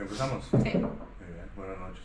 ¿Empezamos? 0.00 0.44
Sí. 0.46 0.56
Muy 0.56 0.62
bien, 0.72 0.80
buenas 1.56 1.78
noches. 1.78 2.04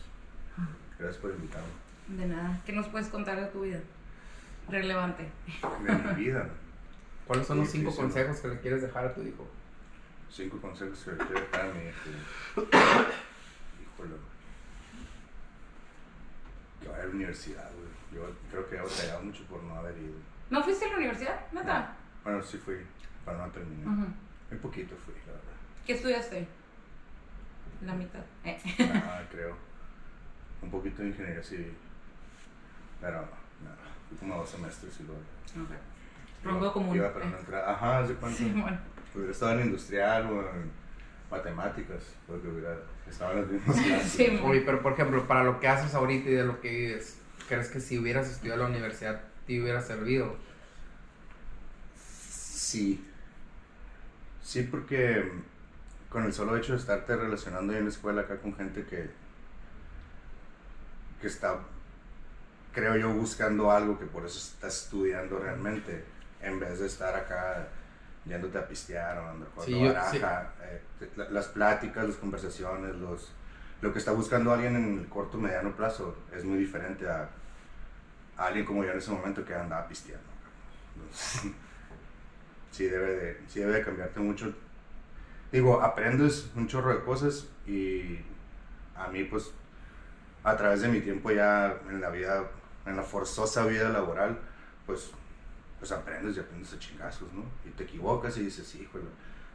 Gracias 0.98 1.16
por 1.20 1.30
invitarme. 1.30 1.68
De 2.08 2.26
nada. 2.26 2.60
¿Qué 2.64 2.72
nos 2.72 2.86
puedes 2.88 3.08
contar 3.08 3.40
de 3.40 3.46
tu 3.46 3.62
vida? 3.62 3.80
Relevante. 4.68 5.28
De 5.84 5.92
mi 5.94 6.24
vida, 6.24 6.48
¿Cuáles 7.26 7.46
son 7.46 7.58
los 7.58 7.68
cinco 7.68 7.90
Difícil. 7.90 8.04
consejos 8.04 8.40
que 8.40 8.48
le 8.48 8.60
quieres 8.60 8.82
dejar 8.82 9.06
a 9.06 9.14
tu 9.14 9.22
hijo? 9.22 9.46
cinco 10.30 10.58
consejos 10.60 10.98
que 11.04 11.10
le 11.12 11.16
quiero 11.18 11.40
dejar 11.40 11.60
a 11.60 11.72
mi 11.74 11.80
hijo. 11.88 12.62
Híjole. 13.82 14.16
Que 16.80 16.88
vaya 16.88 17.02
a 17.02 17.06
la 17.06 17.12
universidad, 17.12 17.70
güey. 17.74 17.86
Yo 18.12 18.30
creo 18.50 18.68
que 18.68 18.76
he 18.76 18.80
batallado 18.80 19.22
mucho 19.22 19.42
por 19.44 19.62
no 19.62 19.74
haber 19.74 19.96
ido. 19.98 20.14
¿No 20.50 20.62
fuiste 20.62 20.84
a 20.84 20.88
la 20.90 20.96
universidad? 20.96 21.40
¿Neta? 21.52 21.94
Bueno, 22.22 22.42
sí 22.42 22.58
fui, 22.58 22.76
pero 23.24 23.38
no 23.38 23.50
terminé. 23.52 23.84
Ujú. 23.84 24.06
Un 24.52 24.58
poquito 24.58 24.94
fui, 25.04 25.14
la 25.26 25.32
verdad. 25.32 25.52
¿Qué 25.86 25.92
estudiaste? 25.94 26.46
La 27.84 27.94
mitad. 27.94 28.20
Eh. 28.44 28.58
Ah, 28.94 29.22
creo. 29.30 29.56
Un 30.62 30.70
poquito 30.70 31.02
de 31.02 31.08
ingeniería 31.08 31.42
civil. 31.42 31.74
Pero, 33.00 33.20
no, 33.20 34.18
como 34.18 34.36
dos 34.36 34.48
semestres 34.50 35.00
y 35.00 35.02
luego. 35.04 35.20
Ok. 35.64 36.72
Común. 36.72 36.96
Iba 36.96 37.12
para 37.12 37.26
una 37.26 37.38
entrada. 37.38 37.72
Ajá, 37.72 37.98
¿hace 37.98 38.14
cuánto? 38.14 38.38
Sí, 38.38 38.52
bueno. 38.54 38.78
Hubiera 39.14 39.32
estado 39.32 39.52
en 39.52 39.66
industrial 39.66 40.26
o 40.30 40.40
en 40.42 40.70
matemáticas, 41.30 42.02
porque 42.26 42.48
hubiera 42.48 42.76
estado 43.08 43.32
en 43.32 43.40
las 43.40 43.50
mismas 43.50 43.80
clases. 43.84 44.12
Sí, 44.12 44.40
Oye, 44.44 44.60
pero 44.60 44.82
por 44.82 44.92
ejemplo, 44.92 45.26
para 45.26 45.42
lo 45.44 45.58
que 45.60 45.68
haces 45.68 45.94
ahorita 45.94 46.30
y 46.30 46.34
de 46.34 46.44
lo 46.44 46.60
que 46.60 46.70
vives, 46.70 47.18
¿crees 47.48 47.68
que 47.68 47.80
si 47.80 47.98
hubieras 47.98 48.28
estudiado 48.28 48.60
en 48.60 48.70
la 48.70 48.76
universidad 48.76 49.20
te 49.46 49.60
hubiera 49.60 49.80
servido? 49.80 50.36
Sí. 51.96 53.04
Sí, 54.42 54.62
porque 54.70 55.32
con 56.16 56.24
el 56.24 56.32
solo 56.32 56.56
hecho 56.56 56.72
de 56.72 56.78
estarte 56.78 57.14
relacionando 57.14 57.74
ahí 57.74 57.78
en 57.78 57.84
la 57.84 57.90
escuela 57.90 58.22
acá 58.22 58.38
con 58.38 58.56
gente 58.56 58.86
que, 58.86 59.10
que 61.20 61.26
está, 61.26 61.58
creo 62.72 62.96
yo, 62.96 63.10
buscando 63.12 63.70
algo 63.70 63.98
que 63.98 64.06
por 64.06 64.24
eso 64.24 64.38
está 64.38 64.68
estudiando 64.68 65.38
realmente, 65.38 66.04
en 66.40 66.58
vez 66.58 66.78
de 66.80 66.86
estar 66.86 67.14
acá 67.14 67.68
yéndote 68.24 68.56
a 68.56 68.66
pistear 68.66 69.18
o 69.18 69.28
andando 69.28 69.50
jugando 69.54 69.76
Sí, 69.76 69.84
baraja, 69.88 70.52
eh, 70.62 70.80
la- 71.16 71.28
las 71.28 71.48
pláticas, 71.48 72.06
las 72.06 72.16
conversaciones, 72.16 72.94
los, 72.94 73.32
lo 73.82 73.92
que 73.92 73.98
está 73.98 74.12
buscando 74.12 74.50
alguien 74.54 74.74
en 74.74 74.98
el 75.00 75.08
corto 75.10 75.36
mediano 75.36 75.76
plazo 75.76 76.16
es 76.34 76.44
muy 76.44 76.56
diferente 76.56 77.06
a, 77.06 77.28
a 78.38 78.46
alguien 78.46 78.64
como 78.64 78.82
yo 78.84 78.92
en 78.92 78.96
ese 78.98 79.10
momento 79.10 79.44
que 79.44 79.54
andaba 79.54 79.86
pisteando. 79.86 80.24
Entonces, 80.94 81.52
sí 82.72 82.84
debe 82.86 83.16
de, 83.16 83.40
sí 83.48 83.60
debe 83.60 83.74
de 83.74 83.82
cambiarte 83.84 84.20
mucho. 84.20 84.54
Digo, 85.52 85.80
aprendes 85.80 86.50
un 86.56 86.66
chorro 86.66 86.92
de 86.92 87.02
cosas 87.04 87.46
y 87.66 88.18
a 88.96 89.08
mí 89.08 89.24
pues 89.24 89.52
a 90.42 90.56
través 90.56 90.80
de 90.82 90.88
mi 90.88 91.00
tiempo 91.00 91.30
ya 91.30 91.76
en 91.88 92.00
la 92.00 92.10
vida, 92.10 92.44
en 92.86 92.96
la 92.96 93.02
forzosa 93.02 93.66
vida 93.66 93.88
laboral, 93.88 94.38
pues, 94.86 95.10
pues 95.78 95.90
aprendes 95.90 96.36
y 96.36 96.40
aprendes 96.40 96.72
a 96.72 96.78
chingazos, 96.78 97.32
¿no? 97.32 97.42
Y 97.64 97.70
te 97.70 97.82
equivocas 97.82 98.36
y 98.38 98.44
dices, 98.44 98.74
híjole, 98.76 99.04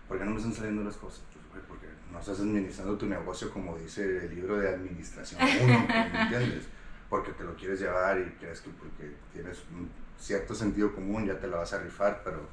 ¿por 0.08 0.20
qué 0.20 0.26
no 0.26 0.32
me 0.32 0.38
están 0.38 0.54
saliendo 0.54 0.84
las 0.84 0.98
cosas? 0.98 1.22
Pues, 1.52 1.64
porque 1.68 1.88
no 2.12 2.20
estás 2.20 2.40
administrando 2.42 2.98
tu 2.98 3.06
negocio 3.06 3.50
como 3.52 3.78
dice 3.78 4.26
el 4.26 4.36
libro 4.36 4.58
de 4.58 4.68
administración 4.68 5.42
1, 5.42 5.88
¿me 5.88 6.22
entiendes? 6.24 6.68
Porque 7.10 7.32
te 7.32 7.44
lo 7.44 7.56
quieres 7.56 7.80
llevar 7.80 8.20
y 8.20 8.26
crees 8.40 8.62
que 8.62 8.70
porque 8.72 9.16
tienes 9.32 9.64
un 9.74 9.90
cierto 10.18 10.54
sentido 10.54 10.94
común 10.94 11.26
ya 11.26 11.40
te 11.40 11.48
la 11.48 11.58
vas 11.58 11.74
a 11.74 11.80
rifar, 11.80 12.22
pero, 12.24 12.48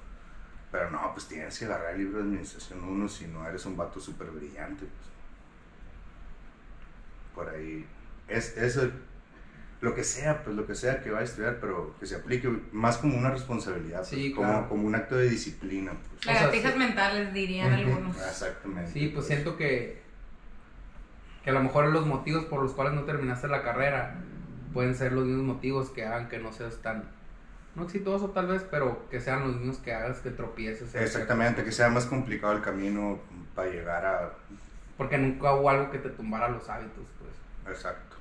pero 0.71 0.91
no, 0.91 1.13
pues 1.15 1.27
tienes 1.29 1.59
que 1.59 1.65
agarrar 1.65 1.95
el 1.95 1.99
libro 1.99 2.19
de 2.19 2.25
administración 2.25 2.83
1 2.85 3.09
si 3.09 3.27
no 3.27 3.47
eres 3.49 3.65
un 3.67 3.77
vato 3.77 4.01
súper 4.01 4.29
brillante. 4.31 4.85
pues. 4.87 5.09
Por 7.35 7.49
ahí, 7.55 7.87
es 8.27 8.57
eso, 8.57 8.91
lo 9.81 9.95
que 9.95 10.03
sea, 10.03 10.43
pues 10.43 10.57
lo 10.57 10.67
que 10.67 10.75
sea 10.75 11.01
que 11.03 11.11
va 11.11 11.21
a 11.21 11.23
estudiar, 11.23 11.59
pero 11.61 11.95
que 12.01 12.07
se 12.07 12.17
aplique 12.17 12.49
más 12.73 12.99
como 12.99 13.17
una 13.17 13.31
responsabilidad, 13.31 13.99
pues, 13.99 14.09
Sí, 14.09 14.33
como, 14.33 14.49
claro. 14.49 14.69
como 14.69 14.87
un 14.87 14.95
acto 14.95 15.17
de 15.17 15.29
disciplina. 15.31 15.93
Pues. 15.93 16.23
sea, 16.25 16.35
Lagartijas 16.35 16.73
sí. 16.73 16.79
mentales, 16.79 17.33
dirían 17.33 17.73
algunos. 17.73 18.17
Exactamente. 18.17 18.91
Sí, 18.91 19.09
pues 19.15 19.27
siento 19.27 19.57
que, 19.57 20.03
que 21.45 21.51
a 21.51 21.53
lo 21.53 21.63
mejor 21.63 21.89
los 21.89 22.07
motivos 22.07 22.45
por 22.47 22.61
los 22.63 22.73
cuales 22.73 22.95
no 22.95 23.05
terminaste 23.05 23.47
la 23.49 23.63
carrera 23.63 24.17
pueden 24.75 24.95
ser 24.97 25.13
los 25.13 25.25
mismos 25.25 25.47
motivos 25.47 25.91
que 25.91 26.05
hagan 26.05 26.29
que 26.29 26.39
no 26.39 26.53
seas 26.53 26.83
tan, 26.83 27.05
no 27.79 27.85
exitoso 27.85 28.31
tal 28.31 28.49
vez, 28.49 28.65
pero 28.71 29.09
que 29.09 29.21
sean 29.21 29.47
los 29.47 29.57
mismos 29.57 29.79
que 29.79 29.93
hagas 29.93 30.19
que 30.19 30.31
tropieces. 30.31 30.95
en 30.95 31.03
Exactamente, 31.03 31.65
que 31.65 31.73
sea 31.73 31.89
más 31.89 32.07
complicado 32.07 32.53
el 32.55 32.63
camino 32.63 33.21
para 33.55 33.71
llegar 33.71 34.05
a... 34.05 34.33
Porque 34.97 35.17
nunca 35.17 35.55
hubo 35.55 35.71
algo 35.71 35.91
que 35.91 35.99
te 35.99 36.11
tumbara 36.11 36.49
los 36.49 36.69
hábitos, 36.69 37.05
pues. 37.19 37.77
Exacto, 37.77 38.17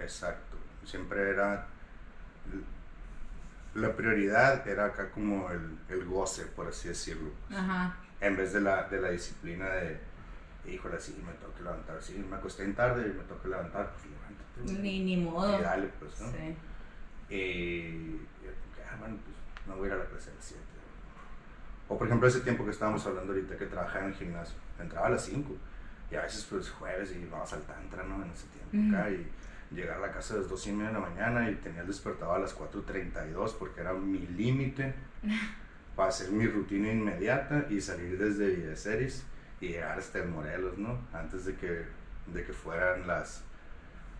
exacto. 0.00 0.56
Siempre 0.84 1.30
era... 1.30 1.66
La 3.74 3.94
prioridad 3.94 4.66
era 4.66 4.86
acá 4.86 5.10
como 5.10 5.50
el, 5.50 5.78
el 5.90 6.06
goce, 6.06 6.46
por 6.46 6.68
así 6.68 6.88
decirlo. 6.88 7.30
Ajá. 7.50 7.94
En 8.20 8.36
vez 8.36 8.54
de 8.54 8.62
la, 8.62 8.84
de 8.84 9.00
la 9.00 9.10
disciplina 9.10 9.66
de, 9.68 10.00
híjole, 10.66 10.98
sí, 10.98 11.22
me 11.26 11.32
tengo 11.34 11.54
que 11.54 11.62
levantar, 11.62 12.00
sí, 12.00 12.24
me 12.28 12.36
acosté 12.36 12.64
en 12.64 12.74
tarde 12.74 13.02
y 13.02 13.12
me 13.12 13.22
tengo 13.24 13.42
que 13.42 13.48
levantar, 13.48 13.92
pues 13.92 14.06
levántate. 14.06 14.82
Ni, 14.82 15.04
ni 15.04 15.16
modo. 15.18 15.58
Y 15.58 15.62
dale, 15.62 15.90
pues, 15.98 16.20
¿no? 16.20 16.30
Sí. 16.30 16.56
Y, 17.34 18.20
ah, 18.90 18.96
bueno, 18.98 19.16
pues 19.24 19.36
no 19.66 19.76
voy 19.76 19.84
a 19.84 19.88
ir 19.88 19.92
a 19.94 20.04
la 20.04 20.04
clase 20.06 20.30
a 20.30 20.34
las 20.34 20.44
7. 20.44 20.62
O 21.88 21.96
por 21.96 22.06
ejemplo, 22.06 22.28
ese 22.28 22.40
tiempo 22.40 22.64
que 22.64 22.70
estábamos 22.70 23.06
hablando 23.06 23.32
ahorita 23.32 23.56
que 23.56 23.66
trabajaba 23.66 24.04
en 24.04 24.10
el 24.10 24.16
gimnasio, 24.16 24.56
entraba 24.80 25.06
a 25.06 25.10
las 25.10 25.24
5 25.24 25.56
y 26.10 26.14
a 26.16 26.22
veces 26.22 26.46
pues 26.50 26.70
jueves 26.70 27.12
y 27.12 27.24
vamos 27.26 27.52
al 27.52 27.62
tantra, 27.62 28.02
¿no? 28.04 28.22
En 28.24 28.30
ese 28.30 28.46
tiempo 28.48 28.96
acá 28.96 29.10
y 29.10 29.26
llegar 29.74 29.98
a 29.98 30.00
la 30.00 30.12
casa 30.12 30.34
a 30.34 30.38
las 30.38 30.48
2 30.48 30.66
y 30.66 30.72
media 30.72 30.88
de 30.88 30.92
la 30.94 31.00
mañana 31.00 31.50
y 31.50 31.54
tenía 31.56 31.80
el 31.82 31.86
despertador 31.86 32.36
a 32.36 32.38
las 32.40 32.56
4.32 32.56 33.54
porque 33.58 33.80
era 33.80 33.92
mi 33.92 34.18
límite 34.18 34.94
para 35.96 36.08
hacer 36.08 36.30
mi 36.30 36.46
rutina 36.46 36.92
inmediata 36.92 37.66
y 37.70 37.80
salir 37.80 38.18
desde 38.18 38.54
Villaceris 38.54 39.24
y 39.60 39.68
llegar 39.68 39.98
hasta 39.98 40.18
el 40.18 40.28
Morelos, 40.28 40.76
¿no? 40.78 40.98
Antes 41.12 41.44
de 41.46 41.54
que, 41.54 41.86
de 42.26 42.44
que 42.44 42.52
fueran 42.52 43.06
las 43.06 43.42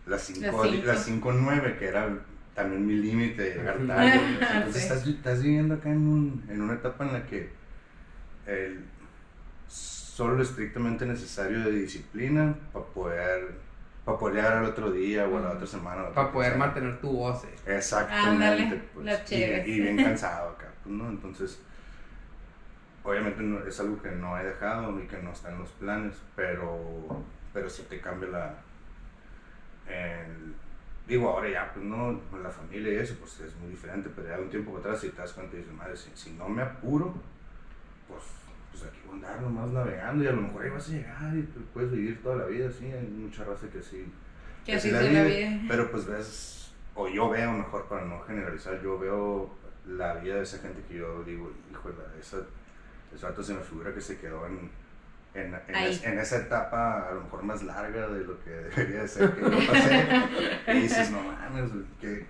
las 0.07 0.23
5 0.23 0.41
Las 0.41 0.71
cinco. 0.71 0.87
las 0.87 1.09
5.9 1.09 1.79
que 1.79 1.89
era 1.89 2.09
también 2.57 2.85
mi 2.87 2.95
límite 2.95 3.43
de 3.43 3.55
llegar 3.55 3.77
tarde. 3.87 4.15
Entonces 4.41 4.75
Sí. 4.83 4.89
estás, 4.89 5.07
estás 5.07 5.43
viviendo 5.43 5.75
acá 5.75 5.91
en, 5.91 5.99
un- 6.09 6.45
en 6.49 6.61
una 6.63 6.75
etapa 6.75 7.05
en 7.07 7.13
la 7.13 7.27
que 7.27 7.51
el, 8.47 8.85
solo 9.69 10.35
lo 10.37 10.43
estrictamente 10.43 11.05
necesario 11.07 11.61
de 11.61 11.71
disciplina 11.71 12.55
para 12.73 12.87
poder, 12.87 13.51
para 14.05 14.19
poder 14.19 14.37
llegar 14.37 14.53
al 14.55 14.65
otro 14.65 14.91
día 14.91 15.29
o 15.29 15.37
a 15.37 15.41
la 15.41 15.51
otra 15.51 15.67
semana. 15.67 16.05
o 16.05 16.13
Para 16.13 16.33
poder 16.33 16.51
sea. 16.53 16.59
mantener 16.59 17.01
tu 17.01 17.11
goce. 17.11 17.49
Exactamente. 17.67 18.29
Ándale, 18.65 18.83
pues, 18.95 19.33
y, 19.33 19.35
y 19.71 19.81
bien 19.81 19.97
cansado 20.03 20.51
acá, 20.51 20.69
pues, 20.83 20.95
¿no? 20.95 21.09
Entonces, 21.11 21.61
obviamente 23.05 23.43
no- 23.43 23.65
es 23.67 23.79
algo 23.79 24.01
que 24.03 24.11
no 24.13 24.39
he 24.39 24.45
dejado 24.45 24.99
y 25.01 25.07
que 25.07 25.19
no 25.19 25.31
está 25.33 25.53
en 25.53 25.59
los 25.59 25.69
planes, 25.73 26.15
pero, 26.35 27.23
pero 27.53 27.69
sí 27.69 27.85
te 27.89 28.01
cambia 28.01 28.29
la... 28.31 28.55
el- 29.89 30.55
digo, 31.07 31.29
ahora 31.29 31.49
ya, 31.49 31.73
pues 31.73 31.85
no, 31.85 32.21
con 32.31 32.43
la 32.43 32.51
familia 32.51 32.93
y 32.93 32.97
eso, 32.97 33.15
pues 33.21 33.41
es 33.41 33.55
muy 33.57 33.71
diferente, 33.71 34.11
pero 34.15 34.29
ya 34.29 34.39
un 34.39 34.51
tiempo 34.51 34.77
atrás 34.77 35.01
si 35.01 35.11
te 35.11 35.19
das 35.19 35.33
cuenta 35.33 35.55
y 35.55 35.59
dices, 35.59 35.75
madre, 35.75 35.97
si, 35.97 36.11
si 36.15 36.31
no 36.33 36.49
me 36.49 36.63
apuro, 36.63 37.15
pues, 38.09 38.23
pues 38.73 38.85
aquí 38.85 38.99
voy 39.07 39.13
a 39.13 39.17
andar 39.17 39.43
nomás 39.43 39.69
navegando 39.71 40.25
y 40.25 40.27
a 40.27 40.33
lo 40.33 40.43
mejor 40.43 40.65
ahí 40.65 40.71
vas 40.71 40.89
a 40.89 40.93
llegar 40.93 41.37
y 41.37 41.43
puedes 41.73 41.93
vivir 41.93 42.23
toda 42.23 42.37
la 42.37 42.47
vida, 42.47 42.71
sí, 42.71 42.87
hay 42.87 43.07
mucha 43.07 43.45
raza 43.45 43.69
que 43.69 43.83
sí 43.83 44.05
Que 44.65 44.73
que 44.73 44.75
así 44.79 44.91
la 44.91 45.03
la 45.03 45.09
vive, 45.09 45.37
vida. 45.37 45.61
Pero 45.69 45.91
pues 45.91 46.07
ves, 46.07 46.73
o 46.95 47.09
yo 47.09 47.29
veo 47.31 47.53
mejor 47.53 47.87
para 47.87 48.05
no 48.05 48.21
generalizar, 48.23 48.83
yo 48.83 48.99
veo 48.99 49.51
la 49.87 50.15
vida 50.15 50.37
de 50.37 50.43
esa 50.43 50.59
gente 50.59 50.83
que 50.89 50.97
yo 50.97 51.23
digo, 51.23 51.53
híjole, 51.71 51.95
esa, 52.21 52.39
ese 53.15 53.27
rato 53.27 53.43
se 53.43 53.55
me 53.55 53.61
figura 53.61 53.95
que 53.95 54.01
se 54.01 54.19
quedó 54.19 54.47
en, 54.47 54.71
en, 55.41 55.55
en, 55.69 55.75
Ahí. 55.75 55.93
es- 55.93 56.05
en 56.05 56.19
esa 56.19 56.37
etapa 56.39 57.09
a 57.09 57.15
lo 57.15 57.23
mejor 57.23 57.43
más 57.43 57.63
larga 57.63 58.09
de 58.09 58.25
lo 58.25 58.43
que 58.43 58.51
debería 58.77 59.03
de 59.03 59.09
ser 59.09 59.33
que 59.35 59.41
yo 59.43 59.51
pasé. 59.73 60.07
y 60.75 60.81
dices, 60.81 61.11
no 61.11 61.23
mames, 61.23 61.71
qué, 62.01 62.27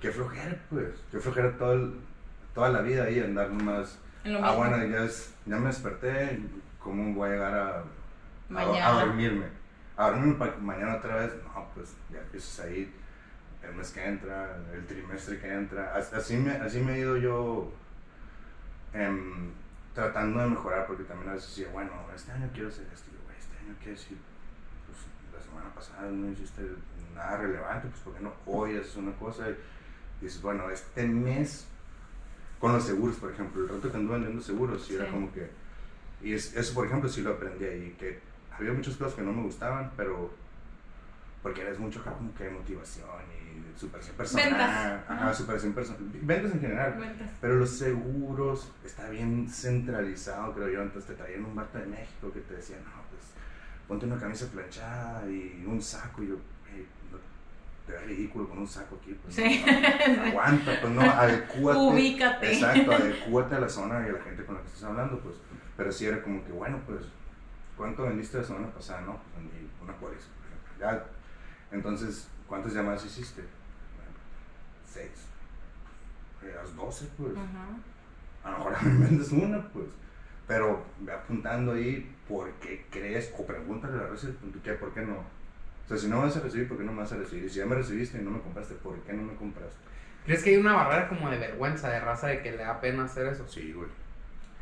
qué 0.00 0.10
flojera, 0.10 0.56
pues, 0.70 0.88
qué 1.10 1.18
flojera 1.20 1.56
todo 1.56 1.72
el- 1.74 1.94
toda 2.54 2.68
la 2.70 2.80
vida 2.82 3.04
ahí 3.04 3.20
andar 3.20 3.48
lo 4.24 4.44
Ah, 4.44 4.54
bueno, 4.56 4.84
ya, 4.86 5.04
es- 5.04 5.34
ya 5.46 5.56
me 5.56 5.68
desperté, 5.68 6.40
¿cómo 6.78 7.14
voy 7.14 7.28
a 7.28 7.32
llegar 7.32 7.54
a, 7.54 7.78
a- 7.80 7.84
Mañana. 8.48 8.88
a 9.00 9.04
dormirme? 9.04 9.46
A 9.96 10.10
dormirme 10.10 10.34
para 10.34 10.54
que 10.54 10.60
mañana 10.60 10.96
otra 10.96 11.16
vez, 11.16 11.32
no, 11.44 11.66
pues 11.74 11.94
ya 12.12 12.18
empiezas 12.18 12.66
ahí 12.66 12.92
el 13.62 13.74
mes 13.74 13.90
que 13.90 14.04
entra, 14.04 14.56
el 14.74 14.86
trimestre 14.86 15.38
que 15.38 15.52
entra. 15.52 15.94
As- 15.94 16.12
Así 16.14 16.36
me, 16.36 16.52
así 16.52 16.80
me 16.80 16.94
he 16.94 16.98
ido 17.00 17.16
yo 17.18 17.72
em, 18.94 19.50
tratando 19.94 20.40
de 20.40 20.48
mejorar, 20.50 20.86
porque 20.86 21.04
también 21.04 21.30
a 21.30 21.34
veces 21.34 21.50
decía, 21.56 21.72
bueno, 21.72 21.90
este 22.14 22.32
año 22.32 22.48
quiero 22.52 22.68
hacer 22.68 22.86
esto, 22.94 23.10
y 23.10 23.24
güey, 23.24 23.36
este 23.38 23.56
año 23.58 23.74
quiero 23.78 23.98
decir, 23.98 24.18
pues 24.86 24.98
la 25.34 25.42
semana 25.50 25.74
pasada 25.74 26.10
no 26.10 26.30
hiciste 26.30 26.62
nada 27.14 27.36
relevante, 27.38 27.88
pues 27.88 28.00
¿por 28.02 28.14
qué 28.14 28.20
no 28.20 28.32
hoy 28.46 28.76
haces 28.76 28.96
una 28.96 29.12
cosa? 29.16 29.48
Y 29.50 30.24
dices, 30.24 30.40
bueno, 30.42 30.70
este 30.70 31.06
mes 31.06 31.66
con 32.60 32.72
los 32.72 32.84
seguros, 32.84 33.16
por 33.16 33.30
ejemplo, 33.32 33.62
el 33.62 33.68
rato 33.68 33.90
que 33.90 33.96
anduve 33.96 34.14
vendiendo 34.16 34.42
seguros, 34.42 34.84
sí, 34.86 34.94
era 34.94 35.06
Sí. 35.06 35.10
como 35.10 35.32
que, 35.32 35.50
y 36.22 36.34
es- 36.34 36.54
eso 36.54 36.74
por 36.74 36.86
ejemplo 36.86 37.08
sí 37.08 37.22
lo 37.22 37.30
aprendí 37.30 37.64
ahí, 37.64 37.96
que 37.98 38.20
había 38.56 38.72
muchas 38.72 38.96
cosas 38.96 39.14
que 39.14 39.22
no 39.22 39.32
me 39.32 39.42
gustaban, 39.42 39.90
pero 39.96 40.30
porque 41.42 41.62
eres 41.62 41.78
mucho 41.78 42.04
como 42.04 42.34
que 42.34 42.50
motivación 42.50 43.06
y 43.39 43.39
superación 43.76 44.16
personal. 44.16 44.48
Ventas. 44.50 45.00
Ajá, 45.10 45.34
superación 45.34 45.72
personal. 45.72 46.02
Ventas 46.22 46.52
en 46.52 46.60
general. 46.60 46.94
Cuentas. 46.96 47.28
Pero 47.40 47.54
los 47.56 47.70
seguros 47.70 48.70
está 48.84 49.08
bien 49.08 49.48
centralizado, 49.48 50.52
creo 50.54 50.68
yo. 50.68 50.82
Entonces 50.82 51.08
te 51.10 51.14
traían 51.22 51.44
un 51.44 51.54
vato 51.54 51.78
de 51.78 51.86
México 51.86 52.30
que 52.32 52.40
te 52.40 52.54
decía, 52.54 52.76
no, 52.84 52.90
pues 53.10 53.22
ponte 53.88 54.06
una 54.06 54.18
camisa 54.18 54.46
planchada 54.52 55.28
y 55.30 55.64
un 55.66 55.80
saco. 55.82 56.22
Y 56.22 56.28
yo, 56.28 56.34
"Ey, 56.74 56.86
no, 57.10 57.18
te 57.86 57.92
ves 57.92 58.06
ridículo 58.06 58.48
con 58.48 58.58
un 58.58 58.68
saco 58.68 58.98
aquí. 59.00 59.18
Pues, 59.22 59.34
Sí. 59.34 59.64
no, 60.16 60.22
aguanta, 60.24 60.78
pues 60.80 60.92
no, 60.92 61.00
adecúate. 61.02 61.78
Ubícate. 61.78 62.52
Exacto, 62.52 62.92
adecúate 62.92 63.54
a 63.54 63.60
la 63.60 63.68
zona 63.68 64.06
y 64.06 64.10
a 64.10 64.12
la 64.12 64.20
gente 64.22 64.44
con 64.44 64.56
la 64.56 64.60
que 64.62 64.66
estás 64.68 64.84
hablando, 64.84 65.18
pues. 65.20 65.36
Pero 65.76 65.90
sí 65.90 66.06
era 66.06 66.22
como 66.22 66.44
que, 66.44 66.52
bueno, 66.52 66.78
pues, 66.86 67.00
¿cuánto 67.76 68.02
vendiste 68.02 68.38
la 68.38 68.44
semana 68.44 68.66
pasada? 68.68 69.00
No, 69.02 69.18
pues 69.32 69.46
una. 69.82 69.94
Ya, 70.78 71.04
entonces, 71.72 72.28
¿cuántas 72.50 72.74
llamadas 72.74 73.02
hiciste? 73.06 73.40
Bueno, 73.40 74.12
seis. 74.86 75.10
Las 76.54 76.76
doce, 76.76 77.06
pues. 77.16 77.32
Ajá. 77.36 77.68
A 78.44 78.50
lo 78.58 78.58
mejor 78.70 78.82
me 78.92 79.06
vendes 79.06 79.30
una, 79.32 79.62
pues. 79.68 79.86
Pero 80.46 80.84
ve 81.00 81.12
apuntando 81.12 81.72
ahí 81.72 82.14
por 82.28 82.50
qué 82.54 82.84
crees, 82.90 83.32
o 83.38 83.46
pregúntale 83.46 83.94
a 83.98 84.02
la 84.02 84.06
raza, 84.08 84.28
¿qué? 84.64 84.72
¿Por 84.72 84.92
qué 84.92 85.02
no? 85.02 85.18
O 85.18 85.88
sea, 85.88 85.96
si 85.96 86.08
no 86.08 86.16
me 86.18 86.24
vas 86.24 86.36
a 86.36 86.40
recibir, 86.40 86.68
¿por 86.68 86.76
qué 86.76 86.84
no 86.84 86.92
me 86.92 86.98
vas 87.02 87.12
a 87.12 87.16
recibir? 87.16 87.44
Y 87.44 87.48
si 87.50 87.58
ya 87.60 87.66
me 87.66 87.74
recibiste 87.76 88.18
y 88.18 88.22
no 88.22 88.30
me 88.30 88.40
compraste, 88.40 88.74
¿por 88.74 88.98
qué 89.00 89.12
no 89.12 89.22
me 89.22 89.34
compraste? 89.34 89.76
¿Crees 90.26 90.42
que 90.42 90.50
hay 90.50 90.56
una 90.56 90.72
barrera 90.74 91.08
como 91.08 91.30
de 91.30 91.38
vergüenza, 91.38 91.88
de 91.88 92.00
raza, 92.00 92.26
de 92.28 92.42
que 92.42 92.50
le 92.52 92.58
da 92.58 92.80
pena 92.80 93.04
hacer 93.04 93.26
eso? 93.28 93.46
Sí, 93.48 93.72
güey. 93.72 93.88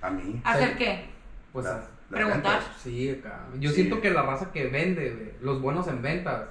A 0.02 0.10
mí. 0.10 0.40
¿Hacer 0.44 0.76
qué? 0.76 1.08
Pues 1.52 1.64
La- 1.66 1.72
las 1.72 1.84
preguntar. 2.10 2.58
ventas. 2.60 2.76
sí, 2.82 3.10
acá. 3.10 3.46
Yo 3.58 3.70
Sí. 3.70 3.76
siento 3.76 4.00
que 4.00 4.10
la 4.10 4.22
raza 4.22 4.52
que 4.52 4.68
vende, 4.68 5.10
güey, 5.10 5.32
los 5.42 5.60
buenos 5.60 5.88
en 5.88 6.00
ventas, 6.02 6.48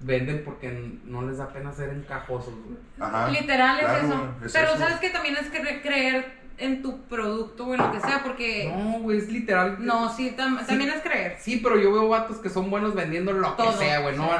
venden 0.00 0.42
porque 0.44 0.98
no 1.04 1.22
les 1.22 1.38
da 1.38 1.48
pena 1.52 1.72
ser 1.72 1.90
encajosos, 1.90 2.54
güey. 2.64 2.76
Ajá. 3.00 3.28
Literal 3.28 3.78
es 3.78 3.84
Claro, 3.84 4.06
eso. 4.06 4.28
es 4.46 4.52
Pero 4.52 4.68
eso. 4.68 4.78
sabes 4.78 4.96
que 5.00 5.10
también 5.10 5.36
es 5.36 5.48
que 5.50 5.80
creer 5.82 6.44
en 6.58 6.82
tu 6.82 7.02
producto 7.04 7.66
o 7.66 7.74
en 7.74 7.80
lo 7.80 7.90
que 7.90 8.00
sea, 8.00 8.22
porque 8.22 8.72
No, 8.74 9.00
güey, 9.00 9.18
es 9.18 9.28
literal. 9.28 9.76
no, 9.84 10.08
sí, 10.14 10.34
tam- 10.36 10.60
Sí. 10.60 10.66
también 10.66 10.90
es 10.90 11.02
creer. 11.02 11.36
Sí, 11.40 11.60
pero 11.62 11.78
yo 11.78 11.92
veo 11.92 12.08
vatos 12.08 12.36
que 12.38 12.48
son 12.50 12.70
buenos 12.70 12.94
vendiendo 12.94 13.32
lo 13.32 13.52
Todo, 13.54 13.72
que 13.78 13.84
sea, 13.86 14.00
güey. 14.00 14.16
No. 14.16 14.30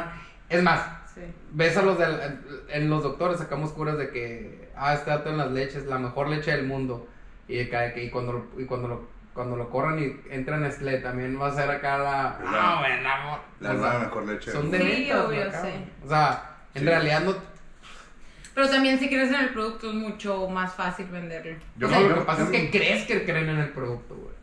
Es 0.49 0.63
más, 0.63 0.81
Sí. 1.15 1.23
ves 1.53 1.77
a 1.77 1.83
los 1.83 1.99
del, 1.99 2.39
en 2.69 2.91
los 2.91 3.03
doctores 3.03 3.39
sacamos 3.39 3.73
curas 3.73 3.97
de 3.99 4.11
que 4.11 4.69
ah 4.77 4.95
este 4.95 5.11
dato 5.11 5.31
en 5.31 5.39
las 5.39 5.51
leches 5.53 5.87
la 5.87 5.99
mejor 5.99 6.29
leche 6.29 6.51
del 6.51 6.67
mundo 6.67 7.07
y, 7.49 7.57
de 7.57 7.69
que- 7.69 7.93
que- 7.95 8.05
y 8.05 8.11
cuando 8.11 8.47
y 8.59 8.65
cuando 8.65 8.89
lo 8.89 9.09
cuando 9.35 9.57
lo 9.57 9.69
corran 9.69 9.99
y 9.99 10.17
entra 10.33 10.57
en 10.57 10.63
Nestlé 10.63 10.99
también 10.99 11.39
va 11.41 11.49
a 11.49 11.55
ser 11.55 11.71
acá 11.71 11.99
la 11.99 12.39
Es 12.43 12.51
la- 12.51 12.77
ah 12.77 12.79
güey 12.81 13.03
la, 13.03 13.35
o 13.35 13.41
sea, 13.61 13.73
nueva 13.75 13.99
mejor 13.99 14.27
leche. 14.29 14.51
son 14.53 14.71
de. 14.71 14.79
Sí, 14.79 15.13
obvio, 15.13 15.43
sí. 15.51 15.69
o 16.05 16.09
sea 16.09 16.51
en 16.75 16.83
Sí. 16.83 16.89
realidad 16.89 17.21
no 17.23 17.35
Pero 18.55 18.71
también 18.71 18.99
si 19.01 19.09
crees 19.09 19.31
en 19.31 19.41
el 19.41 19.49
producto 19.51 19.89
es 19.89 19.95
mucho 19.95 20.49
más 20.49 20.73
fácil 20.75 21.07
venderlo. 21.07 21.57
Yo 21.77 21.89
O 21.89 21.91
no, 21.91 21.97
sea, 21.99 22.09
lo 22.09 22.15
que 22.15 22.21
pasa 22.21 22.43
es 22.45 22.51
que 22.51 22.71
crees 22.71 23.05
que 23.05 23.25
creen 23.25 23.49
en 23.49 23.59
el 23.59 23.71
producto 23.71 24.15
güey 24.15 24.34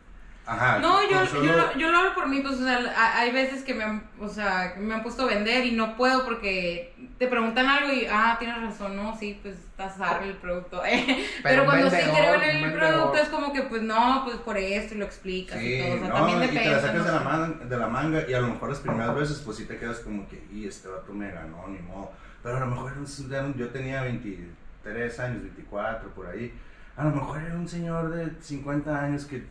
Ajá. 0.44 0.80
No, 0.80 1.00
yo, 1.08 1.18
con 1.18 1.24
yo, 1.24 1.26
solo- 1.52 1.56
lo, 1.56 1.78
yo 1.78 1.90
lo 1.92 1.98
hablo 1.98 2.14
por 2.14 2.28
mí, 2.28 2.40
pues, 2.40 2.54
o 2.54 2.64
sea, 2.64 2.78
ha- 2.96 3.20
hay 3.20 3.30
veces 3.30 3.62
que 3.62 3.74
me 3.74 3.84
han, 3.84 4.02
o 4.18 4.28
sea, 4.28 4.74
me 4.76 4.92
han 4.92 5.02
puesto 5.04 5.22
a 5.22 5.26
vender 5.26 5.64
y 5.64 5.70
no 5.72 5.96
puedo 5.96 6.24
porque 6.24 6.94
te 7.18 7.28
preguntan 7.28 7.68
algo 7.68 7.92
y, 7.92 8.06
ah, 8.10 8.34
tienes 8.40 8.60
razón, 8.60 8.96
no, 8.96 9.16
sí, 9.16 9.38
pues, 9.40 9.54
estás 9.56 9.98
darle 9.98 10.30
el 10.30 10.36
producto. 10.38 10.82
Pero, 10.84 11.06
Pero 11.44 11.64
cuando 11.64 11.88
sí 11.90 11.96
vendedor, 11.96 12.16
creo 12.18 12.34
en 12.34 12.42
el 12.42 12.62
vendedor. 12.64 12.88
producto 12.90 13.18
es 13.18 13.28
como 13.28 13.52
que, 13.52 13.62
pues, 13.62 13.82
no, 13.82 14.22
pues, 14.24 14.36
por 14.38 14.56
esto 14.58 14.94
y 14.94 14.98
lo 14.98 15.04
explicas 15.04 15.58
Sí, 15.60 15.74
y 15.74 15.78
todo, 15.80 15.94
o 15.94 15.98
sea, 15.98 16.08
no, 16.08 16.14
también 16.14 16.38
y 16.38 16.40
depende. 16.42 16.62
te 16.64 16.70
la 16.70 16.80
sacas 16.80 16.94
¿no? 16.96 17.04
de, 17.04 17.12
la 17.12 17.20
manga, 17.20 17.64
de 17.64 17.76
la 17.78 17.86
manga 17.86 18.24
y 18.28 18.34
a 18.34 18.40
lo 18.40 18.48
mejor 18.48 18.68
las 18.70 18.80
primeras 18.80 19.14
veces 19.14 19.42
pues 19.44 19.56
sí 19.58 19.64
te 19.66 19.78
quedas 19.78 20.00
como 20.00 20.28
que, 20.28 20.44
y 20.52 20.66
este 20.66 20.88
vato 20.88 21.12
me 21.12 21.30
ganó, 21.30 21.68
ni 21.68 21.78
modo. 21.78 22.10
Pero 22.42 22.56
a 22.56 22.60
lo 22.60 22.66
mejor 22.66 22.92
yo 23.56 23.68
tenía 23.68 24.02
23 24.02 25.20
años, 25.20 25.42
24 25.42 26.08
por 26.10 26.26
ahí. 26.26 26.52
A 26.96 27.04
lo 27.04 27.10
mejor 27.10 27.40
era 27.40 27.54
un 27.54 27.68
señor 27.68 28.10
de 28.10 28.32
50 28.42 29.00
años 29.04 29.24
que 29.24 29.44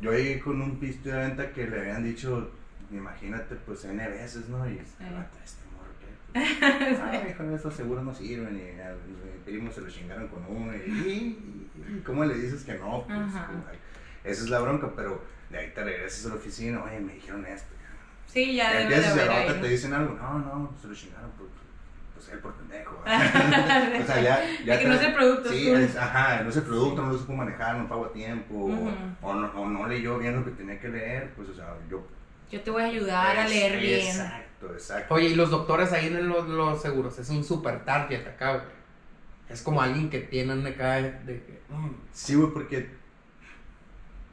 yo 0.00 0.12
llegué 0.12 0.40
con 0.40 0.60
un 0.60 0.78
pisto 0.78 1.08
de 1.08 1.16
venta 1.16 1.52
que 1.52 1.66
le 1.66 1.80
habían 1.80 2.04
dicho, 2.04 2.50
imagínate, 2.90 3.54
pues 3.56 3.84
N 3.84 4.08
veces, 4.08 4.48
¿no? 4.48 4.68
Y 4.68 4.78
este 4.78 5.04
vato, 5.10 5.38
este 5.44 5.62
morro. 5.72 5.88
Pues, 6.32 7.00
Ay, 7.02 7.30
hijo, 7.30 7.42
esos 7.54 7.74
seguros 7.74 8.04
no 8.04 8.14
sirven 8.14 8.56
y 8.56 8.80
a 8.80 8.92
mi 8.92 9.38
primo 9.44 9.70
se 9.72 9.80
lo 9.80 9.88
chingaron 9.90 10.28
con 10.28 10.44
uno 10.46 10.72
y, 10.74 10.78
y- 10.90 11.70
y 11.76 12.00
¿cómo 12.04 12.24
le 12.24 12.34
dices 12.34 12.64
que 12.64 12.74
no? 12.74 13.04
Pues, 13.06 13.18
como, 13.46 13.64
esa 14.24 14.44
es 14.44 14.50
la 14.50 14.60
bronca, 14.60 14.92
pero 14.94 15.22
de 15.50 15.58
ahí 15.58 15.72
te 15.74 15.82
regresas 15.84 16.26
a 16.26 16.28
la 16.30 16.34
oficina, 16.34 16.82
oye, 16.84 17.00
me 17.00 17.14
dijeron 17.14 17.44
esto. 17.46 17.68
Sí, 18.26 18.54
ya 18.56 18.82
Empiezas 18.82 19.16
y 19.16 19.20
haber 19.20 19.30
a 19.30 19.34
la 19.34 19.42
otra 19.42 19.60
te 19.62 19.68
dicen 19.68 19.94
algo, 19.94 20.14
no, 20.14 20.38
no, 20.38 20.76
se 20.80 20.88
lo 20.88 20.94
chingaron, 20.94 21.30
pues, 21.38 21.48
pues 22.18 22.30
él 22.30 22.38
por 22.40 22.52
pendejo. 22.54 23.00
o 23.04 24.06
sea, 24.06 24.20
ya, 24.20 24.42
ya 24.64 24.74
De 24.74 24.80
que 24.80 24.88
no 24.88 24.94
es 24.94 25.02
el 25.02 25.14
producto, 25.14 25.48
Sí, 25.50 25.70
es 25.70 25.96
ajá, 25.96 26.42
no 26.42 26.50
es 26.50 26.56
el 26.56 26.62
producto, 26.64 27.02
no 27.02 27.12
lo 27.12 27.18
supo 27.18 27.32
manejar, 27.34 27.76
no 27.76 27.88
pago 27.88 28.06
a 28.06 28.12
tiempo, 28.12 28.54
o- 29.22 29.34
no, 29.34 29.52
o 29.52 29.66
no 29.68 29.86
leyó 29.86 30.18
bien 30.18 30.34
lo 30.36 30.44
que 30.44 30.50
tenía 30.50 30.80
que 30.80 30.88
leer, 30.88 31.32
pues, 31.36 31.48
o 31.48 31.54
sea, 31.54 31.74
yo... 31.88 32.04
Yo 32.50 32.60
te 32.60 32.70
voy 32.70 32.82
a 32.82 32.86
ayudar 32.86 33.38
a 33.38 33.46
leer 33.46 33.78
bien. 33.78 34.00
Exacto, 34.00 34.72
exacto. 34.72 35.14
oye 35.14 35.26
y 35.28 35.34
los 35.34 35.50
doctores 35.50 35.92
ahí 35.92 36.06
en 36.06 36.28
los, 36.28 36.48
los 36.48 36.82
seguros 36.82 37.18
es 37.18 37.28
un 37.30 37.44
super 37.44 37.84
target 37.84 38.26
acá 38.26 38.52
güey 38.54 38.64
es 39.48 39.62
como 39.62 39.80
alguien 39.80 40.10
que 40.10 40.18
tienen 40.20 40.66
acá 40.66 40.94
de 40.96 41.10
que 41.42 41.60
mm, 41.68 41.90
Sí, 42.12 42.34
güey, 42.34 42.50
porque 42.52 42.90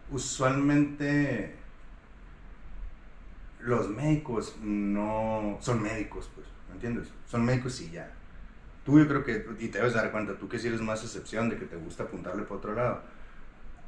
usualmente 0.09 1.55
los 3.59 3.89
médicos 3.89 4.55
no 4.61 5.57
son 5.59 5.81
médicos, 5.81 6.29
pues, 6.35 6.47
¿me 6.47 6.54
entiendes? 6.75 7.07
Son 7.27 7.43
médicos 7.45 7.79
y 7.81 7.91
ya. 7.91 8.11
Tú 8.85 8.99
yo 8.99 9.07
creo 9.07 9.23
que, 9.23 9.45
y 9.59 9.67
te 9.69 9.79
debes 9.79 9.93
dar 9.93 10.11
cuenta, 10.11 10.33
tú 10.37 10.47
que 10.47 10.59
sí 10.59 10.67
eres 10.67 10.81
más 10.81 11.03
excepción 11.03 11.49
de 11.49 11.57
que 11.57 11.65
te 11.65 11.75
gusta 11.75 12.03
apuntarle 12.03 12.43
por 12.43 12.57
otro 12.57 12.73
lado. 12.75 13.01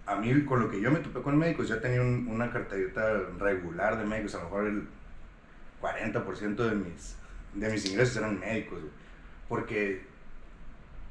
A 0.05 0.15
mí, 0.15 0.43
con 0.45 0.59
lo 0.61 0.69
que 0.71 0.81
yo 0.81 0.89
me 0.91 0.99
topé 0.99 1.21
con 1.21 1.37
médicos, 1.37 1.67
ya 1.67 1.79
tenía 1.81 2.01
un- 2.01 2.27
una 2.29 2.49
carterita 2.51 3.13
regular 3.39 3.97
de 3.97 4.05
médicos, 4.05 4.35
a 4.35 4.39
lo 4.39 4.43
mejor 4.45 4.67
el 4.67 4.87
40% 5.81 6.63
de 6.67 6.75
mis, 6.75 7.15
de 7.53 7.69
mis 7.69 7.85
ingresos 7.85 8.17
eran 8.17 8.39
médicos, 8.39 8.79
güey. 8.79 8.91
Porque 9.49 10.05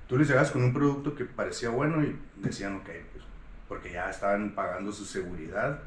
tú 0.08 0.19
les 0.19 0.29
llegabas 0.29 0.50
con 0.50 0.62
un 0.62 0.72
producto 0.72 1.14
que 1.14 1.25
parecía 1.25 1.69
bueno 1.70 2.02
y 2.02 2.17
decían, 2.37 2.76
ok, 2.76 2.88
pues, 3.12 3.25
porque 3.69 3.93
ya 3.93 4.11
estaban 4.11 4.50
pagando 4.55 4.93
su 4.93 5.05
seguridad 5.05 5.81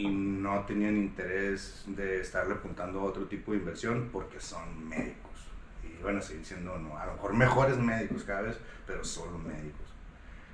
y 0.00 0.08
no 0.08 0.64
tenían 0.64 0.96
interés 0.96 1.84
de 1.86 2.20
estarle 2.20 2.54
apuntando 2.54 3.00
a 3.00 3.04
otro 3.04 3.26
tipo 3.26 3.52
de 3.52 3.58
inversión 3.58 4.08
porque 4.10 4.40
son 4.40 4.88
médicos. 4.88 5.30
Y 5.84 6.02
van 6.02 6.16
a 6.16 6.22
seguir 6.22 6.44
siendo, 6.44 6.78
no, 6.78 6.96
a 6.96 7.04
lo 7.04 7.12
mejor 7.12 7.34
mejores 7.34 7.76
médicos 7.76 8.24
cada 8.24 8.42
vez, 8.42 8.56
pero 8.86 9.04
solo 9.04 9.36
médicos. 9.38 9.88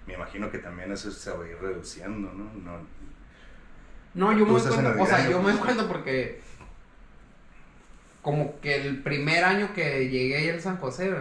Me 0.07 0.15
imagino 0.15 0.51
que 0.51 0.59
también 0.59 0.91
eso 0.91 1.11
se 1.13 1.31
va 1.31 1.45
a 1.45 1.49
ir 1.49 1.57
reduciendo, 1.61 2.33
¿no? 2.33 2.45
no 2.65 2.81
No, 4.15 4.33
yo 4.37 4.47
me 4.47 4.59
doy 4.59 4.79
en 4.79 5.01
o 5.01 5.07
sea, 5.07 5.31
yo 5.31 5.41
me 5.41 5.53
doy 5.53 5.61
cuenta 5.61 5.87
porque 5.87 6.41
como 8.23 8.59
que 8.61 8.75
el 8.75 9.03
primer 9.05 9.45
año 9.45 9.73
que 9.73 10.09
llegué 10.09 10.39
ahí 10.39 10.51
al 10.51 10.61
San 10.61 10.79
José, 10.79 11.15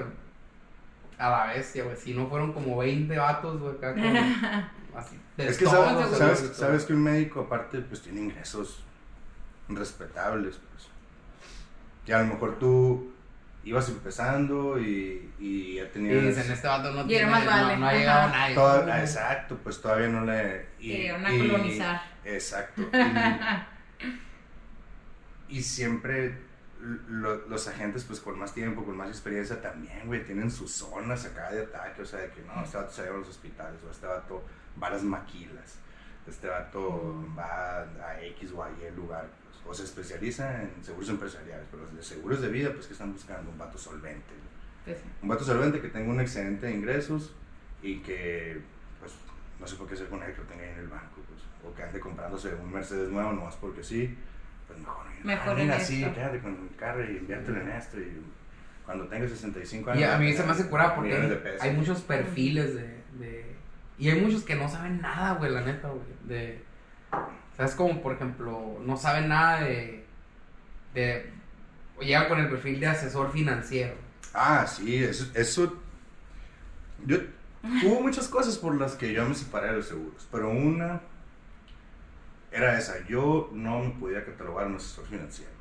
a 1.18 1.30
la 1.30 1.46
bestia, 1.54 1.84
güey, 1.84 1.96
si 1.98 2.14
no 2.14 2.28
fueron 2.28 2.52
como 2.54 2.78
20 2.78 3.18
vatos, 3.18 3.60
güey, 3.60 3.76
acá 3.76 3.94
con, 3.94 4.06
así, 4.98 5.20
es 5.38 5.58
que 5.58 5.66
sabes, 5.66 6.18
sabes, 6.18 6.42
todo. 6.42 6.54
sabes 6.54 6.84
que 6.86 6.94
un 6.94 7.04
médico 7.04 7.42
aparte 7.42 7.80
pues 7.80 8.02
tiene 8.02 8.22
ingresos 8.22 8.84
respetables, 9.70 10.56
pues. 10.72 10.88
Y 12.08 12.12
a 12.12 12.20
lo 12.20 12.26
mejor 12.34 12.60
tú 12.60 13.12
ibas 13.64 13.90
empezando 13.90 14.78
y, 14.80 15.32
y 15.40 15.76
ya 15.76 15.84
Y 15.86 15.88
tenías... 15.88 16.24
dicen, 16.24 16.52
este 16.52 16.68
vato 16.68 16.92
no 16.92 17.04
Y 17.06 17.08
tiene, 17.08 17.26
más 17.32 17.44
no- 17.46 17.50
vale, 17.52 17.78
no, 17.78 17.86
ha 17.86 17.90
ajá. 17.90 17.98
llegado 17.98 18.30
nadie. 18.30 18.56
Toda- 18.56 18.94
ah, 18.94 19.00
exacto, 19.02 19.58
pues 19.64 19.82
todavía 19.82 20.08
no 20.10 20.24
le... 20.24 20.68
y- 20.80 20.92
Querían 20.92 21.26
a 21.26 21.34
y- 21.34 21.40
colonizar. 21.40 22.02
Exacto. 22.24 22.82
Y, 25.50 25.58
y 25.58 25.62
siempre 25.64 26.38
lo- 27.10 27.48
los 27.48 27.68
agentes, 27.68 28.04
pues 28.04 28.20
con 28.20 28.38
más 28.38 28.54
tiempo, 28.54 28.84
con 28.84 28.96
más 28.98 29.10
experiencia, 29.10 29.62
también, 29.62 30.06
güey, 30.08 30.24
tienen 30.26 30.52
sus 30.52 30.72
zonas 30.72 31.26
acá 31.26 31.52
de 31.52 31.64
ataque. 31.64 32.02
O 32.02 32.06
sea, 32.06 32.20
de 32.20 32.30
que 32.32 32.42
no, 32.44 32.64
este 32.64 32.78
vato 32.78 32.92
se 32.92 33.04
lleva 33.04 33.16
a 33.16 33.20
los 33.20 33.30
hospitales, 33.30 33.80
o 33.88 33.92
este 33.92 34.06
vato 34.08 34.44
va 34.82 34.88
a 34.88 34.92
las 34.92 35.04
maquilas, 35.04 35.80
este 36.28 36.48
vato 36.48 37.26
va 37.38 37.82
a 37.82 38.22
X 38.22 38.52
o 38.54 38.64
a 38.64 38.70
Y 38.72 38.96
lugar. 38.96 39.28
pues, 39.44 39.56
o 39.68 39.74
se 39.74 39.84
especializa 39.84 40.62
en 40.62 40.84
seguros 40.84 41.10
empresariales, 41.10 41.66
pero 41.72 41.84
los 41.84 41.96
de 41.96 42.04
seguros 42.04 42.42
de 42.42 42.50
vida, 42.50 42.72
pues 42.74 42.86
que 42.88 42.94
están 42.94 43.12
buscando 43.14 43.50
un 43.50 43.58
vato 43.58 43.78
solvente. 43.78 44.34
Pues 44.84 44.98
sí. 44.98 45.04
Un 45.24 45.30
vato 45.30 45.44
solvente 45.44 45.82
que 45.82 45.88
tenga 45.90 46.10
un 46.12 46.20
excedente 46.20 46.68
de 46.68 46.74
ingresos 46.74 47.34
y 47.82 48.00
que, 48.02 48.62
pues, 49.00 49.14
no 49.60 49.66
sé 49.68 49.76
por 49.76 49.88
qué 49.88 49.96
hacer 49.96 50.08
con 50.10 50.22
él 50.22 50.34
que 50.34 50.42
lo 50.42 50.48
tenga 50.48 50.64
ahí 50.64 50.70
en 50.70 50.80
el 50.80 50.88
banco, 50.88 51.22
pues, 51.28 51.42
o 51.64 51.74
que 51.76 51.82
ande 51.82 52.00
comprándose 52.00 52.54
un 52.54 52.72
Mercedes 52.72 53.10
nuevo 53.10 53.32
nomás 53.34 53.56
porque 53.56 53.84
sí, 53.84 54.16
pues 54.68 54.80
mejor. 54.80 55.06
Mejor 55.24 55.56
mira, 55.58 55.76
en 55.80 55.86
sí, 55.86 56.04
esto. 56.04 56.16
quédate 56.16 56.40
con 56.40 56.52
el 56.54 56.76
carro 56.78 57.04
y 57.04 57.18
inviértelo 57.18 57.62
en 57.62 57.70
esto 57.70 58.00
y 58.00 58.22
cuando 58.86 59.06
tenga 59.08 59.28
65 59.28 59.90
años. 59.92 60.02
Y 60.02 60.04
a 60.04 60.18
mí 60.18 60.26
tener 60.26 60.38
se 60.38 60.46
me 60.46 60.52
hace 60.52 60.68
curado 60.70 60.96
porque 60.96 61.14
hay, 61.62 61.72
muchos 61.74 62.02
perfiles 62.02 62.76
de, 62.76 63.02
de- 63.20 63.56
Y 63.98 64.10
hay 64.10 64.22
muchos 64.22 64.44
que 64.44 64.56
no 64.56 64.70
saben 64.70 65.02
nada, 65.02 65.34
güey, 65.34 65.52
la 65.52 65.62
neta, 65.62 65.88
güey. 65.90 66.04
De... 66.26 66.64
O 67.12 67.56
sea, 67.56 67.66
es 67.66 67.74
como, 67.76 68.02
por 68.02 68.14
ejemplo, 68.14 68.80
no 68.86 68.98
saben 68.98 69.30
nada 69.30 69.62
de. 69.62 70.06
de 70.94 71.30
o 71.98 72.02
llega 72.02 72.28
con 72.28 72.40
el 72.40 72.50
perfil 72.50 72.80
de 72.82 72.88
asesor 72.88 73.32
financiero. 73.32 73.96
Ah, 74.34 74.68
sí, 74.68 75.02
eso, 75.02 75.32
eso 75.34 75.82
yo, 77.06 77.18
hubo 77.86 78.02
muchas 78.02 78.28
cosas 78.28 78.58
por 78.58 78.76
las 78.76 78.96
que 78.96 79.14
yo 79.14 79.26
me 79.26 79.34
separé 79.34 79.68
de 79.68 79.78
los 79.78 79.88
seguros, 79.88 80.28
pero 80.30 80.50
una 80.50 81.00
era 82.56 82.78
esa, 82.78 83.06
yo 83.08 83.50
no 83.54 83.82
me 83.82 83.90
podía 83.92 84.24
catalogar 84.24 84.68
un 84.68 84.76
asesor 84.76 85.06
financiero, 85.06 85.52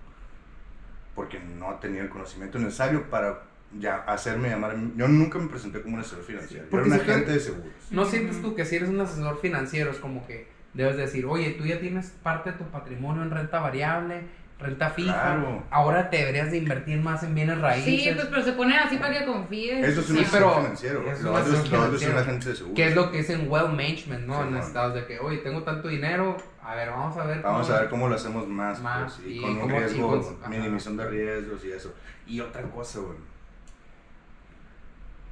porque 1.15 1.41
no 1.41 1.75
tenía 1.75 2.03
el 2.03 2.09
conocimiento 2.09 2.59
necesario 2.59 3.11
para 3.11 3.43
ya 3.79 3.97
hacerme 4.07 4.51
llamar, 4.51 4.77
yo 4.97 5.09
nunca 5.09 5.39
me 5.39 5.49
presenté 5.49 5.83
como 5.83 5.95
un 5.97 6.01
asesor 6.01 6.23
financiero, 6.23 6.67
yo 6.71 6.79
era 6.79 6.87
un 6.87 6.93
agente 6.93 7.33
de 7.33 7.41
seguros. 7.41 7.73
¿No 7.91 8.05
sientes 8.05 8.41
tú 8.41 8.55
que 8.55 8.65
si 8.65 8.77
eres 8.77 8.89
un 8.89 9.01
asesor 9.01 9.41
financiero 9.41 9.91
es 9.91 9.99
como 9.99 10.25
que 10.27 10.47
debes 10.73 10.97
decir, 10.97 11.27
oye, 11.27 11.51
tú 11.51 11.65
ya 11.65 11.81
tienes 11.81 12.11
parte 12.23 12.53
de 12.53 12.59
tu 12.59 12.65
patrimonio 12.65 13.23
en 13.23 13.31
renta 13.31 13.59
variable, 13.59 14.23
renta 14.59 14.91
fija. 14.91 15.65
Ahora 15.71 16.11
te 16.11 16.19
deberías 16.19 16.51
de 16.51 16.59
invertir 16.59 17.01
más 17.01 17.23
en 17.23 17.35
bienes 17.35 17.61
raíces. 17.61 18.03
Sí, 18.03 18.11
pues 18.15 18.27
pero 18.27 18.43
se 18.43 18.53
ponen 18.53 18.79
así 18.79 18.97
para 18.97 19.19
que 19.19 19.27
confíes. 19.27 19.87
Eso 19.87 20.01
es 20.01 20.11
un 20.11 20.19
sí, 20.19 20.27
pero 20.31 20.55
financiero. 20.57 21.11
Es 21.11 21.23
lo 21.23 21.35
otro, 21.35 21.97
es 21.97 22.07
un 22.07 22.17
agente 22.17 22.49
de 22.49 22.57
seguro. 22.57 22.75
Que 22.75 22.89
es 22.89 22.95
lo 22.95 23.11
que 23.11 23.19
es 23.21 23.31
en 23.31 23.51
wealth 23.51 23.71
management, 23.71 24.27
¿no? 24.27 24.47
en 24.47 24.57
estados 24.57 24.95
de 24.95 25.07
que, 25.07 25.19
oye, 25.19 25.39
tengo 25.39 25.63
tanto 25.63 25.89
dinero, 25.89 26.37
a 26.63 26.75
ver, 26.75 26.91
vamos 26.91 27.17
a 27.17 27.25
ver. 27.25 27.43
Vamos 27.43 27.69
a 27.71 27.81
ver 27.81 27.91
cómo 27.91 28.09
lo 28.09 28.15
hacemos 28.15 28.49
más. 28.49 28.81
más 28.81 29.15
pues, 29.15 29.29
y, 29.29 29.41
con 29.41 29.57
un 29.59 29.71
riesgo, 29.71 30.39
minimización 30.49 30.97
de 30.97 31.09
riesgos 31.09 31.65
y 31.65 31.73
eso. 31.73 31.95
Y 32.27 32.41
otra 32.41 32.63
cosa, 32.63 33.01
güey. 33.01 33.19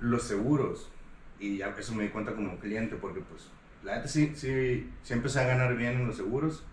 Los 0.01 0.23
seguros. 0.25 0.91
Y 1.39 1.59
ya 1.59 1.75
eso 1.77 1.95
me 1.95 2.05
di 2.05 2.11
cuenta 2.11 2.33
como 2.35 2.57
cliente, 2.59 2.97
porque 2.97 3.21
pues 3.21 3.49
la 3.83 3.95
gente 3.95 4.09
sí, 4.09 4.33
sí, 4.37 4.91
sí 5.03 5.13
empecé 5.13 5.41
a 5.41 5.45
ganar 5.45 5.75
bien 5.77 5.95
en 5.95 6.07
los 6.07 6.17
seguros. 6.17 6.65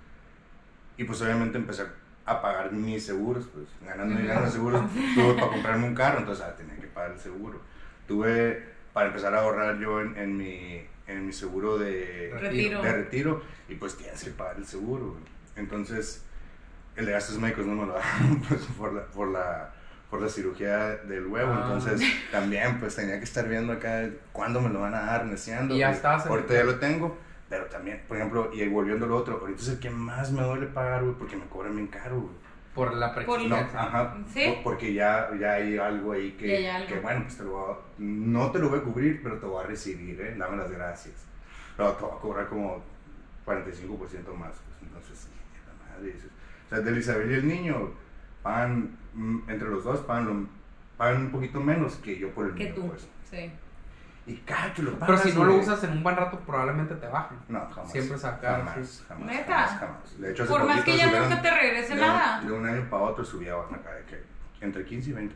Y 0.98 1.06
pues 1.06 1.22
obviamente 1.22 1.58
empecé 1.58 1.84
a 1.84 1.94
a 2.30 2.42
pagar 2.42 2.72
mis 2.72 3.06
seguros, 3.06 3.48
pues 3.54 3.66
ganando 3.84 4.20
dinero 4.20 4.44
en 4.44 4.52
seguros, 4.52 4.84
tuve 5.16 5.34
para 5.34 5.48
comprarme 5.48 5.88
un 5.88 5.96
carro, 5.96 6.20
entonces 6.20 6.46
ah, 6.48 6.56
tenía 6.56 6.76
que 6.76 6.88
pagar 6.88 7.12
el 7.12 7.20
seguro. 7.20 7.60
Tuve 8.08 8.64
para 8.94 9.08
empezar 9.08 9.34
a 9.34 9.42
ahorrar 9.42 9.80
yo 9.80 10.02
en, 10.02 10.18
en 10.18 10.38
mi, 10.38 10.82
en 11.08 11.26
mi 11.26 11.34
seguro 11.34 11.78
de 11.78 12.32
retiro. 12.40 12.82
de 12.82 12.92
retiro 12.92 13.42
y 13.68 13.76
pues 13.76 13.98
tienes 13.98 14.24
que 14.24 14.32
pagar 14.32 14.58
el 14.58 14.66
seguro. 14.66 15.18
Entonces, 15.56 16.24
el 16.96 17.06
de 17.06 17.12
gastos 17.12 17.40
médicos 17.40 17.66
no 17.66 17.76
me 17.76 17.86
lo 17.88 17.94
daban 18.00 18.42
pues, 18.48 18.62
por, 18.78 18.94
la, 18.94 19.06
por, 19.08 19.28
la, 19.30 19.74
por 20.10 20.22
la 20.22 20.30
cirugía 20.30 20.98
del 20.98 21.28
huevo, 21.28 21.52
ah. 21.54 21.62
entonces 21.64 22.02
también 22.32 22.80
pues 22.80 22.96
tenía 22.96 23.18
que 23.18 23.26
estar 23.26 23.48
viendo 23.48 23.74
acá 23.74 24.08
cuándo 24.32 24.62
me 24.62 24.70
lo 24.70 24.82
van 24.82 24.94
a 24.94 25.02
dar, 25.02 25.26
neceando. 25.26 25.76
Y 25.76 25.80
ya 25.80 25.88
pues, 25.88 25.98
estás. 25.98 26.26
Ahorita 26.28 26.54
ya 26.54 26.64
lo 26.64 26.76
tengo 26.76 27.18
pero 27.50 27.66
también, 27.66 28.04
por 28.08 28.18
ejemplo, 28.18 28.52
y 28.54 28.68
volviendo 28.68 29.06
al 29.06 29.12
otro, 29.12 29.40
ahorita 29.42 29.62
es 29.62 29.70
el 29.70 29.80
que 29.80 29.90
más 29.90 30.32
me 30.32 30.44
duele 30.44 30.68
pagar, 30.68 31.04
güey, 31.04 31.16
porque 31.16 31.36
me 31.36 31.46
cobran 31.46 31.76
bien 31.76 31.88
caro, 31.88 32.22
güey. 32.22 32.34
Por 32.76 32.94
la 32.94 33.14
presión. 33.14 33.50
No, 33.50 33.56
ajá. 33.56 34.18
¿Sí? 34.32 34.58
porque 34.64 34.94
ya, 34.94 35.32
ya 35.40 35.54
hay 35.54 35.78
algo 35.78 36.12
ahí 36.12 36.34
que, 36.34 36.70
que 36.88 37.00
bueno, 37.00 37.24
pues 37.24 37.38
te 37.38 37.44
lo 37.44 37.52
voy 37.52 37.74
a, 37.74 37.78
no 37.98 38.52
te 38.52 38.60
lo 38.60 38.70
voy 38.70 38.80
a 38.80 38.84
cubrir, 38.84 39.22
pero 39.24 39.40
te 39.40 39.46
voy 39.48 39.64
a 39.64 39.68
recibir, 39.68 40.22
¿eh? 40.22 40.36
Dame 40.38 40.58
las 40.58 40.72
gracias. 40.72 41.26
Pero 41.76 41.94
te 41.94 42.04
voy 42.04 42.14
a 42.16 42.20
cobrar 42.20 42.48
como 42.48 42.84
45% 43.46 44.34
más, 44.36 44.52
pues 44.52 44.84
entonces, 44.84 45.28
la 45.66 45.96
madre. 45.96 46.16
O 46.68 46.70
sea, 46.70 46.80
de 46.80 47.00
Isabel 47.00 47.32
y 47.32 47.34
el 47.34 47.48
niño 47.48 47.92
pagan, 48.44 48.96
mm, 49.16 49.50
entre 49.50 49.70
los 49.70 49.84
dos 49.84 50.02
pagan, 50.02 50.48
pagan 50.96 51.24
un 51.24 51.32
poquito 51.32 51.60
menos 51.60 51.96
que 51.96 52.20
yo 52.20 52.30
por 52.30 52.46
el 52.46 52.54
que 52.54 52.66
mío, 52.66 52.76
tú. 52.76 52.88
Pues. 52.90 53.08
Sí. 53.30 53.52
Y 54.30 54.36
cada 54.46 54.72
que 54.72 54.84
lo 54.84 55.00
Pero 55.00 55.18
si 55.18 55.32
no 55.34 55.44
lo 55.44 55.56
usas 55.56 55.84
en 55.84 55.92
un 55.92 56.04
buen 56.04 56.16
rato, 56.16 56.40
probablemente 56.42 56.94
te 56.94 57.08
bajen. 57.08 57.40
No, 57.48 57.68
jamás. 57.68 57.92
Siempre 57.92 58.16
sacar. 58.16 58.64
Jamás, 58.64 59.04
jamás, 59.08 59.26
¿Neta? 59.26 59.54
jamás, 59.54 59.80
jamás. 59.80 60.22
De 60.22 60.32
hecho, 60.32 60.46
Por 60.46 60.66
más 60.66 60.84
que 60.84 60.98
ya 60.98 61.08
nunca 61.08 61.42
te 61.42 61.50
regrese 61.50 61.96
de, 61.96 62.02
nada. 62.02 62.42
De 62.42 62.52
un 62.52 62.64
año 62.64 62.88
para 62.92 63.04
otro 63.04 63.26
subía 63.26 63.56
acá 63.56 63.92
de 63.96 64.04
que 64.06 64.24
entre 64.62 64.86
15 64.86 65.10
y 65.10 65.14
20%. 65.14 65.30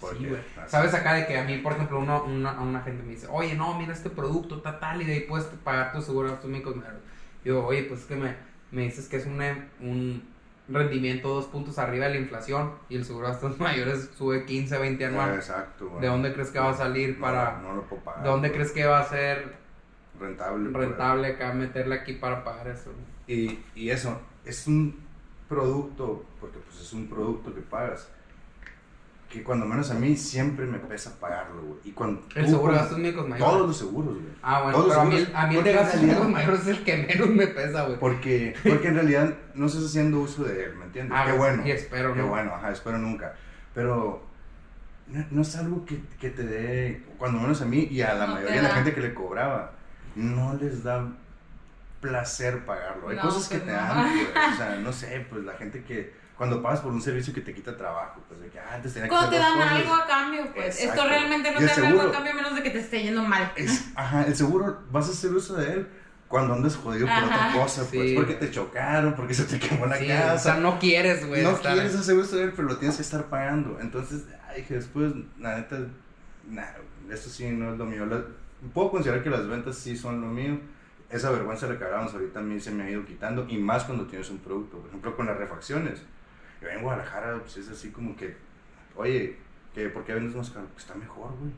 Porque, 0.00 0.18
sí, 0.18 0.26
güey. 0.26 0.40
Sabes 0.66 0.94
acá 0.94 1.12
de 1.14 1.26
que 1.26 1.38
a 1.38 1.44
mí, 1.44 1.58
por 1.58 1.72
ejemplo, 1.72 1.98
uno, 1.98 2.24
una, 2.24 2.58
una 2.60 2.80
gente 2.80 3.02
me 3.02 3.10
dice, 3.10 3.26
oye, 3.30 3.54
no, 3.54 3.78
mira 3.78 3.92
este 3.92 4.08
producto, 4.08 4.56
está 4.56 4.78
tal, 4.78 5.02
y 5.02 5.04
de 5.04 5.12
ahí 5.12 5.20
puedes 5.20 5.46
pagar 5.62 5.92
tu 5.92 6.00
seguro 6.00 6.32
tus 6.34 6.50
médicos. 6.50 6.76
Yo, 7.44 7.66
oye, 7.66 7.82
pues 7.82 8.00
es 8.00 8.06
que 8.06 8.16
me, 8.16 8.36
me 8.70 8.82
dices 8.82 9.06
que 9.06 9.18
es 9.18 9.26
un, 9.26 9.38
un 9.80 10.35
rendimiento 10.68 11.28
dos 11.28 11.46
puntos 11.46 11.78
arriba 11.78 12.06
de 12.06 12.14
la 12.14 12.20
inflación 12.20 12.72
y 12.88 12.96
el 12.96 13.04
seguro 13.04 13.26
de 13.26 13.32
gastos 13.32 13.58
mayores 13.60 14.10
sube 14.16 14.44
15, 14.44 14.78
20 14.78 15.04
anual. 15.04 15.34
Exacto. 15.34 15.98
¿De 16.00 16.06
dónde 16.06 16.32
crees 16.32 16.50
que 16.50 16.58
va 16.58 16.70
a 16.70 16.74
salir 16.74 17.18
para... 17.20 17.60
No, 17.60 17.74
lo 17.74 17.82
puedo 17.82 18.02
pagar. 18.02 18.22
¿De 18.22 18.28
dónde 18.28 18.52
crees 18.52 18.72
que 18.72 18.86
va 18.86 19.00
a 19.00 19.04
ser 19.04 19.54
rentable? 20.18 20.70
Rentable 20.70 21.28
acá 21.28 21.52
meterle 21.52 21.94
aquí 21.94 22.14
para 22.14 22.42
pagar 22.44 22.68
eso. 22.68 22.90
Y, 23.26 23.58
y 23.74 23.90
eso, 23.90 24.20
es 24.44 24.66
un 24.66 25.06
producto, 25.48 26.24
porque 26.40 26.58
pues 26.58 26.80
es 26.80 26.92
un 26.92 27.08
producto 27.08 27.54
que 27.54 27.60
pagas 27.60 28.08
que 29.28 29.42
cuando 29.42 29.66
menos 29.66 29.90
a 29.90 29.94
mí 29.94 30.16
siempre 30.16 30.66
me 30.66 30.78
pesa 30.78 31.18
pagarlo, 31.18 31.62
güey. 31.62 31.80
Y 31.84 31.90
cuando 31.92 32.22
el 32.34 32.46
seguro 32.46 32.72
de 32.72 32.78
gastos 32.78 32.98
médicos 32.98 33.28
mayores. 33.28 33.52
Todos 33.52 33.66
los 33.66 33.76
seguros, 33.76 34.14
güey. 34.14 34.26
Ah, 34.42 34.62
bueno, 34.62 34.84
pero 34.88 35.00
a 35.00 35.04
mí, 35.04 35.26
a 35.34 35.46
mí 35.46 35.56
el 35.56 35.64
de 35.64 35.72
gastos 35.72 36.02
médicos 36.02 36.28
mayores 36.28 36.60
es 36.60 36.68
el 36.68 36.84
que 36.84 36.96
menos 36.96 37.28
me 37.30 37.46
pesa, 37.48 37.84
güey. 37.84 37.98
Porque, 37.98 38.54
porque 38.62 38.88
en 38.88 38.94
realidad 38.94 39.34
no 39.54 39.66
estás 39.66 39.84
haciendo 39.84 40.20
uso 40.20 40.44
de 40.44 40.64
él, 40.64 40.76
¿me 40.76 40.84
entiendes? 40.84 41.18
Ah, 41.18 41.24
qué 41.26 41.32
bueno. 41.32 41.66
Y 41.66 41.70
espero, 41.72 42.14
Qué 42.14 42.22
bueno, 42.22 42.54
ajá, 42.54 42.70
espero 42.70 42.98
nunca. 42.98 43.34
Pero 43.74 44.24
no, 45.30 45.42
es 45.42 45.56
algo 45.56 45.84
que, 45.84 46.00
que, 46.20 46.30
te 46.30 46.44
dé, 46.44 47.02
cuando 47.18 47.40
menos 47.40 47.60
a 47.62 47.64
mí 47.64 47.88
y 47.90 48.02
a 48.02 48.14
la 48.14 48.26
mayoría 48.26 48.56
de 48.56 48.62
la 48.62 48.74
gente 48.74 48.94
que 48.94 49.00
le 49.00 49.14
cobraba, 49.14 49.72
no 50.14 50.54
les 50.54 50.82
da 50.82 51.08
placer 52.00 52.64
pagarlo. 52.64 53.08
Hay 53.08 53.18
cosas 53.18 53.48
que 53.48 53.58
pues 53.58 53.66
te 53.66 53.72
dan, 53.72 54.06
o 54.52 54.56
sea, 54.56 54.78
no 54.80 54.92
sé, 54.94 55.26
pues 55.28 55.44
la 55.44 55.54
gente 55.54 55.84
que 55.84 56.12
cuando 56.36 56.62
pagas 56.62 56.80
por 56.80 56.92
un 56.92 57.00
servicio 57.00 57.32
que 57.32 57.40
te 57.40 57.54
quita 57.54 57.76
trabajo, 57.76 58.20
pues 58.28 58.40
de 58.40 58.48
que 58.48 58.58
ah, 58.58 58.74
antes 58.74 58.92
tenía 58.92 59.08
que 59.08 59.10
Cuando 59.10 59.30
te 59.30 59.38
dan 59.38 59.60
algo 59.60 59.94
a 59.94 60.06
cambio, 60.06 60.52
pues 60.54 60.80
esto 60.80 61.04
realmente 61.04 61.50
no 61.50 61.58
te 61.58 61.66
da 61.66 61.88
algo 61.88 62.02
a 62.02 62.12
cambio 62.12 62.32
a 62.32 62.34
menos 62.34 62.54
de 62.54 62.62
que 62.62 62.70
te 62.70 62.80
esté 62.80 63.02
yendo 63.02 63.22
mal. 63.22 63.52
ajá, 63.94 64.26
el 64.26 64.36
seguro 64.36 64.82
vas 64.90 65.08
a 65.08 65.12
hacer 65.12 65.32
uso 65.32 65.54
de 65.54 65.72
él 65.72 65.88
cuando 66.28 66.54
andas 66.54 66.76
jodido 66.76 67.06
por 67.06 67.24
otra 67.24 67.52
cosa, 67.54 67.86
pues 67.90 68.14
porque 68.14 68.34
te 68.34 68.50
chocaron, 68.50 69.14
porque 69.14 69.32
se 69.32 69.44
te 69.44 69.58
quemó 69.58 69.86
la 69.86 69.98
casa. 69.98 70.34
O 70.34 70.38
sea, 70.38 70.56
no 70.56 70.78
quieres, 70.78 71.26
güey. 71.26 71.42
No 71.42 71.56
quieres 71.56 71.94
hacer 71.94 72.16
uso 72.16 72.36
de 72.36 72.44
él, 72.44 72.52
pero 72.54 72.68
lo 72.68 72.76
tienes 72.76 72.96
que 72.96 73.02
estar 73.02 73.24
pagando. 73.26 73.78
Entonces, 73.80 74.24
ay, 74.48 74.62
que 74.64 74.74
después, 74.74 75.12
la 75.38 75.56
neta, 75.56 75.78
nah, 76.50 76.64
esto 77.10 77.30
sí 77.30 77.46
no 77.46 77.72
es 77.72 77.78
lo 77.78 77.86
mío. 77.86 78.04
puedo 78.74 78.90
considerar 78.90 79.22
que 79.22 79.30
las 79.30 79.46
ventas 79.46 79.76
sí 79.76 79.96
son 79.96 80.20
lo 80.20 80.26
mío. 80.26 80.58
Esa 81.08 81.30
vergüenza 81.30 81.68
de 81.68 81.78
que 81.78 81.84
hablábamos 81.84 82.12
ahorita 82.12 82.40
a 82.40 82.42
mí 82.42 82.58
se 82.58 82.72
me 82.72 82.82
ha 82.82 82.90
ido 82.90 83.06
quitando, 83.06 83.46
y 83.48 83.56
más 83.58 83.84
cuando 83.84 84.06
tienes 84.06 84.28
un 84.28 84.38
producto. 84.38 84.78
Por 84.78 84.88
ejemplo, 84.88 85.16
con 85.16 85.26
las 85.26 85.38
refacciones 85.38 86.02
yo 86.66 86.78
en 86.78 86.82
Guadalajara, 86.82 87.38
pues 87.38 87.56
es 87.56 87.68
así 87.68 87.90
como 87.90 88.16
que, 88.16 88.36
oye, 88.94 89.36
que 89.74 89.88
¿por 89.88 90.04
qué 90.04 90.14
vendes 90.14 90.34
más 90.34 90.50
caro? 90.50 90.66
Pues 90.72 90.84
está 90.84 90.94
mejor, 90.94 91.34
güey. 91.38 91.52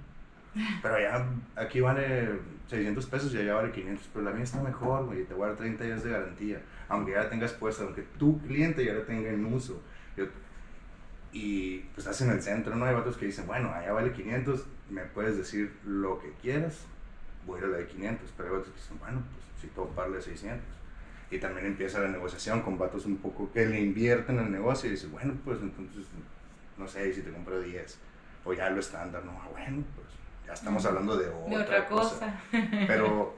Pero 0.82 0.94
allá, 0.94 1.26
aquí 1.56 1.80
vale 1.80 2.40
600 2.68 3.06
pesos 3.06 3.34
y 3.34 3.38
allá 3.38 3.54
vale 3.54 3.70
500, 3.70 4.08
pero 4.12 4.24
la 4.24 4.32
mía 4.32 4.44
está 4.44 4.60
mejor, 4.62 5.06
güey, 5.06 5.24
te 5.24 5.34
voy 5.34 5.44
a 5.44 5.48
dar 5.48 5.56
30 5.56 5.84
días 5.84 6.02
de 6.02 6.10
garantía, 6.10 6.60
aunque 6.88 7.12
ya 7.12 7.24
la 7.24 7.30
tengas 7.30 7.52
puesta, 7.52 7.84
aunque 7.84 8.02
tu 8.18 8.40
cliente 8.40 8.84
ya 8.84 8.94
la 8.94 9.04
tenga 9.04 9.30
en 9.30 9.44
uso. 9.46 9.80
y 11.32 11.80
pues 11.94 11.98
estás 11.98 12.20
en 12.22 12.30
el 12.30 12.42
centro, 12.42 12.74
¿no? 12.74 12.86
Hay 12.86 12.94
vatos 12.94 13.16
que 13.16 13.26
dicen, 13.26 13.46
bueno, 13.46 13.70
allá 13.72 13.92
vale 13.92 14.12
500, 14.12 14.66
me 14.90 15.02
puedes 15.02 15.36
decir 15.36 15.72
lo 15.84 16.18
que 16.18 16.32
quieras, 16.42 16.86
voy 17.46 17.56
a 17.56 17.58
ir 17.60 17.64
a 17.66 17.68
la 17.68 17.78
de 17.78 17.86
500, 17.86 18.32
pero 18.36 18.48
hay 18.48 18.56
vatos 18.56 18.72
que 18.72 18.80
dicen, 18.80 18.98
bueno, 18.98 19.22
pues 19.32 19.60
si 19.60 19.68
todo 19.68 19.88
parle 19.88 20.20
600 20.20 20.77
y 21.30 21.38
también 21.38 21.66
empieza 21.66 22.00
la 22.00 22.08
negociación 22.08 22.62
con 22.62 22.78
vatos 22.78 23.04
un 23.06 23.18
poco 23.18 23.50
que 23.52 23.66
le 23.66 23.80
invierten 23.80 24.38
en 24.38 24.46
el 24.46 24.52
negocio 24.52 24.88
y 24.88 24.92
dice, 24.92 25.06
bueno, 25.08 25.34
pues 25.44 25.60
entonces, 25.60 26.06
no 26.76 26.88
sé, 26.88 27.12
si 27.12 27.22
te 27.22 27.30
compro 27.30 27.60
10 27.60 27.98
o 28.44 28.52
ya 28.52 28.70
lo 28.70 28.80
estándar, 28.80 29.24
no, 29.24 29.32
ah, 29.32 29.48
bueno, 29.50 29.84
pues 29.94 30.06
ya 30.46 30.54
estamos 30.54 30.84
hablando 30.86 31.16
de 31.16 31.28
otra, 31.28 31.86
cosa. 31.86 32.40
Pero, 32.86 33.36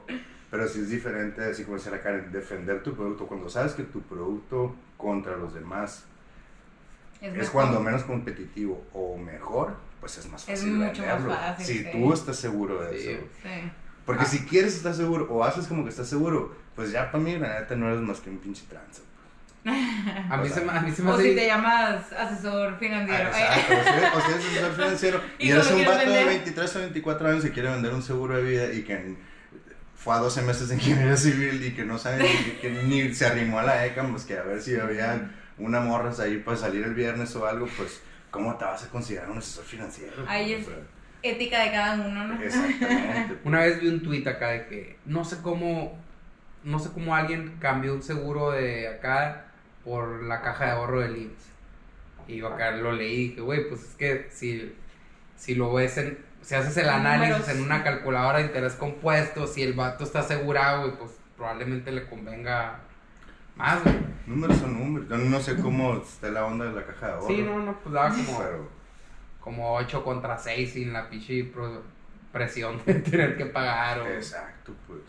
pero 0.49 0.67
sí 0.67 0.79
es 0.81 0.89
diferente, 0.89 1.43
así 1.45 1.63
como 1.63 1.77
decía 1.77 1.91
la 1.93 2.01
Karen, 2.01 2.31
defender 2.31 2.83
tu 2.83 2.93
producto 2.93 3.25
cuando 3.25 3.49
sabes 3.49 3.73
que 3.73 3.83
tu 3.83 4.01
producto 4.01 4.75
contra 4.97 5.37
los 5.37 5.53
demás 5.53 6.05
es, 7.21 7.49
cuando 7.49 7.79
menos 7.79 8.03
competitivo 8.03 8.83
o 8.93 9.17
mejor, 9.17 9.75
pues 9.99 10.17
es 10.17 10.29
más 10.29 10.43
fácil. 10.43 10.53
Es 10.53 10.63
mucho 10.65 11.05
más 11.05 11.23
fácil. 11.23 11.65
Si 11.65 11.91
tú 11.91 12.13
estás 12.13 12.35
seguro 12.37 12.81
de 12.81 12.97
eso. 12.97 13.23
Porque 14.05 14.23
ah. 14.23 14.27
si 14.27 14.45
quieres 14.45 14.75
estar 14.75 14.93
seguro 14.93 15.27
o 15.29 15.43
haces 15.43 15.67
como 15.67 15.83
que 15.83 15.89
estás 15.89 16.07
seguro, 16.07 16.55
pues 16.75 16.91
ya 16.91 17.11
para 17.11 17.23
mí 17.23 17.37
la 17.37 17.59
neta 17.59 17.75
no 17.75 17.87
eres 17.89 18.01
más 18.01 18.19
que 18.19 18.29
un 18.29 18.37
pinche 18.37 18.63
tranza. 18.67 19.01
A 19.63 20.37
mí, 20.37 20.49
se, 20.49 20.67
a 20.67 20.81
mí 20.81 20.91
se 20.91 21.03
me 21.03 21.11
O 21.11 21.19
si 21.19 21.35
te 21.35 21.45
llamas 21.45 22.11
asesor 22.13 22.79
financiero. 22.79 23.29
Ah, 23.31 23.59
exacto, 23.59 24.17
o 24.17 24.21
si, 24.21 24.31
eres 24.31 24.41
asesor 24.41 24.73
financiero 24.75 25.21
y, 25.37 25.51
eres 25.51 25.71
un 25.71 25.85
vato 25.85 26.09
de 26.09 26.23
23 26.23 26.75
o 26.75 26.79
24 26.79 27.29
años 27.29 27.45
y 27.45 27.51
quiere 27.51 27.69
vender 27.69 27.93
un 27.93 28.01
seguro 28.01 28.37
de 28.37 28.41
vida 28.41 28.73
y 28.73 28.81
que 28.81 29.17
fue 29.95 30.15
a 30.15 30.17
12 30.17 30.41
meses 30.41 30.69
de 30.69 30.75
ingeniería 30.75 31.15
civil 31.15 31.63
y 31.63 31.75
que 31.75 31.85
no 31.85 31.99
sabe 31.99 32.23
ni, 32.23 32.51
que 32.59 32.71
ni 32.71 33.13
se 33.13 33.27
arrimó 33.27 33.59
a 33.59 33.63
la 33.63 33.85
ECA, 33.85 34.03
pues 34.07 34.23
que 34.23 34.35
a 34.35 34.41
ver 34.41 34.63
si 34.63 34.75
había 34.75 35.29
una 35.59 35.79
morras 35.79 36.19
ahí 36.19 36.37
para 36.37 36.57
salir 36.57 36.83
el 36.83 36.95
viernes 36.95 37.35
o 37.35 37.45
algo, 37.45 37.67
pues 37.77 38.01
¿cómo 38.31 38.55
te 38.55 38.65
vas 38.65 38.83
a 38.83 38.87
considerar 38.87 39.29
un 39.29 39.37
asesor 39.37 39.63
financiero? 39.63 40.25
Ahí 40.27 40.53
es 40.53 40.65
ética 41.23 41.63
de 41.63 41.71
cada 41.71 41.93
uno, 41.95 42.27
¿no? 42.27 42.41
Exactamente. 42.41 43.37
Una 43.43 43.59
vez 43.59 43.79
vi 43.81 43.87
un 43.87 44.01
tuit 44.01 44.27
acá 44.27 44.49
de 44.49 44.67
que 44.67 44.97
no 45.05 45.23
sé 45.23 45.37
cómo 45.41 45.97
no 46.63 46.79
sé 46.79 46.91
cómo 46.91 47.15
alguien 47.15 47.57
cambió 47.59 47.93
un 47.93 48.03
seguro 48.03 48.51
de 48.51 48.87
acá 48.87 49.45
por 49.83 50.23
la 50.23 50.41
caja 50.41 50.65
de 50.65 50.71
ahorro 50.71 51.01
del 51.01 51.17
IMSS. 51.17 51.51
Y 52.27 52.37
yo 52.37 52.47
acá 52.47 52.71
lo 52.71 52.91
leí 52.91 53.13
y 53.13 53.27
dije, 53.29 53.41
güey, 53.41 53.67
pues 53.67 53.81
es 53.81 53.95
que 53.95 54.27
si, 54.31 54.75
si 55.35 55.55
lo 55.55 55.73
ves 55.73 55.97
en, 55.97 56.19
si 56.41 56.55
haces 56.55 56.77
el 56.77 56.89
análisis 56.89 57.39
Números. 57.39 57.55
en 57.55 57.63
una 57.63 57.83
calculadora 57.83 58.39
de 58.39 58.45
interés 58.45 58.73
compuesto, 58.73 59.47
si 59.47 59.63
el 59.63 59.73
vato 59.73 60.03
está 60.03 60.19
asegurado, 60.19 60.81
güey, 60.81 60.97
pues 60.97 61.11
probablemente 61.35 61.91
le 61.91 62.07
convenga 62.07 62.79
más, 63.55 63.83
güey. 63.83 63.95
Números 64.27 64.57
son 64.57 64.79
números. 64.79 65.09
Yo 65.09 65.17
no 65.17 65.39
sé 65.39 65.55
cómo 65.57 65.95
está 65.97 66.29
la 66.29 66.45
onda 66.45 66.65
de 66.65 66.73
la 66.73 66.85
caja 66.85 67.07
de 67.07 67.13
ahorro. 67.13 67.27
Sí, 67.27 67.41
no, 67.41 67.59
no, 67.59 67.79
pues 67.79 67.93
daba 67.93 68.09
como, 68.09 68.37
Pero, 68.37 68.69
como 69.41 69.73
8 69.75 70.03
contra 70.03 70.37
6 70.37 70.71
sin 70.73 70.93
la 70.93 71.09
pinche 71.09 71.43
pro- 71.43 71.83
presión 72.31 72.81
de 72.85 72.93
tener 73.01 73.35
que 73.37 73.45
pagar. 73.47 73.99
O... 73.99 74.07
exacto, 74.07 74.73
pues. 74.87 75.01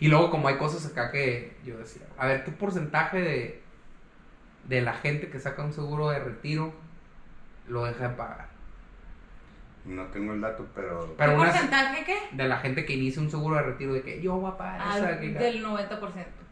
Y 0.00 0.08
luego 0.08 0.30
como 0.30 0.48
hay 0.48 0.56
cosas 0.56 0.84
acá 0.86 1.10
que 1.10 1.56
yo 1.64 1.78
decía, 1.78 2.02
a 2.18 2.26
ver, 2.26 2.44
¿qué 2.44 2.50
porcentaje 2.50 3.18
de, 3.20 3.62
de 4.64 4.80
la 4.82 4.92
gente 4.94 5.28
que 5.30 5.38
saca 5.38 5.62
un 5.62 5.72
seguro 5.72 6.10
de 6.10 6.18
retiro 6.18 6.72
lo 7.68 7.84
deja 7.84 8.08
de 8.08 8.14
pagar? 8.14 8.48
No 9.86 10.04
tengo 10.08 10.34
el 10.34 10.40
dato, 10.42 10.66
pero. 10.74 11.14
Pero 11.16 11.30
¿Qué 11.32 11.38
una- 11.38 11.50
porcentaje 11.50 12.04
qué? 12.04 12.18
De 12.32 12.46
la 12.46 12.58
gente 12.58 12.84
que 12.84 12.92
inicia 12.92 13.22
un 13.22 13.30
seguro 13.30 13.56
de 13.56 13.62
retiro 13.62 13.94
de 13.94 14.02
que 14.02 14.20
yo 14.20 14.34
voy 14.36 14.50
a 14.50 14.56
pagar 14.58 14.80
Ah, 14.82 14.98
esa, 14.98 15.06
del 15.16 15.64
90%. 15.64 15.98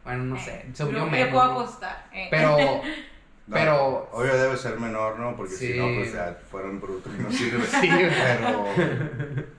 Bueno, 0.04 0.24
no 0.24 0.38
sé, 0.38 0.64
Lo 0.78 0.90
yo 0.90 1.06
menos, 1.06 1.28
puedo 1.28 1.44
¿no? 1.46 1.52
apostar. 1.60 2.06
eh. 2.12 2.28
Pero, 2.30 2.56
No, 3.48 3.54
pero... 3.54 4.08
Obvio 4.12 4.36
debe 4.36 4.58
ser 4.58 4.78
menor, 4.78 5.18
¿no? 5.18 5.34
Porque 5.34 5.54
si 5.54 5.78
no, 5.78 5.86
pues 5.94 6.12
ya 6.12 6.38
fueron 6.50 6.80
brutos 6.82 7.10
y 7.18 7.22
no 7.22 7.30
sirve. 7.32 7.64
Sí. 7.64 7.88
Pero. 7.90 8.66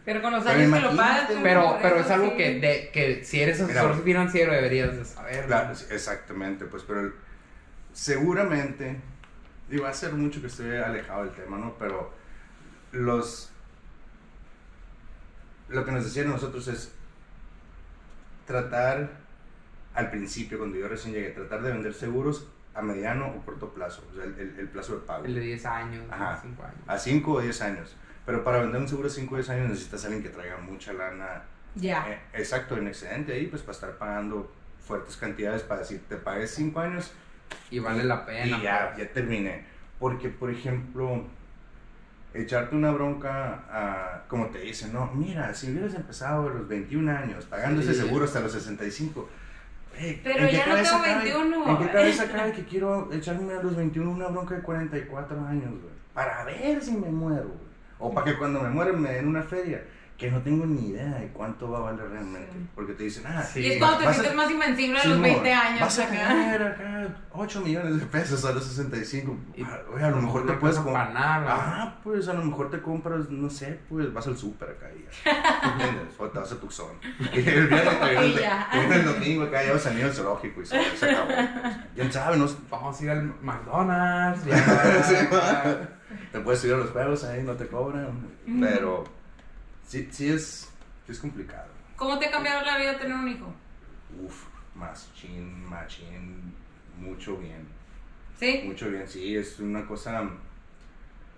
Pero 0.05 0.22
con 0.22 0.31
los 0.31 0.46
años 0.46 0.72
que 0.72 0.79
lo 0.79 0.96
pagas. 0.96 1.31
Pero, 1.41 1.79
pero 1.81 1.96
eso 1.96 2.05
es 2.05 2.12
algo 2.12 2.29
sí. 2.29 2.38
que, 2.38 2.60
de, 2.60 2.89
que 2.93 3.25
si 3.25 3.41
eres 3.41 3.60
Mira, 3.62 3.81
asesor 3.81 4.03
financiero 4.03 4.53
deberías 4.53 4.96
de 4.96 5.05
saber. 5.05 5.48
Claro, 5.48 5.74
exactamente, 5.89 6.65
pues, 6.65 6.84
pero 6.84 7.12
seguramente, 7.91 9.01
digo, 9.69 9.88
hace 9.88 10.10
mucho 10.10 10.39
que 10.39 10.48
estoy 10.48 10.75
alejado 10.77 11.25
del 11.25 11.34
tema, 11.34 11.58
¿no? 11.58 11.74
Pero 11.79 12.13
los, 12.91 13.51
lo 15.69 15.84
que 15.84 15.91
nos 15.91 16.03
decían 16.03 16.27
a 16.27 16.34
nosotros 16.34 16.67
es 16.67 16.91
tratar, 18.46 19.10
al 19.96 20.12
principio, 20.12 20.60
cuando 20.60 20.77
yo 20.77 20.88
recién 20.88 21.15
llegué, 21.15 21.29
tratar 21.29 21.63
de 21.63 21.72
vender 21.72 21.96
seguros 21.96 22.48
a 22.74 22.82
mediano 22.82 23.28
o 23.28 23.46
corto 23.46 23.70
plazo, 23.74 24.08
o 24.12 24.16
sea, 24.16 24.24
el, 24.26 24.40
el- 24.40 24.60
el 24.60 24.68
plazo 24.70 24.94
de 24.96 25.00
pago. 25.06 25.26
El 25.26 25.36
de 25.36 25.42
10 25.42 25.66
años, 25.66 26.06
Ajá. 26.10 26.40
5 26.42 26.64
años. 26.64 26.80
A 26.88 26.98
5 26.98 27.32
o 27.34 27.42
10 27.42 27.62
años. 27.62 27.96
Pero 28.26 28.44
para 28.44 28.60
vender 28.60 28.80
un 28.80 28.88
seguro 28.88 29.08
a 29.08 29.12
5 29.12 29.34
o 29.34 29.38
10 29.38 29.50
años 29.50 29.70
necesitas 29.70 30.04
a 30.04 30.08
alguien 30.08 30.24
que 30.24 30.30
traiga 30.30 30.58
mucha 30.58 30.94
lana 30.94 31.44
Ya. 31.76 32.08
eh, 32.10 32.20
exacto, 32.34 32.78
en 32.78 32.88
excedente 32.88 33.34
ahí, 33.34 33.48
pues 33.48 33.62
para 33.64 33.74
estar 33.74 33.98
pagando 33.98 34.52
fuertes 34.86 35.18
cantidades 35.18 35.62
para 35.64 35.82
decir, 35.82 36.02
te 36.08 36.16
pagues 36.18 36.52
5 36.56 36.80
años 36.80 37.12
Y 37.72 37.80
vale 37.80 38.04
la 38.04 38.26
pena. 38.26 38.58
y 38.58 38.62
ya, 38.62 38.92
pues. 38.96 39.08
ya 39.08 39.14
terminé. 39.14 39.66
Porque, 40.00 40.30
por 40.30 40.50
ejemplo, 40.52 41.24
echarte 42.34 42.76
una 42.76 42.92
bronca, 42.92 43.64
a, 43.72 44.24
como 44.28 44.48
te 44.48 44.60
dicen, 44.60 44.94
no, 44.94 45.08
mira, 45.14 45.54
si 45.54 45.72
hubieras 45.72 45.96
empezado 45.96 46.48
a 46.50 46.54
los 46.54 46.68
21 46.68 47.10
años, 47.12 47.46
pagando 47.46 47.82
Sí. 47.82 47.90
ese 47.90 48.04
seguro 48.04 48.26
hasta 48.26 48.40
los 48.40 48.52
65, 48.52 49.28
Pero 50.24 50.39
¿en 50.39 50.50
qué 50.50 50.56
ya 50.56 50.68
no 50.68 50.75
tengo 50.75 51.03
cabe? 51.03 51.15
21. 51.15 51.70
¿En 51.70 51.77
qué 51.77 51.91
cabeza 51.91 52.27
cabe 52.32 52.51
que 52.53 52.65
quiero 52.65 53.10
echarme 53.12 53.53
a 53.53 53.62
los 53.62 53.75
21 53.75 54.10
una 54.10 54.27
bronca 54.27 54.56
de 54.56 54.62
44 54.62 55.46
años, 55.46 55.70
güey? 55.70 55.94
Para 56.13 56.44
ver 56.46 56.82
si 56.82 56.91
me 56.91 57.10
muero, 57.10 57.48
güey. 57.48 57.70
O 58.00 58.13
para 58.13 58.25
que 58.25 58.38
cuando 58.38 58.62
me 58.62 58.70
muera 58.70 58.94
me 58.94 59.12
den 59.12 59.27
una 59.27 59.44
feria. 59.44 59.84
Que 60.20 60.30
no 60.30 60.42
tengo 60.42 60.66
ni 60.66 60.90
idea 60.90 61.12
de 61.18 61.30
cuánto 61.30 61.72
va 61.72 61.78
a 61.78 61.82
valer 61.82 62.10
realmente. 62.10 62.50
Sí. 62.52 62.68
Porque 62.76 62.92
te 62.94 63.04
dicen, 63.06 63.24
ah, 63.26 63.42
Sí. 63.42 63.62
Y 63.62 63.72
es 63.72 63.78
cuando 63.80 64.00
te 64.00 64.06
vas 64.06 64.12
a- 64.18 64.20
sientes 64.20 64.36
más 64.36 64.52
invencible 64.52 65.00
a 65.00 65.04
los 65.06 65.14
Simón, 65.16 65.22
20 65.24 65.54
años. 65.54 65.80
Vas 65.80 66.00
a 66.00 66.04
acá. 66.04 66.28
tener 66.28 66.62
acá 66.64 67.08
8 67.32 67.62
millones 67.62 68.00
de 68.02 68.06
pesos 68.06 68.44
a 68.44 68.52
los 68.52 68.66
65. 68.66 69.38
Y- 69.56 69.63
Ah, 69.63 69.80
Oye, 69.96 70.04
a 70.04 70.10
lo 70.10 70.17
mejor 70.22 70.46
te 70.46 70.52
puedes 70.54 70.78
comprar. 70.78 71.13
Ah, 71.15 71.96
pues 72.04 72.28
a 72.28 72.34
lo 72.34 72.43
mejor 72.43 72.70
te 72.70 72.82
compras, 72.82 73.30
no 73.30 73.50
sé, 73.50 73.80
pues 73.88 74.13
vas 74.13 74.28
al 74.28 74.38
súper 74.38 74.72
acá 74.72 74.88
y 74.93 75.06
ya. 75.06 75.72
¿Entiendes? 75.72 76.15
O 76.20 76.28
te 76.28 76.38
vas 76.39 76.52
a 76.52 76.60
Tucson. 76.60 76.91
Y 77.34 77.38
el 77.39 77.67
viernes 77.67 78.00
te 78.02 78.10
vienes, 78.10 78.41
ya. 78.41 78.70
el 78.74 79.06
domingo 79.06 79.43
acá 79.43 79.60
al 79.62 79.96
niño 79.96 80.06
al 80.08 80.13
zoológico 80.13 80.62
y 80.62 80.65
se, 80.65 80.84
se 80.98 81.10
acabó. 81.12 81.32
¿Quién 81.96 82.12
sabe? 82.12 82.36
No, 82.36 82.46
Vamos 82.70 83.00
a 83.00 83.04
ir 83.06 83.10
al 83.12 83.24
McDonald's. 83.41 84.43
ya, 84.46 84.58
Sí, 85.04 85.15
ya. 85.32 85.89
te 86.34 86.39
puedes 86.41 86.60
subir 86.60 86.74
a 86.74 86.78
los 86.78 86.89
juegos 86.91 87.24
ahí, 87.24 87.41
no 87.43 87.54
te 87.54 87.67
cobran. 87.67 88.28
Pero 88.60 89.06
sí, 89.89 90.08
sí 90.12 90.30
es, 90.30 90.69
sí 91.06 91.12
es 91.12 91.19
complicado. 91.19 91.67
¿Cómo 91.97 92.17
te 92.17 92.28
ha 92.28 92.32
cambiado 92.32 92.63
la 92.65 92.78
vida 92.78 92.97
tener 92.97 93.15
un 93.17 93.28
hijo? 93.28 93.54
Uf, 94.23 94.45
machín, 94.75 95.65
machín, 95.65 96.54
mucho 96.97 97.36
bien. 97.38 97.67
¿Sí? 98.39 98.62
Mucho 98.65 98.89
bien, 98.89 99.08
sí, 99.08 99.36
es 99.36 99.60
una 99.60 99.86
cosa... 99.86 100.30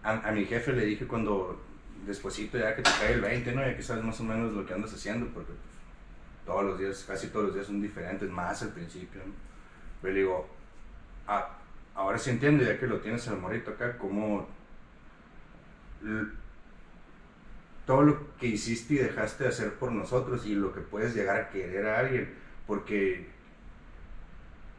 A, 0.03 0.11
a 0.11 0.31
mi 0.31 0.45
jefe 0.45 0.73
le 0.73 0.85
dije 0.85 1.07
cuando, 1.07 1.59
despuesito 2.05 2.57
ya 2.57 2.75
que 2.75 2.81
te 2.81 2.89
cae 2.99 3.13
el 3.13 3.21
20, 3.21 3.53
¿no? 3.53 3.61
Ya 3.61 3.75
que 3.75 3.83
sabes 3.83 4.03
más 4.03 4.19
o 4.19 4.23
menos 4.23 4.53
lo 4.53 4.65
que 4.65 4.73
andas 4.73 4.93
haciendo, 4.93 5.27
porque 5.27 5.53
pues, 5.53 6.45
todos 6.45 6.63
los 6.65 6.79
días, 6.79 7.03
casi 7.07 7.27
todos 7.27 7.45
los 7.45 7.53
días 7.55 7.67
son 7.67 7.81
diferentes, 7.81 8.29
más 8.29 8.61
al 8.61 8.69
principio, 8.69 9.21
¿no? 9.25 9.33
Pero 10.01 10.13
le 10.13 10.19
digo, 10.19 10.47
"Ah, 11.27 11.57
ahora 11.95 12.17
sí 12.17 12.29
entiendo, 12.31 12.63
ya 12.63 12.79
que 12.79 12.87
lo 12.87 12.99
tienes 12.99 13.27
al 13.27 13.39
morito 13.39 13.71
acá, 13.71 13.97
cómo... 13.97 14.47
todo 17.85 18.03
lo 18.03 18.35
que 18.37 18.47
hiciste 18.47 18.93
y 18.95 18.97
dejaste 18.97 19.43
de 19.45 19.49
hacer 19.49 19.73
por 19.73 19.91
nosotros 19.91 20.45
y 20.45 20.55
lo 20.55 20.73
que 20.73 20.81
puedes 20.81 21.15
llegar 21.15 21.35
a 21.39 21.49
querer 21.49 21.85
a 21.87 21.99
alguien, 21.99 22.33
porque 22.67 23.27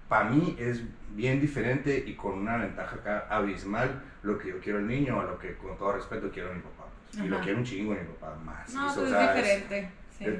para 0.08 0.28
mí 0.30 0.56
es 0.58 0.82
bien 1.14 1.40
diferente 1.40 2.04
y 2.06 2.14
con 2.14 2.38
una 2.38 2.56
ventaja 2.58 2.96
acá 2.96 3.26
abismal 3.30 4.02
lo 4.22 4.38
que 4.38 4.48
yo 4.48 4.60
quiero 4.60 4.78
al 4.78 4.86
niño 4.86 5.20
a 5.20 5.24
lo 5.24 5.38
que 5.38 5.54
con 5.56 5.76
todo 5.78 5.92
respeto 5.92 6.30
quiero 6.30 6.50
a 6.50 6.54
mi 6.54 6.60
papá. 6.60 6.86
pues. 7.12 7.24
Y 7.24 7.28
lo 7.28 7.40
quiero 7.40 7.58
un 7.58 7.64
chingo 7.64 7.92
a 7.92 7.96
mi 7.96 8.04
papá 8.06 8.36
más. 8.44 8.72
No, 8.74 8.90
o 8.90 8.94
pues 8.94 9.10
es 9.12 9.34
diferente. 9.34 9.90
Sí. 10.18 10.24
es, 10.26 10.34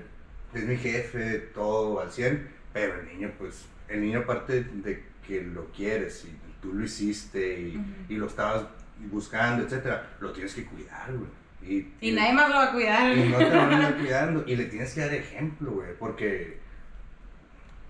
es 0.55 0.69
mi 0.69 0.77
jefe, 0.77 1.39
todo 1.55 2.01
al 2.01 2.11
100, 2.11 2.49
pero 2.73 3.01
el 3.01 3.07
niño 3.07 3.31
pues, 3.39 3.67
el 3.89 4.01
niño 4.03 4.21
aparte 4.21 4.63
de 4.63 5.03
que 5.27 5.43
lo 5.43 5.67
quieres 5.73 6.25
y 6.27 6.37
tú 6.61 6.73
lo 6.75 6.85
hiciste 6.85 7.61
y, 7.61 7.77
Ujú. 7.77 7.87
y 8.09 8.17
lo 8.17 8.27
estabas 8.27 8.65
buscando, 9.11 9.65
etcétera, 9.65 10.11
lo 10.21 10.33
tienes 10.33 10.55
que 10.55 10.65
cuidar, 10.65 11.11
güey. 11.13 11.31
Y, 11.67 11.87
Y 12.01 12.13
nadie 12.13 12.33
más 12.33 12.49
lo 12.49 12.57
va 12.57 12.65
a 12.65 12.73
cuidar. 12.73 13.17
y 13.17 13.29
no 13.29 13.39
te 13.39 13.45
van 13.51 13.73
a 13.73 13.77
andar 13.77 13.97
cuidando. 13.99 14.45
Y 14.47 14.57
le 14.57 14.65
tienes 14.67 14.95
que 14.95 15.01
dar 15.01 15.15
ejemplo, 15.15 15.71
güey. 15.73 15.95
Porque, 15.99 16.59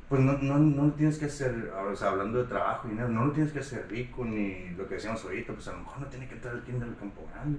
pues 0.08 0.20
no, 0.20 0.37
no, 0.38 0.58
no 0.58 0.87
lo 0.87 0.92
tienes 0.92 1.18
que 1.18 1.24
hacer, 1.26 1.72
o 1.74 1.96
sea, 1.96 2.11
hablando 2.11 2.42
de 2.42 2.48
trabajo 2.48 2.87
y 2.87 2.90
dinero, 2.90 3.08
no 3.08 3.24
lo 3.26 3.32
tienes 3.32 3.52
que 3.52 3.61
hacer 3.61 3.87
rico 3.88 4.24
ni 4.24 4.70
lo 4.76 4.87
que 4.87 4.96
decíamos 4.96 5.24
ahorita. 5.24 5.54
Pues 5.54 5.66
a 5.68 5.72
lo 5.72 5.78
mejor 5.78 6.00
no 6.00 6.06
tiene 6.06 6.28
que 6.28 6.35
entrar 6.35 6.54
al 6.54 6.62
kinder 6.62 6.87
del 6.88 6.96
Campo 6.98 7.26
Grande. 7.32 7.58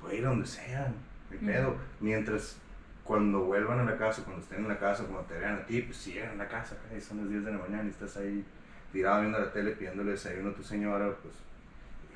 Puede 0.00 0.16
ir 0.18 0.26
a 0.26 0.28
donde 0.28 0.46
sea, 0.46 0.92
mi 1.30 1.36
Ujú. 1.36 1.46
pedo. 1.46 1.76
Mientras 2.00 2.56
cuando 3.02 3.40
vuelvan 3.40 3.80
a 3.80 3.84
la 3.84 3.96
casa, 3.96 4.22
cuando 4.22 4.42
estén 4.42 4.60
en 4.60 4.68
la 4.68 4.78
casa, 4.78 5.02
cuando 5.04 5.22
te 5.22 5.38
vean 5.38 5.54
a 5.56 5.64
ti, 5.66 5.80
pues 5.82 5.96
si 5.96 6.12
llegan 6.12 6.32
a 6.32 6.44
la 6.44 6.48
casa, 6.48 6.76
son 7.00 7.18
las 7.18 7.28
10 7.30 7.44
de 7.44 7.52
la 7.52 7.58
mañana 7.58 7.84
y 7.84 7.88
estás 7.88 8.16
ahí 8.18 8.44
tirado 8.92 9.20
viendo 9.22 9.38
la 9.40 9.50
tele 9.52 9.72
pidiéndole 9.72 10.12
desayuno 10.12 10.50
a 10.50 10.54
tu 10.54 10.62
señora, 10.62 11.10
pues, 11.22 11.34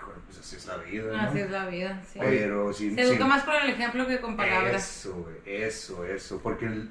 híjole, 0.02 0.18
pues 0.26 0.38
así 0.38 0.56
es 0.56 0.66
la 0.66 0.76
vida, 0.78 1.12
¿no? 1.12 1.20
Así 1.20 1.38
es 1.38 1.50
la 1.50 1.66
vida, 1.66 2.02
sí. 2.10 2.18
Pero 2.20 2.72
si, 2.72 2.94
Se 2.94 3.02
educa 3.02 3.26
más 3.26 3.44
con 3.44 3.54
el 3.54 3.70
ejemplo 3.70 4.06
que 4.06 4.20
con 4.20 4.36
palabras. 4.36 4.74
eso, 4.74 5.28
eso, 5.46 6.04
eso. 6.04 6.40
Porque 6.42 6.66
el- 6.66 6.90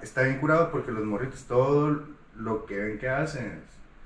está 0.00 0.22
bien 0.22 0.38
curado 0.38 0.70
porque 0.70 0.92
los 0.92 1.04
morritos 1.04 1.44
todo 1.44 2.04
lo 2.36 2.66
que 2.66 2.76
ven 2.76 2.98
que 2.98 3.08
hacen 3.08 3.62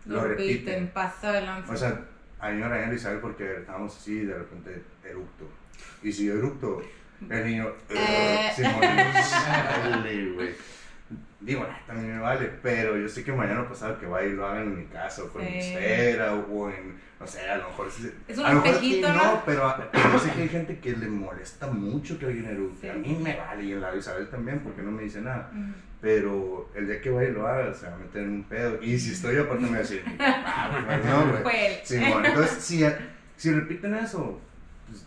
lo, 0.06 0.24
repiten. 0.24 0.88
pasa 0.88 1.28
adelante. 1.30 1.70
O 1.72 1.76
sea, 1.76 2.00
a 2.38 2.50
mí 2.50 2.58
me 2.60 2.68
regañan 2.68 2.94
Isabel 2.94 3.20
porque 3.20 3.58
estábamos 3.58 3.96
así 3.96 4.18
y 4.18 4.24
de 4.26 4.34
repente 4.38 4.82
eructo. 5.04 5.48
Y 6.02 6.12
si 6.12 6.26
yo 6.26 6.34
eructo, 6.34 6.82
el 7.28 7.46
niño... 7.46 7.72
Eh. 7.90 8.52
Dale, 8.58 10.32
güey. 10.32 10.54
Digo, 11.40 11.62
"Nah, 11.64 11.78
también 11.86 12.16
me 12.16 12.20
vale, 12.20 12.50
pero 12.62 12.96
yo 12.96 13.08
sé 13.08 13.22
que 13.22 13.32
mañana 13.32 13.68
pasado 13.68 13.98
que 14.00 14.06
vaya 14.06 14.26
y 14.26 14.32
lo 14.32 14.46
hagan 14.46 14.62
en 14.64 14.78
mi 14.78 14.84
casa 14.86 15.22
o 15.22 15.28
con 15.28 15.44
mi 15.44 15.50
Sí. 15.62 15.74
esfera 15.74 16.34
o, 16.34 16.40
o 16.52 16.70
en, 16.70 16.96
no 17.20 17.26
sé, 17.26 17.48
a 17.48 17.58
lo 17.58 17.68
mejor... 17.68 17.90
sí- 17.90 18.10
Es 18.26 18.38
un 18.38 18.46
a 18.46 18.48
lo 18.48 18.54
mejor 18.56 18.70
espejito, 18.70 19.08
aquí 19.08 19.16
¿no? 19.18 19.42
pero 19.46 19.64
a- 19.66 19.90
pero 19.92 20.12
yo 20.12 20.18
sé 20.18 20.32
que 20.32 20.42
hay 20.42 20.48
gente 20.48 20.78
que 20.80 20.96
le 20.96 21.06
molesta 21.08 21.68
mucho 21.68 22.18
que 22.18 22.26
alguien 22.26 22.46
eructe. 22.46 22.80
Sí. 22.80 22.88
A 22.88 22.94
mí 22.94 23.16
me 23.22 23.36
vale 23.36 23.62
y 23.64 23.72
a 23.74 23.76
la 23.76 23.94
Isabel 23.94 24.28
también 24.28 24.60
porque 24.60 24.82
no 24.82 24.90
me 24.90 25.02
dice 25.04 25.20
nada. 25.20 25.50
Ujú. 25.52 25.72
Pero 26.00 26.70
el 26.74 26.86
día 26.88 27.00
que 27.00 27.10
vaya 27.10 27.28
y 27.28 27.32
lo 27.32 27.46
haga, 27.46 27.72
se 27.74 27.86
va 27.88 27.94
a 27.94 27.98
meter 27.98 28.22
en 28.22 28.30
un 28.32 28.42
pedo. 28.44 28.82
Y 28.82 28.98
si 28.98 29.12
estoy 29.12 29.36
aparte 29.38 29.62
me 29.64 29.70
va 29.70 29.76
a 29.76 29.80
decir, 29.80 30.04
"Ah, 30.18 30.84
pues, 30.86 31.04
no, 31.04 31.26
güey. 31.30 31.42
Fue 31.42 31.66
él. 31.66 31.80
Simón, 31.84 32.26
entonces, 32.26 32.62
si, 32.62 32.84
si 33.36 33.52
repiten 33.52 33.94
eso, 33.94 34.40
pues 34.88 35.06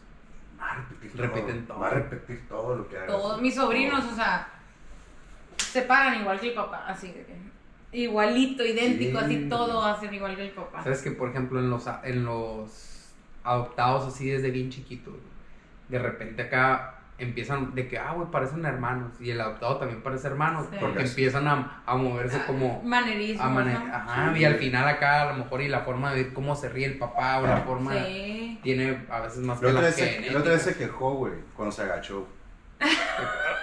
va 0.60 0.72
a 0.72 0.76
repetir 0.78 1.12
todo. 1.12 1.22
Repiten 1.28 1.66
todo. 1.68 1.80
Va 1.80 1.88
a 1.88 1.92
repetir 1.92 2.48
todo 2.48 2.76
lo 2.78 2.88
que 2.90 2.98
hagas. 2.98 3.08
Todos 3.10 3.42
mis 3.42 3.56
sobrinos, 3.56 4.04
o 4.06 4.16
sea, 4.16 4.48
se 5.70 5.82
paran 5.84 6.20
igual 6.22 6.40
que 6.40 6.50
el 6.50 6.54
papá, 6.54 6.86
así 6.88 7.08
de 7.08 7.24
que 7.26 7.36
igualito, 7.92 8.64
idéntico, 8.66 9.20
Sí. 9.20 9.26
así 9.26 9.50
todo 9.50 9.84
hacen 9.84 10.14
igual 10.14 10.36
que 10.36 10.44
el 10.46 10.52
papá. 10.52 10.84
Sabes 10.84 11.02
que, 11.02 11.12
por 11.12 11.30
ejemplo, 11.30 11.60
en 11.60 11.70
los, 11.70 11.86
en 12.04 12.24
los 12.26 13.12
adoptados 13.44 14.14
así 14.14 14.30
desde 14.30 14.52
bien 14.52 14.70
chiquitos, 14.70 15.14
de 15.88 15.98
repente 16.00 16.44
acá 16.44 16.96
empiezan 17.18 17.74
de 17.76 17.88
que, 17.88 17.98
ah, 17.98 18.14
güey, 18.14 18.30
parecen 18.32 18.64
hermanos. 18.64 19.12
Y 19.20 19.32
el 19.32 19.42
adoptado 19.42 19.78
también 19.78 20.02
parece 20.02 20.28
hermano. 20.28 20.66
Sí. 20.72 20.78
Porque 20.80 21.02
empiezan 21.02 21.48
a, 21.48 21.82
a 21.86 21.96
moverse 21.96 22.40
como. 22.46 22.82
Manerismo. 22.84 23.44
A 23.44 23.50
mane- 23.50 23.74
¿no? 23.74 23.94
Ajá, 23.94 24.34
Sí. 24.34 24.40
y 24.40 24.46
al 24.46 24.56
final 24.56 24.88
acá 24.88 25.24
a 25.24 25.34
lo 25.34 25.44
mejor 25.44 25.62
y 25.62 25.68
la 25.68 25.82
forma 25.82 26.14
de 26.14 26.24
ver 26.24 26.34
cómo 26.34 26.56
se 26.56 26.70
ríe 26.70 26.86
el 26.86 26.98
papá 26.98 27.40
o 27.40 27.48
la 27.48 27.58
forma 27.58 27.94
Sí. 28.06 28.60
tiene 28.64 29.06
a 29.10 29.20
veces 29.22 29.40
más 29.40 29.62
La 29.62 29.68
que 29.70 29.74
la 30.32 30.40
otra 30.40 30.52
vez 30.54 30.62
se 30.62 30.76
quejó, 30.78 31.16
güey, 31.16 31.34
cuando 31.56 31.72
se 31.74 31.82
agachó. 31.82 32.26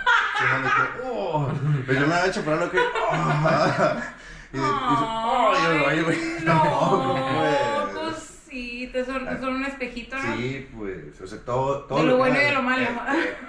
Oh, 1.05 1.51
pero 1.87 2.01
yo 2.01 2.07
me 2.07 2.15
agacho 2.15 2.43
para 2.45 2.57
lo 2.59 2.71
que. 2.71 2.79
Oh, 2.79 2.83
y, 4.53 4.59
oh, 4.59 5.53
yo, 5.55 5.89
ay, 5.89 6.03
güey, 6.03 6.19
No, 6.45 7.91
pues. 7.95 8.15
cositas, 8.47 9.07
son, 9.07 9.27
son 9.41 9.55
un 9.55 9.65
espejito, 9.65 10.17
¿no? 10.17 10.37
Sí, 10.37 10.69
pues, 10.77 11.21
o 11.21 11.27
sea, 11.27 11.39
todo. 11.41 11.85
todo 11.85 11.99
De 12.01 12.05
lo 12.07 12.17
bueno 12.19 12.37
y 12.41 12.45
de 12.45 12.53
lo 12.53 12.63
malo. 12.63 12.83
eh, 12.83 12.89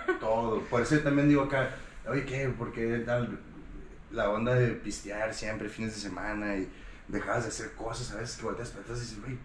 eh, 0.07 0.11
todo. 0.19 0.61
Por 0.61 0.81
eso 0.81 0.95
yo 0.95 1.03
también 1.03 1.29
digo 1.29 1.43
acá, 1.43 1.69
oye, 2.09 2.25
¿qué? 2.25 2.47
¿Por 2.49 2.71
qué 2.71 2.99
tal 3.05 3.39
la 4.11 4.29
onda 4.29 4.55
de 4.55 4.69
pistear 4.69 5.33
siempre, 5.33 5.67
fines 5.69 5.93
de 5.95 5.99
semana 6.01 6.55
y 6.55 6.69
dejabas 7.09 7.43
de 7.43 7.49
hacer 7.49 7.73
cosas 7.73 8.13
a 8.13 8.17
veces 8.19 8.37
que 8.37 8.45
volteas 8.45 8.69
para 8.69 8.83
atrás 8.83 8.97
y 8.99 9.01
dices, 9.01 9.21
güey, 9.21 9.37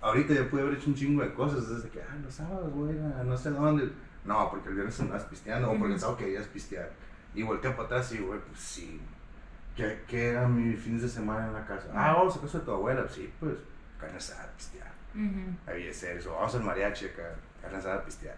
ahorita 0.00 0.34
ya 0.34 0.50
pude 0.50 0.62
haber 0.62 0.74
hecho 0.74 0.88
un 0.88 0.96
chingo 0.96 1.22
de 1.22 1.32
cosas 1.32 1.68
desde 1.68 1.88
que, 1.88 2.00
ah, 2.00 2.16
los 2.24 2.34
sábados, 2.34 2.72
güey, 2.72 2.96
a 2.98 3.22
no 3.24 3.36
sé 3.36 3.50
dónde. 3.50 3.88
No, 4.24 4.50
porque 4.50 4.68
el 4.68 4.74
viernes 4.76 5.00
andabas 5.00 5.24
pisteando 5.24 5.70
o 5.70 5.78
porque 5.78 5.94
el 5.94 6.00
sábado 6.00 6.18
querías 6.18 6.46
pistear. 6.46 6.90
Y 7.34 7.42
volteo 7.42 7.74
para 7.74 7.86
atrás 7.86 8.12
y, 8.12 8.18
güey, 8.18 8.38
pues 8.40 8.60
sí. 8.60 9.00
¿Qué, 9.76 10.02
¿Qué 10.06 10.28
era 10.28 10.46
mi 10.46 10.76
fines 10.76 11.02
de 11.02 11.08
semana 11.08 11.46
en 11.46 11.54
la 11.54 11.64
casa? 11.64 11.88
Ah, 11.94 12.12
vamos 12.12 12.36
a 12.36 12.40
casa 12.40 12.58
de 12.58 12.64
tu 12.64 12.72
abuela. 12.72 13.06
Sí, 13.08 13.32
pues, 13.40 13.54
carne 13.98 14.18
asada, 14.18 14.50
pistear. 14.56 14.92
Había 15.66 15.92
ser 15.92 16.18
eso. 16.18 16.32
Vamos 16.34 16.54
al 16.54 16.62
mariachi 16.62 17.06
acá, 17.06 17.34
carne 17.60 17.78
asada, 17.78 18.04
pistear. 18.04 18.36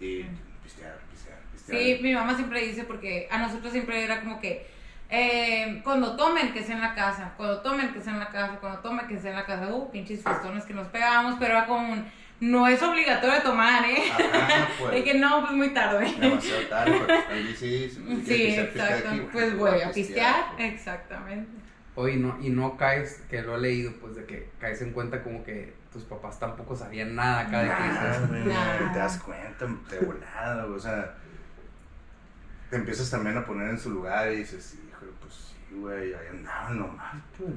Y 0.00 0.24
pistear, 0.62 0.98
pistear, 1.10 1.38
pistear. 1.52 1.78
Sí, 1.78 1.98
mi 2.02 2.14
mamá 2.14 2.34
siempre 2.34 2.60
dice 2.60 2.84
porque 2.84 3.28
a 3.30 3.38
nosotros 3.38 3.72
siempre 3.72 4.04
era 4.04 4.20
como 4.20 4.40
que 4.40 4.66
eh, 5.12 5.80
cuando 5.82 6.14
tomen 6.14 6.52
que 6.52 6.62
sea 6.62 6.76
en 6.76 6.82
la 6.82 6.94
casa, 6.94 7.34
cuando 7.36 7.60
tomen 7.60 7.92
que 7.92 8.00
sea 8.00 8.12
en 8.12 8.20
la 8.20 8.28
casa, 8.28 8.58
cuando 8.60 8.78
tomen 8.78 9.08
que 9.08 9.18
sea 9.18 9.30
en 9.30 9.36
la 9.36 9.44
casa, 9.44 9.68
uh, 9.68 9.90
pinches 9.90 10.22
festones 10.22 10.64
que 10.64 10.72
nos 10.72 10.86
pegábamos, 10.86 11.36
pero 11.40 11.52
era 11.52 11.66
como 11.66 11.92
un, 11.92 12.06
no 12.40 12.66
es 12.66 12.82
obligatorio 12.82 13.42
tomar, 13.42 13.84
¿eh? 13.84 14.10
Ajá, 14.12 14.68
pues. 14.78 14.90
De 14.92 15.04
que 15.04 15.14
no, 15.14 15.40
pues 15.42 15.52
muy 15.52 15.70
tarde. 15.74 16.14
Demasiado 16.18 16.66
tarde, 16.68 16.98
porque 16.98 17.54
sí, 17.58 17.88
si 17.90 18.24
Sí, 18.24 18.54
exacto. 18.56 19.08
aquí, 19.10 19.20
Pues 19.32 19.56
voy 19.56 19.80
a 19.80 19.90
pistear, 19.92 20.56
pues. 20.56 20.72
exactamente. 20.74 21.50
Oye, 21.96 22.16
no, 22.16 22.38
y 22.40 22.48
no 22.50 22.76
caes, 22.76 23.22
que 23.28 23.42
lo 23.42 23.56
he 23.56 23.60
leído, 23.60 23.92
pues 24.00 24.14
de 24.14 24.24
que 24.24 24.48
caes 24.58 24.80
en 24.80 24.92
cuenta 24.92 25.22
como 25.22 25.42
que 25.44 25.74
tus 25.92 26.04
papás 26.04 26.38
tampoco 26.38 26.74
sabían 26.76 27.14
nada 27.14 27.40
acá 27.40 27.62
de 27.62 27.68
Nada, 27.68 28.26
güey, 28.28 28.44
Nada. 28.44 28.92
te 28.92 28.98
das 28.98 29.18
cuenta 29.18 29.66
de 29.90 29.98
volada, 30.06 30.64
güey, 30.64 30.76
o 30.76 30.80
sea, 30.80 31.14
te 32.70 32.76
empiezas 32.76 33.10
también 33.10 33.36
a 33.36 33.44
poner 33.44 33.68
en 33.70 33.78
su 33.78 33.90
lugar 33.90 34.32
y 34.32 34.36
dices, 34.36 34.78
híjole, 34.88 35.10
pues 35.20 35.34
sí, 35.34 35.74
güey, 35.74 36.14
ahí 36.14 36.28
andaban 36.30 36.78
nomás, 36.78 37.16
pues. 37.36 37.50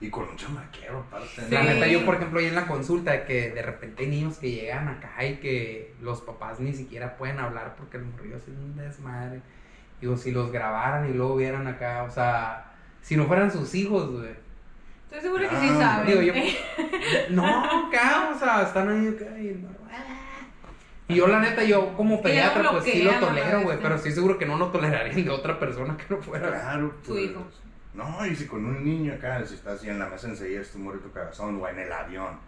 Y 0.00 0.10
con 0.10 0.28
un 0.28 0.36
chamaquero 0.36 0.98
aparte. 1.00 1.42
La 1.50 1.60
Sí. 1.62 1.66
neta, 1.68 1.86
yo, 1.86 2.04
por 2.04 2.16
ejemplo, 2.16 2.40
ahí 2.40 2.46
en 2.46 2.54
la 2.54 2.66
consulta, 2.66 3.24
que 3.24 3.50
de 3.50 3.62
repente 3.62 4.02
hay 4.02 4.10
niños 4.10 4.38
que 4.38 4.50
llegan 4.50 4.88
acá 4.88 5.24
y 5.24 5.36
que 5.36 5.94
los 6.02 6.20
papás 6.20 6.60
ni 6.60 6.72
siquiera 6.72 7.16
pueden 7.16 7.38
hablar 7.38 7.74
porque 7.76 7.96
el 7.98 8.04
morrillo 8.04 8.36
es 8.36 8.48
un 8.48 8.76
desmadre. 8.76 9.40
Digo, 10.00 10.16
si 10.16 10.32
los 10.32 10.50
grabaran 10.52 11.08
y 11.08 11.14
luego 11.14 11.36
vieran 11.36 11.66
acá, 11.66 12.02
o 12.02 12.10
sea, 12.10 12.72
si 13.00 13.16
no 13.16 13.24
fueran 13.26 13.50
sus 13.50 13.74
hijos, 13.74 14.10
güey. 14.10 14.34
Estoy 15.06 15.20
segura 15.22 15.48
que 15.48 15.56
Ah, 15.56 15.60
sí 15.60 15.68
saben. 15.68 16.06
Digo, 16.06 16.20
yo. 16.22 16.32
No, 17.30 17.86
acá, 17.86 18.30
o 18.34 18.38
sea, 18.38 18.62
están 18.62 18.88
ahí 18.88 19.08
acá 19.08 19.38
y. 19.38 19.64
Y 21.06 21.16
yo, 21.16 21.26
la 21.28 21.38
neta, 21.38 21.62
yo 21.62 21.94
como 21.96 22.20
pediatra, 22.22 22.70
pues 22.72 22.84
sí 22.84 23.02
lo 23.02 23.12
tolero, 23.20 23.60
güey, 23.62 23.78
pero 23.80 23.94
estoy 23.94 24.10
seguro 24.12 24.38
que 24.38 24.46
no 24.46 24.56
lo 24.56 24.68
tolerarían 24.68 25.22
de 25.24 25.30
otra 25.30 25.58
persona 25.58 25.96
que 25.96 26.04
no 26.14 26.20
fuera. 26.20 26.48
Claro, 26.48 26.94
Su 27.02 27.12
pues. 27.12 27.24
hijo. 27.24 27.46
No, 27.94 28.26
y 28.26 28.34
si 28.34 28.46
con 28.46 28.64
un 28.64 28.84
niño 28.84 29.14
acá, 29.14 29.44
si 29.46 29.54
estás 29.54 29.78
así 29.78 29.88
en 29.88 29.98
la 29.98 30.08
mesa 30.08 30.28
enseguida, 30.28 30.60
es 30.60 30.72
tu 30.72 30.78
morrito 30.78 31.12
cagazón, 31.12 31.60
o 31.60 31.68
en 31.68 31.78
el 31.78 31.92
avión. 31.92 32.38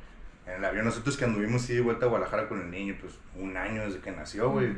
En 0.46 0.54
el 0.54 0.64
avión, 0.64 0.84
nosotros 0.84 1.16
que 1.16 1.24
anduvimos 1.24 1.62
así 1.62 1.74
de 1.74 1.80
vuelta 1.80 2.06
a 2.06 2.08
Guadalajara 2.08 2.48
con 2.48 2.60
el 2.60 2.70
niño, 2.70 2.96
pues 3.00 3.14
un 3.36 3.56
año 3.56 3.82
desde 3.84 4.00
que 4.00 4.10
nació, 4.12 4.50
güey. 4.50 4.68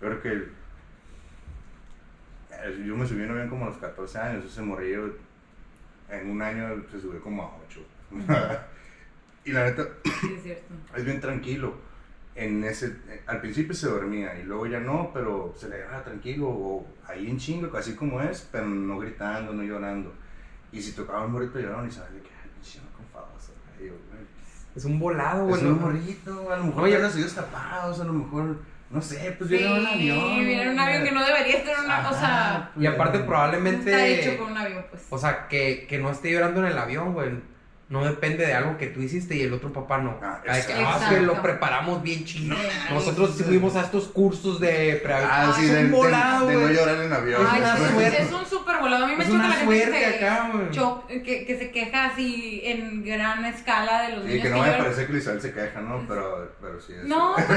Yo 0.00 0.08
creo 0.08 0.22
que. 0.22 0.48
Yo 2.84 2.96
me 2.96 3.06
subí 3.06 3.22
en 3.22 3.30
avión 3.30 3.48
como 3.48 3.66
a 3.66 3.68
los 3.68 3.78
14 3.78 4.18
años, 4.18 4.44
ese 4.44 4.62
morrillo 4.62 5.14
en 6.10 6.30
un 6.30 6.42
año 6.42 6.82
se 6.90 7.00
subió 7.00 7.20
como 7.20 7.42
a 7.42 7.56
8. 7.68 7.80
y 9.44 9.52
la 9.52 9.64
neta, 9.64 9.86
Sí, 10.20 10.34
es 10.36 10.42
cierto. 10.42 10.74
es 10.96 11.04
bien 11.04 11.20
tranquilo. 11.20 11.74
En 12.40 12.62
ese, 12.62 12.86
eh, 13.08 13.22
al 13.26 13.40
principio 13.40 13.74
se 13.74 13.88
dormía 13.88 14.38
y 14.38 14.44
luego 14.44 14.66
ya 14.66 14.78
no, 14.78 15.10
pero 15.12 15.52
se 15.56 15.68
le 15.68 15.78
dejaba 15.78 16.04
tranquilo 16.04 16.46
o 16.48 16.86
ahí 17.06 17.28
en 17.28 17.36
chingo, 17.38 17.76
así 17.76 17.94
como 17.94 18.20
es, 18.20 18.48
pero 18.52 18.66
no 18.66 18.98
gritando, 18.98 19.52
no 19.52 19.62
llorando. 19.64 20.12
Y 20.70 20.80
si 20.80 20.92
tocaba 20.92 21.24
un 21.26 21.32
morrito 21.32 21.58
llorando 21.58 21.86
y 21.88 21.90
sabes 21.90 22.12
de 22.14 22.20
que, 22.20 22.28
ay, 22.42 22.50
pinche 22.54 22.78
no 22.80 22.96
confadoso. 22.96 23.52
Güey, 23.78 23.90
Es 24.76 24.84
un 24.84 25.00
volado, 25.00 25.48
Es 25.48 25.60
güey. 25.60 25.72
un 25.72 25.80
morrito, 25.80 26.52
a 26.52 26.58
lo 26.58 26.64
mejor 26.66 26.88
ya 26.88 26.98
los 27.00 27.14
oídos 27.16 27.34
tapados, 27.34 27.98
a 28.00 28.04
lo 28.04 28.12
mejor, 28.12 28.56
no 28.90 29.02
sé, 29.02 29.34
pues 29.36 29.50
Sí, 29.50 29.56
viene 29.56 29.80
un 29.80 29.86
avión. 29.86 30.44
viene 30.46 30.70
un 30.70 30.78
avión 30.78 31.02
que 31.04 31.10
no 31.10 31.26
debería 31.26 31.56
estar 31.56 31.84
una 31.84 31.98
Ajá, 31.98 32.08
cosa. 32.08 32.70
Y 32.76 32.86
aparte, 32.86 33.18
pues, 33.18 33.26
probablemente. 33.28 33.90
Está 33.90 34.06
hecho 34.06 34.38
con 34.42 34.52
un 34.52 34.58
avión, 34.58 34.84
pues. 34.90 35.06
O 35.10 35.18
sea, 35.18 35.48
que, 35.48 35.86
que 35.88 35.98
no 35.98 36.10
esté 36.12 36.30
llorando 36.30 36.60
en 36.60 36.66
el 36.72 36.78
avión, 36.78 37.14
güey. 37.14 37.30
No 37.88 38.04
depende 38.04 38.44
de 38.44 38.52
algo 38.52 38.76
que 38.76 38.88
tú 38.88 39.00
hiciste 39.00 39.34
y 39.34 39.40
el 39.42 39.52
otro 39.54 39.72
papá 39.72 39.96
no. 39.98 40.18
Ah, 40.22 40.42
Ay, 40.46 40.60
que, 40.66 40.72
exacto. 40.72 40.84
ah, 40.86 40.98
es 41.02 41.08
que 41.18 41.20
lo 41.22 41.40
preparamos 41.40 42.02
bien 42.02 42.22
chido. 42.26 42.54
Sí. 42.54 42.62
Nosotros 42.92 43.34
sí 43.34 43.44
fuimos 43.44 43.76
a 43.76 43.80
estos 43.82 44.08
cursos 44.08 44.60
de 44.60 45.00
pre 45.02 45.14
Ah, 45.14 45.54
sí, 45.56 45.64
es 45.64 45.72
de, 45.72 45.86
volado, 45.86 46.46
de 46.48 46.54
no 46.54 46.68
llorar 46.68 47.02
en 47.02 47.12
avión. 47.12 47.46
Ay, 47.48 47.62
es 48.18 48.30
un 48.30 48.44
súper 48.44 48.76
volado. 48.78 49.06
A 49.06 49.08
mí 49.08 49.14
me 49.16 49.24
Es 49.24 49.30
choca 49.30 49.38
una 49.40 49.48
la 49.48 49.54
gente 49.54 49.74
que 49.74 49.84
suerte 49.86 50.00
se, 50.18 50.26
acá, 50.26 50.52
que, 51.24 51.46
que 51.46 51.58
se 51.58 51.70
queja 51.70 52.04
así 52.06 52.60
en 52.64 53.02
gran 53.04 53.44
escala 53.46 54.02
de 54.02 54.16
los 54.16 54.24
Sí, 54.24 54.28
niños 54.32 54.42
que 54.42 54.48
no 54.50 54.54
que 54.56 54.60
vaya 54.60 54.72
a 54.72 54.76
lloran. 54.76 54.84
parecer 54.84 55.06
que 55.06 55.12
Lisabel 55.14 55.40
se 55.40 55.52
queja, 55.54 55.80
¿no? 55.80 56.04
Pero, 56.06 56.52
pero 56.60 56.80
sí 56.80 56.92
es. 56.92 57.04
No, 57.04 57.34
pues, 57.46 57.48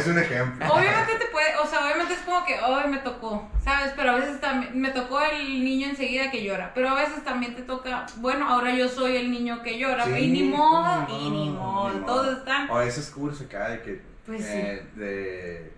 es 0.00 0.06
un 0.06 0.18
ejemplo. 0.18 0.66
Obviamente 0.72 1.12
te 1.18 1.26
puede, 1.26 1.56
o 1.62 1.66
sea, 1.66 1.84
obviamente 1.84 2.14
es 2.14 2.20
como 2.20 2.44
que, 2.46 2.58
hoy 2.60 2.88
me 2.88 2.98
tocó, 2.98 3.46
¿sabes? 3.62 3.92
Pero 3.94 4.12
a 4.12 4.14
veces 4.14 4.40
también, 4.40 4.80
me 4.80 4.90
tocó 4.90 5.20
el 5.20 5.62
niño 5.62 5.88
enseguida 5.88 6.30
que 6.30 6.42
llora, 6.42 6.72
pero 6.74 6.88
a 6.88 6.94
veces 6.94 7.22
también 7.22 7.54
te 7.54 7.62
toca, 7.62 8.06
bueno, 8.16 8.48
ahora 8.48 8.74
yo 8.74 8.88
soy 8.88 9.16
el 9.16 9.30
niño 9.30 9.57
que 9.62 9.78
llora, 9.78 10.04
Sí, 10.04 10.12
y 10.12 10.30
ni 10.30 10.42
modo, 10.44 11.02
no, 11.02 11.06
y 11.08 11.30
ni 11.30 11.50
modo, 11.50 11.90
ni 11.92 12.00
modo. 12.00 12.06
todos 12.06 12.38
están, 12.38 12.70
O 12.70 12.80
esos 12.80 13.10
cursos 13.10 13.46
acá 13.46 13.70
de 13.70 13.82
que. 13.82 14.00
Pues 14.26 14.44
eh, 14.46 14.82
de, 14.96 15.72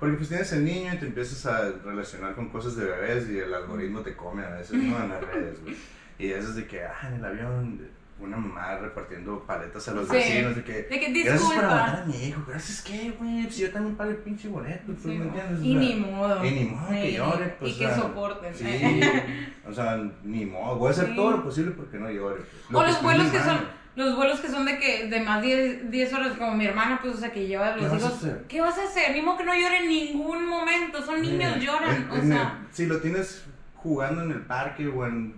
porque 0.00 0.16
pues 0.16 0.28
tienes 0.30 0.50
el 0.52 0.64
niño 0.64 0.94
y 0.94 0.96
te 0.98 1.06
empiezas 1.06 1.46
a 1.46 1.70
relacionar 1.84 2.34
con 2.34 2.48
cosas 2.48 2.74
de 2.76 2.86
bebés 2.86 3.28
y 3.28 3.38
el 3.38 3.52
algoritmo 3.54 4.00
te 4.00 4.16
come 4.16 4.42
a 4.44 4.50
veces, 4.50 4.72
¿no? 4.72 5.00
En 5.02 5.08
las 5.10 5.20
redes, 5.20 5.62
güey. 5.62 5.76
Y 6.18 6.30
eso 6.32 6.48
es 6.48 6.56
de 6.56 6.66
que, 6.66 6.82
ah, 6.82 7.08
en 7.08 7.14
el 7.14 7.24
avión, 7.24 7.88
una 8.22 8.36
mamá 8.36 8.76
repartiendo 8.78 9.44
paletas 9.46 9.88
a 9.88 9.92
los 9.94 10.08
Sí. 10.08 10.14
vecinos, 10.14 10.56
de 10.56 10.64
que. 10.64 10.72
de 10.82 10.88
que 11.00 11.12
Gracias 11.22 11.42
por 11.42 11.64
aguantar 11.64 11.88
a 11.88 11.92
disculpa, 12.04 12.18
mi 12.18 12.28
hijo. 12.28 12.42
Gracias, 12.48 12.82
¿qué, 12.82 13.10
güey? 13.18 13.50
Si 13.50 13.62
yo 13.62 13.70
también 13.70 13.96
pago 13.96 14.10
el 14.10 14.16
pinche 14.18 14.48
boleto, 14.48 14.86
pues, 14.86 15.02
Sí, 15.02 15.08
¿me 15.08 15.24
entiendes? 15.26 15.58
O 15.60 15.62
y 15.64 15.70
sea, 15.72 15.80
ni 15.80 15.94
modo, 15.96 16.44
Y 16.44 16.50
ni 16.50 16.64
modo 16.66 16.88
que 16.90 17.12
llore, 17.12 17.56
pues. 17.58 17.72
y 17.72 17.78
que 17.78 17.86
o 17.86 17.88
sea, 17.88 17.98
soporten, 17.98 18.54
Sí, 18.54 18.64
eh. 18.66 19.54
o 19.68 19.72
sea, 19.72 20.02
ni 20.24 20.46
modo. 20.46 20.76
Voy 20.76 20.88
a 20.88 20.90
hacer 20.90 21.14
todo 21.14 21.30
lo 21.32 21.42
posible 21.44 21.72
porque 21.72 21.98
no 21.98 22.10
llore. 22.10 22.36
pues. 22.36 22.70
Lo 22.70 22.78
o 22.78 22.82
los 22.84 23.02
vuelos 23.02 23.26
que 23.28 23.38
son, 23.40 23.58
los 23.96 24.16
vuelos 24.16 24.40
que 24.40 24.48
son 24.48 24.64
de 24.64 24.78
que, 24.78 25.08
de 25.08 25.20
más 25.20 25.42
10, 25.42 25.90
10 25.90 26.12
horas, 26.14 26.36
como 26.38 26.54
mi 26.54 26.64
hermana, 26.66 26.98
pues, 27.02 27.14
o 27.14 27.18
sea, 27.18 27.30
que 27.32 27.46
lleva 27.46 27.68
a 27.68 27.74
¿Qué 27.74 27.82
los 27.82 27.94
hijos? 27.94 28.26
¿qué 28.48 28.60
vas 28.60 28.78
a 28.78 28.84
hacer? 28.84 29.22
Modo 29.22 29.36
que 29.38 29.44
no 29.44 29.54
llore 29.54 29.78
en 29.80 29.88
ningún 29.88 30.46
momento, 30.46 31.02
son 31.04 31.20
niños, 31.20 31.56
Eh, 31.56 31.60
lloran, 31.60 31.96
en- 31.96 32.10
o 32.10 32.14
en 32.16 32.28
sea, 32.28 32.58
el- 32.68 32.74
si 32.74 32.86
lo 32.86 32.98
tienes 33.00 33.44
jugando 33.74 34.22
en 34.22 34.30
el 34.30 34.40
parque 34.42 34.86
o 34.88 35.04
en, 35.06 35.34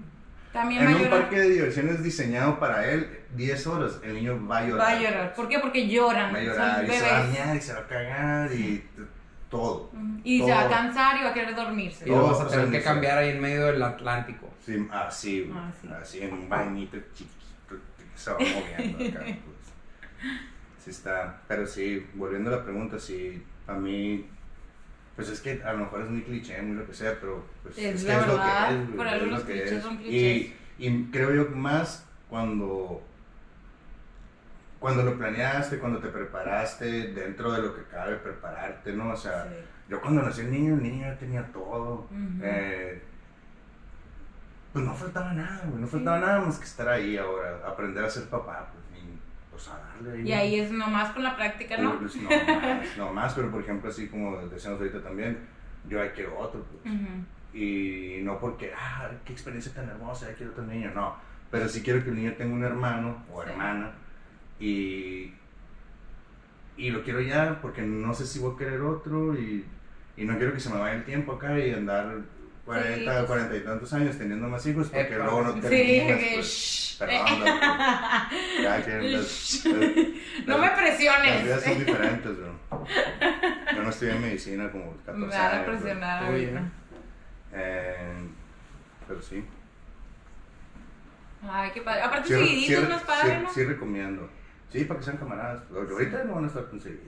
también 0.55 0.81
en 0.81 0.87
va 0.89 0.93
a 0.93 0.97
un 0.97 1.03
llorar. 1.03 1.21
parque 1.21 1.39
de 1.41 1.49
diversiones 1.51 2.03
diseñado 2.03 2.59
para 2.59 2.91
él, 2.91 3.21
10 3.37 3.67
horas, 3.67 4.01
el 4.03 4.15
niño 4.15 4.47
va 4.49 4.59
a 4.59 4.67
llorar. 4.67 4.87
Va 4.87 4.91
a 4.93 5.01
llorar. 5.03 5.35
¿Por 5.35 5.49
qué? 5.49 5.59
Porque 5.59 5.87
lloran. 5.87 6.33
Va 6.35 6.39
a 6.39 6.43
llorar 6.43 6.77
Son 6.77 6.87
y 6.87 6.89
se 6.99 7.03
va 7.03 7.09
a 7.09 7.21
bebés. 7.21 7.39
bañar 7.39 7.57
y 7.57 7.61
se 7.61 7.73
va 7.75 7.81
a 7.81 7.87
cagar 7.87 8.53
y 8.55 8.85
todo. 9.51 9.91
Y 10.25 10.39
se 10.43 10.51
va 10.51 10.61
a 10.61 10.63
Todo. 10.63 10.71
cansar 10.71 11.21
y 11.21 11.25
va 11.25 11.31
a 11.31 11.35
querer 11.35 11.55
dormirse. 11.55 12.07
Y 12.07 12.11
lo 12.11 12.23
vas 12.23 12.41
a 12.41 12.45
Todo, 12.45 12.51
tener 12.51 12.71
que 12.71 12.83
cambiar 12.83 13.19
ahí 13.19 13.31
en 13.31 13.41
medio 13.43 13.67
del 13.67 13.83
Atlántico. 13.83 14.49
Sí, 14.65 14.89
así, 14.91 15.53
Ah, 15.55 15.71
sí. 15.81 15.89
así 16.01 16.21
en 16.23 16.33
un 16.33 16.49
bañito 16.49 16.97
chiquito 17.13 17.35
que 17.69 17.77
se 18.19 18.31
va 18.31 18.39
moviendo 18.39 19.19
acá. 19.19 19.25
Pues. 19.25 19.39
Sí 20.85 20.91
está, 20.91 21.41
pero 21.49 21.67
sí, 21.67 22.07
volviendo 22.15 22.51
a 22.53 22.59
la 22.59 22.63
pregunta, 22.63 22.99
sí, 22.99 23.43
a 23.67 23.73
mí, 23.73 24.27
pues 25.17 25.29
es 25.29 25.41
que 25.41 25.63
a 25.63 25.73
lo 25.73 25.81
mejor 25.81 26.03
es 26.03 26.11
muy 26.11 26.23
cliché, 26.23 26.61
muy 26.63 26.77
lo 26.77 26.87
que 26.87 26.95
sea, 26.95 27.17
pero 27.21 27.45
pues 27.63 27.79
Es 27.79 27.85
es, 27.97 28.05
que 28.05 28.13
es 28.13 28.27
lo 28.27 28.35
que 28.37 28.49
es, 28.83 28.97
por 28.97 29.07
es 29.07 29.23
los 29.23 29.41
lo 29.41 29.47
que 29.47 29.65
es. 29.65 29.83
son 29.83 29.99
Y, 30.03 31.05
creo 31.13 31.33
yo 31.35 31.51
más 31.51 32.07
cuando 32.29 33.03
cuando 34.81 35.03
lo 35.03 35.17
planeaste, 35.17 35.79
cuando 35.79 35.99
te 35.99 36.09
preparaste, 36.09 37.13
dentro 37.13 37.51
de 37.53 37.63
lo 37.63 37.75
que 37.75 37.85
cabe 37.85 38.17
prepararte, 38.17 38.93
¿no? 38.93 39.13
O 39.13 39.17
sea, 39.17 39.45
Sí. 39.45 39.55
yo 39.89 39.99
cuando 40.01 40.21
nací 40.23 40.43
el 40.43 40.51
niño, 40.51 40.75
el 40.75 40.83
niño 40.83 41.07
ya 41.07 41.17
tenía 41.17 41.43
todo. 41.53 42.07
Eh, 42.43 43.01
pues 44.75 44.85
no 44.85 44.93
faltaba 44.95 45.33
nada, 45.33 45.63
güey. 45.67 45.81
No 45.81 45.87
Sí. 45.87 45.93
faltaba 45.93 46.19
nada 46.19 46.41
más 46.41 46.59
que 46.59 46.65
estar 46.67 46.87
ahí 46.89 47.17
ahora, 47.17 47.61
aprender 47.67 48.05
a 48.05 48.11
ser 48.11 48.25
papá, 48.25 48.69
pues. 48.73 48.84
Y 49.55 49.59
pues 49.63 49.69
a 49.69 49.79
darle 49.79 50.13
ahí. 50.21 50.29
Y 50.29 50.33
ahí 50.33 50.61
es 50.61 50.71
nomás 50.73 51.11
con 51.13 51.23
la 51.23 51.37
práctica, 51.37 51.77
¿no? 51.79 51.99
Pues, 51.99 52.17
no 52.17 52.29
más, 52.29 52.97
no 52.99 53.13
más, 53.13 53.35
pero 53.35 53.51
por 53.51 53.63
ejemplo, 53.63 53.89
así 53.91 54.09
como 54.09 54.37
decíamos 54.47 54.81
ahorita 54.81 55.03
también, 55.03 55.39
yo 55.89 56.01
hay 56.03 56.09
quiero 56.11 56.39
otro, 56.39 56.65
pues. 56.83 56.95
Y 57.55 58.19
no 58.23 58.39
porque, 58.41 58.73
ah, 58.77 59.11
qué 59.25 59.33
experiencia 59.33 59.73
tan 59.73 59.89
hermosa, 59.89 60.27
quiero 60.37 60.53
otro 60.53 60.65
niño, 60.67 60.91
no. 60.95 61.15
Pero 61.51 61.69
sí 61.69 61.83
quiero 61.83 62.03
que 62.03 62.11
el 62.11 62.17
niño 62.17 62.33
tenga 62.35 62.53
un 62.55 62.65
hermano 62.65 63.23
o 63.33 63.43
Sí. 63.43 63.49
hermana 63.51 63.93
y, 64.59 65.33
y 66.77 66.91
lo 66.91 67.03
quiero 67.03 67.21
ya 67.21 67.61
porque 67.63 67.83
no 67.83 68.13
sé 68.13 68.27
si 68.27 68.41
voy 68.41 68.55
a 68.55 68.59
querer 68.59 68.81
otro 68.81 69.35
y, 69.39 69.65
y 70.17 70.25
no 70.25 70.37
quiero 70.37 70.53
que 70.53 70.61
se 70.61 70.71
me 70.71 70.81
vaya 70.81 70.97
el 70.97 71.05
tiempo 71.05 71.33
acá 71.33 71.59
y 71.59 71.73
andar 71.73 72.19
40, 72.65 73.13
pues. 73.15 73.27
40 73.27 73.57
y 73.57 73.61
tantos 73.61 73.93
años 73.93 74.17
teniendo 74.17 74.49
más 74.49 74.65
hijos 74.67 74.87
porque 74.89 75.15
Epa. 75.15 75.25
luego 75.25 75.43
no 75.43 75.55
Sí, 75.55 75.61
terminas. 75.61 76.19
que 76.19 76.31
pues. 76.35 76.97
Perdón. 76.99 77.27
Ya 78.63 78.85
que 78.85 79.03
las- 79.11 79.65
No 79.67 79.79
las- 80.59 80.61
me 80.61 80.67
Las 80.67 80.79
presiones. 80.79 81.43
vidas 81.45 81.63
son 81.65 81.79
diferentes, 81.79 82.37
bro. 82.39 82.55
Yo 83.75 83.83
no 83.83 83.91
estudié 83.91 84.15
medicina 84.15 84.71
como 84.71 84.97
14 85.05 85.19
Me 85.21 85.27
van 85.27 85.41
a 85.41 85.51
años. 85.51 85.67
bro. 85.67 85.77
presionar 85.77 86.25
ahorita. 86.25 86.63
Eh, 87.53 88.29
pero 89.09 89.21
sí. 89.23 89.45
Ay, 91.47 91.71
qué 91.75 91.83
padre. 91.83 92.03
Aparte, 92.03 92.29
Sí, 92.29 92.35
seguiditos 92.35 92.85
sí, 92.85 92.89
no 92.91 92.97
es 92.97 93.03
padre, 93.03 93.37
sí, 93.37 93.43
¿no? 93.43 93.53
sí 93.53 93.65
recomiendo. 93.65 94.31
Sí, 94.73 94.85
para 94.85 94.99
que 95.01 95.05
sean 95.05 95.17
camaradas. 95.19 95.63
Pero 95.69 95.89
Ahorita 95.91 96.25
no 96.25 96.35
van 96.37 96.45
a 96.45 96.47
estar 96.47 96.65
tan 96.65 96.81
seguidos. 96.81 97.05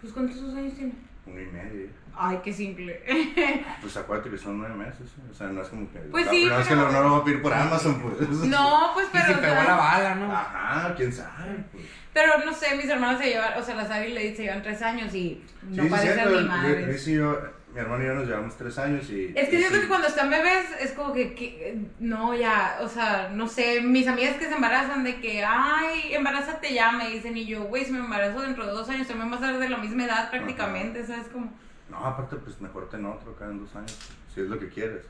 Pues, 0.00 0.12
¿cuántos 0.12 0.38
años 0.54 0.74
tiene? 0.74 0.92
Uno 1.26 1.40
y 1.40 1.46
medio. 1.46 1.88
Ay, 2.18 2.40
qué 2.42 2.52
simple. 2.52 3.02
Pues 3.80 3.96
acuérdate 3.96 4.30
que 4.30 4.38
son 4.38 4.58
nueve 4.58 4.74
meses. 4.74 5.02
¿eh? 5.18 5.28
O 5.30 5.34
sea, 5.34 5.48
no 5.48 5.60
es 5.62 5.68
como 5.68 5.90
que. 5.92 5.98
Pues 5.98 6.24
la 6.26 6.30
sí, 6.32 6.38
primera 6.38 6.58
vez 6.58 6.68
que 6.68 6.76
no 6.76 6.90
lo 6.90 7.10
voy 7.10 7.20
a 7.20 7.24
pedir 7.24 7.42
por 7.42 7.52
Amazon, 7.52 8.00
pues. 8.00 8.28
No, 8.30 8.90
pues, 8.94 9.06
Y 9.12 9.12
pero. 9.12 9.24
se 9.26 9.32
o 9.34 9.40
pegó 9.40 9.54
sea, 9.54 9.64
la 9.64 9.76
bala, 9.76 10.14
¿no? 10.14 10.32
Ajá, 10.32 10.94
quién 10.96 11.12
sabe. 11.12 11.64
Pues. 11.72 11.84
Pero 12.12 12.32
no 12.44 12.52
sé, 12.54 12.74
mis 12.76 12.88
hermanos 12.88 13.20
se 13.20 13.28
llevan, 13.28 13.58
o 13.58 13.62
sea, 13.62 13.74
la 13.74 13.86
Sabi 13.86 14.06
y 14.06 14.14
Lady 14.14 14.34
se 14.34 14.42
llevan 14.44 14.62
tres 14.62 14.80
años 14.80 15.14
y 15.14 15.44
no 15.64 15.82
sí, 15.82 15.88
sí, 15.88 15.88
parecen 15.90 16.14
cierto. 16.14 16.40
ni 16.40 16.48
madres. 16.48 16.86
Luis 16.86 17.08
y 17.08 17.14
yo, 17.16 17.38
mi 17.76 17.82
hermano 17.82 18.02
y 18.02 18.06
yo 18.06 18.14
nos 18.14 18.26
llevamos 18.26 18.56
tres 18.56 18.78
años 18.78 19.10
y. 19.10 19.32
Es 19.36 19.50
que 19.50 19.56
y 19.56 19.58
siento 19.58 19.74
sí. 19.74 19.82
que 19.82 19.88
cuando 19.88 20.08
están 20.08 20.30
bebés 20.30 20.66
es 20.80 20.92
como 20.92 21.12
que, 21.12 21.34
que, 21.34 21.78
no, 21.98 22.34
ya, 22.34 22.78
o 22.80 22.88
sea, 22.88 23.28
no 23.34 23.46
sé, 23.46 23.82
mis 23.82 24.08
amigas 24.08 24.36
que 24.36 24.46
se 24.46 24.54
embarazan 24.54 25.04
de 25.04 25.20
que, 25.20 25.44
ay, 25.44 26.14
embarázate 26.14 26.72
ya, 26.72 26.92
me 26.92 27.10
dicen, 27.10 27.36
y 27.36 27.44
yo, 27.44 27.64
güey, 27.64 27.84
si 27.84 27.92
me 27.92 27.98
embarazo 27.98 28.40
dentro 28.40 28.66
de 28.66 28.72
dos 28.72 28.88
años, 28.88 29.06
también 29.06 29.30
va 29.30 29.36
a 29.36 29.40
ser 29.40 29.58
de 29.58 29.68
la 29.68 29.76
misma 29.76 30.06
edad 30.06 30.30
prácticamente, 30.30 31.06
¿sabes? 31.06 31.28
Como, 31.28 31.52
No, 31.90 31.98
aparte, 31.98 32.36
pues 32.36 32.58
mejor 32.62 32.88
ten 32.88 33.04
otro 33.04 33.36
cada 33.36 33.50
en 33.50 33.60
dos 33.60 33.76
años. 33.76 33.96
Si 34.34 34.40
es 34.40 34.48
lo 34.48 34.58
que 34.58 34.70
quieres. 34.70 35.04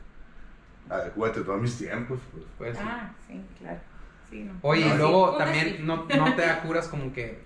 Adecúate 0.90 1.42
tú 1.42 1.52
a 1.52 1.56
mis 1.58 1.78
tiempos, 1.78 2.18
pues. 2.32 2.44
Pues 2.58 2.76
sí. 2.76 2.84
ah, 2.84 3.12
sí, 3.28 3.40
claro, 3.60 3.80
sí, 4.28 4.42
no. 4.42 4.54
Oye, 4.62 4.86
No, 4.86 4.94
y 4.94 4.98
luego 4.98 5.36
también 5.36 5.86
no, 5.86 6.04
no 6.04 6.34
te 6.34 6.42
da 6.42 6.62
curas 6.62 6.88
como 6.88 7.12
que 7.12 7.38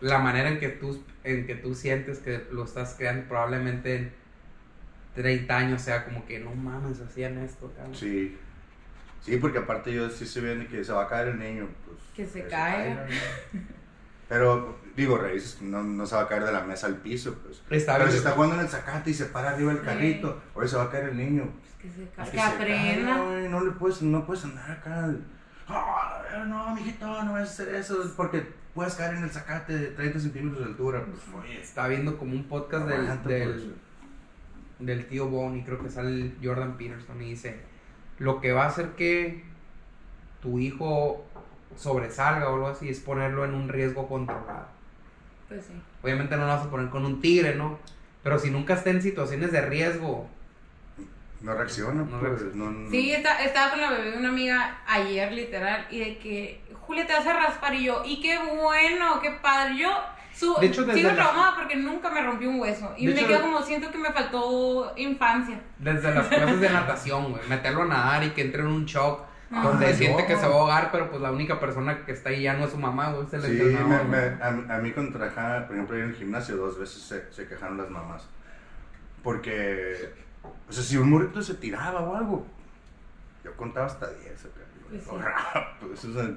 la 0.00 0.18
manera 0.18 0.48
en 0.48 0.60
que 0.60 0.68
tú 0.68 1.02
en 1.24 1.46
que 1.46 1.54
tú 1.54 1.74
sientes 1.74 2.20
que 2.20 2.46
lo 2.50 2.64
estás 2.64 2.94
creando 2.96 3.28
probablemente 3.28 3.96
en 3.96 4.19
30 5.14 5.56
años 5.56 5.82
sea 5.82 6.04
como 6.04 6.24
que 6.26 6.38
no 6.40 6.54
mames, 6.54 7.00
hacían 7.00 7.38
esto, 7.38 7.72
cabrón. 7.76 7.94
Sí. 7.94 8.38
Sí, 9.22 9.36
porque 9.36 9.58
aparte 9.58 9.92
yo 9.92 10.08
sí 10.08 10.26
se 10.26 10.40
viene 10.40 10.66
que 10.66 10.82
se 10.82 10.92
va 10.92 11.02
a 11.04 11.08
caer 11.08 11.28
el 11.28 11.38
niño, 11.38 11.68
pues. 11.84 11.98
Que 12.14 12.26
se 12.26 12.46
caiga. 12.48 13.06
Pero, 14.28 14.78
digo, 14.96 15.18
raíces, 15.18 15.60
no, 15.60 15.82
no 15.82 16.06
se 16.06 16.14
va 16.14 16.22
a 16.22 16.28
caer 16.28 16.44
de 16.44 16.52
la 16.52 16.62
mesa 16.62 16.86
al 16.86 16.96
piso, 16.96 17.34
pues. 17.44 17.62
Está 17.70 17.94
Pero 17.94 18.04
bien. 18.04 18.12
si 18.12 18.18
está 18.18 18.30
jugando 18.30 18.54
en 18.56 18.60
el 18.62 18.68
zacate 18.68 19.10
y 19.10 19.14
se 19.14 19.26
para 19.26 19.50
arriba 19.50 19.72
el 19.72 19.78
Sí. 19.78 19.84
carrito, 19.84 20.40
oye, 20.54 20.68
se 20.68 20.76
va 20.76 20.84
a 20.84 20.90
caer 20.90 21.08
el 21.10 21.16
niño. 21.16 21.50
Es 21.66 21.74
que 21.74 21.90
se 21.90 22.08
ca- 22.10 22.22
Es 22.22 22.30
que, 22.30 22.36
se 22.38 22.42
aprenda. 22.42 23.14
cae, 23.16 23.48
no 23.48 23.64
le 23.64 23.72
puedes, 23.72 24.02
no 24.02 24.24
puedes 24.24 24.44
andar 24.44 24.70
acá. 24.70 25.10
"Ah, 25.68 26.44
no, 26.46 26.74
mijito, 26.74 27.06
no 27.24 27.32
vas 27.32 27.40
a 27.40 27.52
hacer 27.52 27.74
eso, 27.74 28.02
es 28.04 28.10
porque 28.10 28.46
puedes 28.72 28.94
caer 28.94 29.16
en 29.16 29.24
el 29.24 29.30
zacate 29.30 29.76
de 29.76 29.86
30 29.88 30.20
centímetros 30.20 30.60
de 30.64 30.70
altura. 30.70 31.04
Pues, 31.04 31.44
oye, 31.44 31.60
Estaba 31.60 31.88
viendo 31.88 32.16
como 32.16 32.32
un 32.34 32.44
podcast 32.44 32.86
del, 32.86 33.00
aguanta, 33.00 33.28
del, 33.28 33.50
pues. 33.52 33.64
Del 34.80 35.06
tío 35.06 35.28
Bon 35.28 35.56
y 35.56 35.62
creo 35.62 35.82
que 35.82 35.90
sale 35.90 36.32
Jordan 36.42 36.76
Peterson 36.76 37.20
y 37.22 37.30
dice, 37.30 37.60
lo 38.18 38.40
que 38.40 38.52
va 38.52 38.64
a 38.64 38.68
hacer 38.68 38.90
que 38.90 39.42
tu 40.42 40.58
hijo 40.58 41.24
sobresalga 41.76 42.48
o 42.50 42.54
algo 42.54 42.68
así 42.68 42.88
es 42.88 43.00
ponerlo 43.00 43.44
en 43.44 43.54
un 43.54 43.68
riesgo 43.68 44.08
controlado. 44.08 44.66
Pues 45.48 45.64
sí. 45.66 45.72
Obviamente 46.02 46.36
no 46.36 46.42
lo 46.42 46.48
vas 46.48 46.66
a 46.66 46.70
poner 46.70 46.88
con 46.90 47.04
un 47.04 47.20
tigre, 47.20 47.54
¿no? 47.54 47.78
Pero 48.22 48.38
si 48.38 48.50
nunca 48.50 48.74
está 48.74 48.90
en 48.90 49.02
situaciones 49.02 49.52
de 49.52 49.62
riesgo, 49.62 50.28
No 51.42 51.54
reacciona, 51.54 52.02
No 52.02 52.18
pues. 52.20 52.22
reacciona. 52.32 52.54
No, 52.54 52.70
no- 52.70 52.90
Sí, 52.90 53.12
está- 53.12 53.42
estaba 53.42 53.70
con 53.70 53.80
la 53.80 53.90
bebé 53.90 54.10
de 54.10 54.18
una 54.18 54.28
amiga 54.28 54.78
ayer, 54.86 55.32
literal, 55.32 55.86
y 55.90 55.98
de 56.00 56.18
que, 56.18 56.60
Julia, 56.82 57.06
te 57.06 57.14
vas 57.14 57.26
a 57.26 57.32
raspar, 57.32 57.74
y 57.76 57.84
yo, 57.84 58.02
y 58.04 58.20
qué 58.20 58.38
bueno, 58.38 59.20
qué 59.22 59.30
padre. 59.30 59.78
Yo 59.78 59.88
su, 60.40 60.56
De 60.60 60.66
hecho, 60.66 60.82
desde 60.84 61.00
sigo 61.00 61.08
la- 61.10 61.14
traumada 61.16 61.54
porque 61.56 61.76
nunca 61.76 62.10
me 62.10 62.22
rompí 62.22 62.46
un 62.46 62.58
hueso. 62.60 62.92
Y 62.96 63.06
De 63.06 63.12
me 63.14 63.18
hecho, 63.20 63.28
quedo 63.28 63.42
como, 63.42 63.62
siento 63.62 63.90
que 63.90 63.98
me 63.98 64.10
faltó 64.12 64.92
infancia. 64.96 65.60
desde 65.78 66.14
las 66.14 66.26
clases 66.28 66.60
de 66.60 66.70
natación, 66.70 67.30
güey, 67.32 67.42
meterlo 67.48 67.82
a 67.82 67.86
nadar 67.86 68.24
y 68.24 68.30
que 68.30 68.42
entre 68.42 68.62
en 68.62 68.68
un 68.68 68.84
shock, 68.86 69.24
Ah, 69.52 69.62
donde 69.64 69.88
yo- 69.90 69.96
siente 69.96 70.26
que 70.26 70.36
se 70.36 70.46
va 70.46 70.54
a 70.54 70.58
ahogar, 70.58 70.90
pero 70.92 71.10
pues 71.10 71.20
la 71.20 71.32
única 71.32 71.58
persona 71.58 72.04
que 72.06 72.12
está 72.12 72.30
ahí 72.30 72.42
ya 72.42 72.54
no 72.54 72.64
es 72.64 72.70
su 72.70 72.78
mamá, 72.78 73.10
güey, 73.12 73.26
es 73.26 73.32
el 73.34 73.42
Sí, 73.42 73.76
me- 73.84 74.04
me- 74.04 74.42
a, 74.42 74.48
a 74.76 74.78
mí 74.78 74.92
cuando 74.92 75.18
trabajaba, 75.18 75.66
por 75.66 75.74
ejemplo, 75.76 75.96
en 75.96 76.04
el 76.04 76.14
gimnasio, 76.14 76.56
dos 76.56 76.78
veces 76.78 77.02
se, 77.02 77.32
se 77.32 77.46
quejaron 77.48 77.76
las 77.76 77.90
mamás. 77.90 78.28
Porque, 79.22 80.12
o 80.68 80.72
sea, 80.72 80.82
si 80.82 80.96
un 80.96 81.10
morrito 81.10 81.42
se 81.42 81.54
tiraba 81.54 82.00
o 82.00 82.14
algo, 82.16 82.46
yo 83.44 83.54
contaba 83.56 83.86
hasta 83.86 84.06
10 84.10 84.44
acá. 84.44 84.60
Pues 84.88 85.02
sí. 86.00 86.08
eso, 86.08 86.08
o 86.10 86.22
sea, 86.22 86.30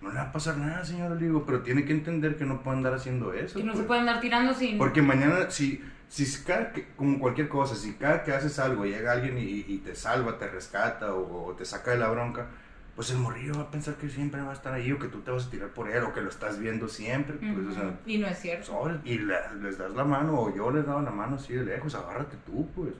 no 0.00 0.08
le 0.10 0.14
va 0.16 0.22
a 0.22 0.32
pasar 0.32 0.56
nada, 0.58 0.84
señora, 0.84 1.14
le 1.14 1.26
digo, 1.26 1.44
pero 1.46 1.62
tiene 1.62 1.84
que 1.84 1.92
entender 1.92 2.36
que 2.36 2.44
no 2.44 2.62
puede 2.62 2.76
andar 2.78 2.94
haciendo 2.94 3.32
eso. 3.32 3.58
Que 3.58 3.64
no 3.64 3.72
se 3.72 3.78
pues. 3.78 3.86
puede 3.88 4.00
andar 4.00 4.20
tirando 4.20 4.54
sin... 4.54 4.78
Porque 4.78 5.02
mañana, 5.02 5.50
si, 5.50 5.82
si 6.08 6.44
cada 6.44 6.72
que, 6.72 6.88
como 6.96 7.18
cualquier 7.18 7.48
cosa, 7.48 7.74
si 7.74 7.94
cada 7.94 8.22
que 8.22 8.32
haces 8.32 8.58
algo 8.58 8.84
llega 8.84 9.12
alguien 9.12 9.38
y, 9.38 9.64
y 9.66 9.78
te 9.78 9.94
salva, 9.94 10.38
te 10.38 10.48
rescata 10.48 11.14
o, 11.14 11.46
o 11.46 11.52
te 11.54 11.64
saca 11.64 11.92
de 11.92 11.98
la 11.98 12.08
bronca, 12.10 12.46
pues 12.94 13.10
el 13.10 13.18
morrillo 13.18 13.54
va 13.54 13.62
a 13.62 13.70
pensar 13.70 13.94
que 13.96 14.08
siempre 14.08 14.40
va 14.40 14.50
a 14.50 14.54
estar 14.54 14.72
ahí 14.72 14.90
o 14.92 14.98
que 14.98 15.08
tú 15.08 15.20
te 15.20 15.30
vas 15.30 15.46
a 15.46 15.50
tirar 15.50 15.68
por 15.70 15.90
él 15.90 16.02
o 16.04 16.12
que 16.14 16.20
lo 16.22 16.30
estás 16.30 16.58
viendo 16.58 16.88
siempre. 16.88 17.36
Pues, 17.36 17.52
Ujú. 17.52 17.68
o 17.70 17.72
sea, 17.74 17.98
Y 18.06 18.18
no 18.18 18.26
es 18.26 18.38
cierto. 18.38 18.66
sobres, 18.66 18.98
y 19.04 19.18
le- 19.18 19.54
les 19.62 19.76
das 19.78 19.92
la 19.92 20.04
mano 20.04 20.38
o 20.40 20.54
yo 20.54 20.70
les 20.70 20.86
daba 20.86 21.02
la 21.02 21.10
mano 21.10 21.36
así 21.36 21.52
de 21.54 21.64
lejos, 21.64 21.94
agárrate 21.94 22.36
tú, 22.46 22.68
pues. 22.74 22.94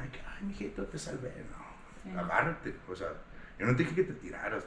Ay, 0.00 0.08
que, 0.10 0.20
ay, 0.20 0.46
mijito, 0.46 0.84
te 0.84 0.98
salvé. 0.98 1.32
No, 1.50 1.62
Sí. 2.12 2.18
agárrate. 2.18 2.74
O 2.90 2.96
sea, 2.96 3.08
yo 3.58 3.66
no 3.66 3.76
te 3.76 3.82
dije 3.84 3.94
que 3.94 4.04
te 4.04 4.14
tiraras. 4.14 4.64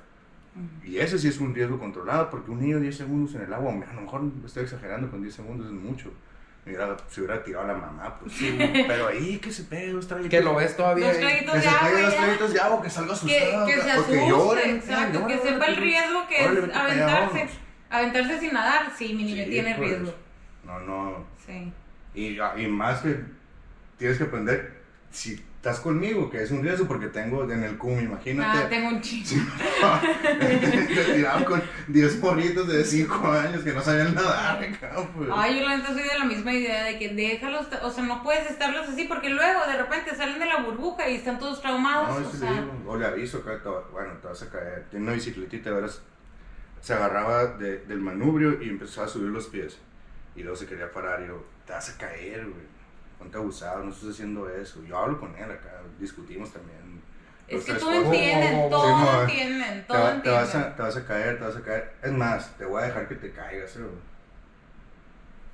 Y 0.86 0.98
ese 1.00 1.20
sí 1.20 1.28
es 1.28 1.40
un 1.40 1.54
riesgo 1.54 1.78
controlado, 1.80 2.30
porque 2.30 2.50
un 2.52 2.62
niño 2.62 2.80
10 2.80 2.96
segundos 2.96 3.36
en 3.36 3.42
el 3.42 3.54
agua, 3.54 3.74
a 3.74 3.94
lo 3.94 4.02
mejor 4.02 4.22
estoy 4.46 4.64
exagerando 4.64 5.10
con 5.12 5.22
10 5.22 5.34
segundos, 5.36 5.68
es 5.68 5.74
mucho. 5.74 6.14
Hubiera- 6.66 6.98
se 7.10 7.22
hubiera 7.22 7.44
tirado 7.44 7.66
a 7.66 7.68
la 7.68 7.74
mamá, 7.78 8.18
pues 8.20 8.34
sí. 8.34 8.58
Pero 8.88 9.08
ahí 9.08 9.38
que 9.38 9.52
se 9.52 9.64
pegue 9.66 9.92
dos 9.92 10.08
traguitos. 10.08 10.32
Que 10.32 10.42
lo 10.44 10.56
ves 10.56 10.76
todavía. 10.76 11.08
Dos 11.08 11.16
ahí. 11.18 11.22
traguitos 11.22 11.54
Que 11.54 11.60
de 11.60 11.64
se 11.64 11.70
agua 11.70 11.90
pegue 11.90 12.02
dos 12.04 12.12
ya. 12.14 12.18
traguitos 12.20 12.54
de 12.54 12.60
agua, 12.60 12.82
que 12.82 12.90
salga 12.90 13.08
Que, 13.08 13.14
asustado. 13.14 13.66
que 13.68 13.74
se 13.74 13.80
o 13.90 13.92
asuste, 13.94 14.28
llore, 14.30 14.72
exacto, 14.72 15.28
que 15.28 15.38
sepa 15.38 15.50
el 15.52 15.60
pues. 15.76 15.78
riesgo 15.80 16.28
que 16.28 16.44
Órale, 16.44 16.60
es 16.60 16.64
allá, 16.70 16.84
aventarse. 16.86 17.48
Aventarse 17.90 18.40
sin 18.40 18.54
nadar, 18.54 18.92
sí, 18.98 19.14
mi 19.14 19.24
niño 19.26 19.44
Sí, 19.44 19.50
tiene 19.52 19.76
pues. 19.76 19.90
riesgo. 19.90 20.14
No, 20.66 20.80
no. 20.80 21.26
Sí. 21.46 21.72
Y, 22.16 22.40
y 22.40 22.68
más 22.68 23.02
que 23.02 23.20
tienes 24.00 24.18
que 24.18 24.24
aprender, 24.24 24.82
si 25.12 25.36
estás 25.66 25.80
conmigo, 25.80 26.30
que 26.30 26.44
es 26.44 26.52
un 26.52 26.62
riesgo, 26.62 26.86
porque 26.88 27.08
tengo 27.08 27.44
en 27.52 27.64
el 27.64 27.76
CUM, 27.76 27.98
Ah, 27.98 28.02
imagínate. 28.04 28.68
tengo 28.70 28.90
un 28.90 29.02
chingo. 29.02 29.26
Te 30.40 31.14
tiraban 31.16 31.44
con 31.44 31.64
10 31.88 32.16
porritos 32.18 32.68
de 32.68 32.84
5 32.84 33.28
años 33.32 33.64
que 33.64 33.74
no 33.74 33.82
sabían 33.82 34.14
nadar, 34.14 34.60
cabrón, 34.80 35.10
pues. 35.16 35.30
Ay, 35.34 35.60
yo 35.60 35.66
la 35.68 35.78
neta 35.78 35.88
soy 35.92 36.04
de 36.04 36.20
la 36.20 36.26
misma 36.26 36.54
idea 36.54 36.84
de 36.84 37.00
que 37.00 37.10
déjalos, 37.16 37.66
o 37.82 37.90
sea, 37.90 38.04
no 38.04 38.22
puedes 38.22 38.48
estarlos 38.52 38.88
así 38.88 39.06
porque 39.06 39.32
luego 39.32 39.62
de 39.66 39.76
repente 39.78 40.16
salen 40.16 40.38
de 40.38 40.46
la 40.46 40.62
burbuja 40.62 41.10
y 41.10 41.16
están 41.16 41.40
todos 41.40 41.60
traumados. 41.64 42.10
No, 42.22 42.28
o 42.28 42.32
sea, 42.32 42.52
digo, 42.52 42.84
o 42.86 42.98
le 42.98 43.08
aviso 43.08 43.40
acá, 43.40 43.60
te 43.64 43.70
bueno, 43.92 44.14
te 44.22 44.28
vas 44.28 44.44
a 44.44 44.50
caer. 44.52 44.86
Tiene 44.92 45.06
una 45.06 45.14
bicicletita, 45.16 45.72
verás. 45.72 46.00
Se 46.80 46.94
agarraba 46.94 47.46
de- 47.58 47.80
del 47.86 48.02
manubrio 48.02 48.62
y 48.62 48.70
empezaba 48.70 49.08
a 49.08 49.10
subir 49.10 49.30
los 49.30 49.48
pies. 49.48 49.80
Y 50.36 50.42
luego 50.44 50.56
se 50.58 50.68
quería 50.68 50.92
parar 50.92 51.24
y 51.24 51.28
yo, 51.30 51.44
te 51.66 51.74
vas 51.74 51.90
a 51.90 51.98
caer, 51.98 52.42
güey. 52.46 52.75
Ponte 53.26 53.38
abusado, 53.40 53.84
no 53.84 53.90
estás 53.92 54.10
haciendo 54.12 54.48
eso. 54.50 54.84
Yo 54.88 54.96
hablo 55.00 55.20
con 55.20 55.36
él 55.36 55.50
acá, 55.50 55.82
discutimos 56.00 56.52
también. 56.54 57.02
es 57.48 57.64
que 57.66 57.74
todo 57.74 57.92
entienden, 57.94 58.54
Sí, 58.54 58.70
todo 58.70 58.96
mo, 58.98 59.22
entienden, 59.22 59.74
Te, 59.82 59.88
todo 59.88 59.98
va- 60.04 60.22
te 60.22 60.30
vas 60.30 60.44
entienden. 60.46 60.72
a, 60.72 60.76
te 60.76 60.82
vas 60.84 60.98
a 60.98 61.06
caer, 61.08 61.38
te 61.40 61.44
vas 61.46 61.56
a 61.56 61.62
caer. 61.64 61.94
Es 62.04 62.12
más, 62.12 62.56
te 62.58 62.66
voy 62.66 62.84
a 62.84 62.86
dejar 62.86 63.08
que 63.08 63.16
te 63.16 63.32
caigas, 63.32 63.76
¿eh. 63.78 63.80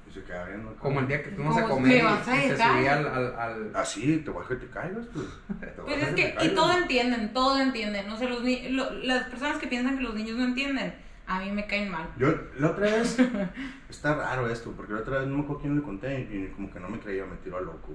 Y 0.10 0.14
se 0.14 0.24
queda 0.26 0.44
viendo. 0.48 0.76
Como 0.76 1.00
el 1.00 1.08
día 1.08 1.24
que 1.24 1.30
fuimos 1.30 1.56
a 1.58 1.64
comer 1.64 1.88
¿me 1.94 1.98
y, 2.00 2.02
vas 2.02 2.28
a 2.28 2.36
y 2.46 2.50
se 2.50 2.58
subía 2.58 2.94
al... 2.98 3.08
al, 3.08 3.36
al- 3.40 3.72
Así, 3.76 4.18
te 4.18 4.30
voy 4.32 4.40
a 4.40 4.44
dejar 4.50 4.60
que 4.60 4.66
te 4.66 4.74
caigas, 4.74 5.06
pues. 5.14 5.26
Te 5.62 5.82
Pues 5.82 6.04
es 6.04 6.10
te 6.10 6.16
que, 6.36 6.46
y 6.46 6.50
todo 6.50 6.74
entienden, 6.78 7.32
todo 7.34 7.58
entienden. 7.62 8.10
O 8.10 8.18
sea, 8.18 8.28
los 8.28 8.44
ni- 8.44 8.68
lo- 8.70 8.92
las 8.92 9.30
personas 9.30 9.58
que 9.60 9.68
piensan 9.68 9.96
que 9.98 10.04
los 10.04 10.14
niños 10.14 10.36
no 10.38 10.44
entienden, 10.44 10.94
a 11.32 11.40
mí 11.40 11.50
me 11.50 11.66
caen 11.66 11.90
mal. 11.90 12.10
Yo, 12.18 12.28
la 12.60 12.72
otra 12.72 12.88
vez, 12.88 13.18
está 13.90 14.16
raro 14.16 14.50
esto, 14.50 14.74
porque 14.76 14.92
la 14.92 15.00
otra 15.00 15.20
vez 15.20 15.28
no 15.30 15.38
me 15.38 15.44
acuerdo 15.44 15.62
quién 15.62 15.76
le 15.78 15.82
conté 15.82 16.28
y 16.30 16.52
como 16.54 16.70
que 16.72 16.80
no 16.80 16.90
me 16.90 17.00
creía, 17.00 17.26
me 17.26 17.38
tiró 17.38 17.58
a 17.58 17.62
loco. 17.62 17.94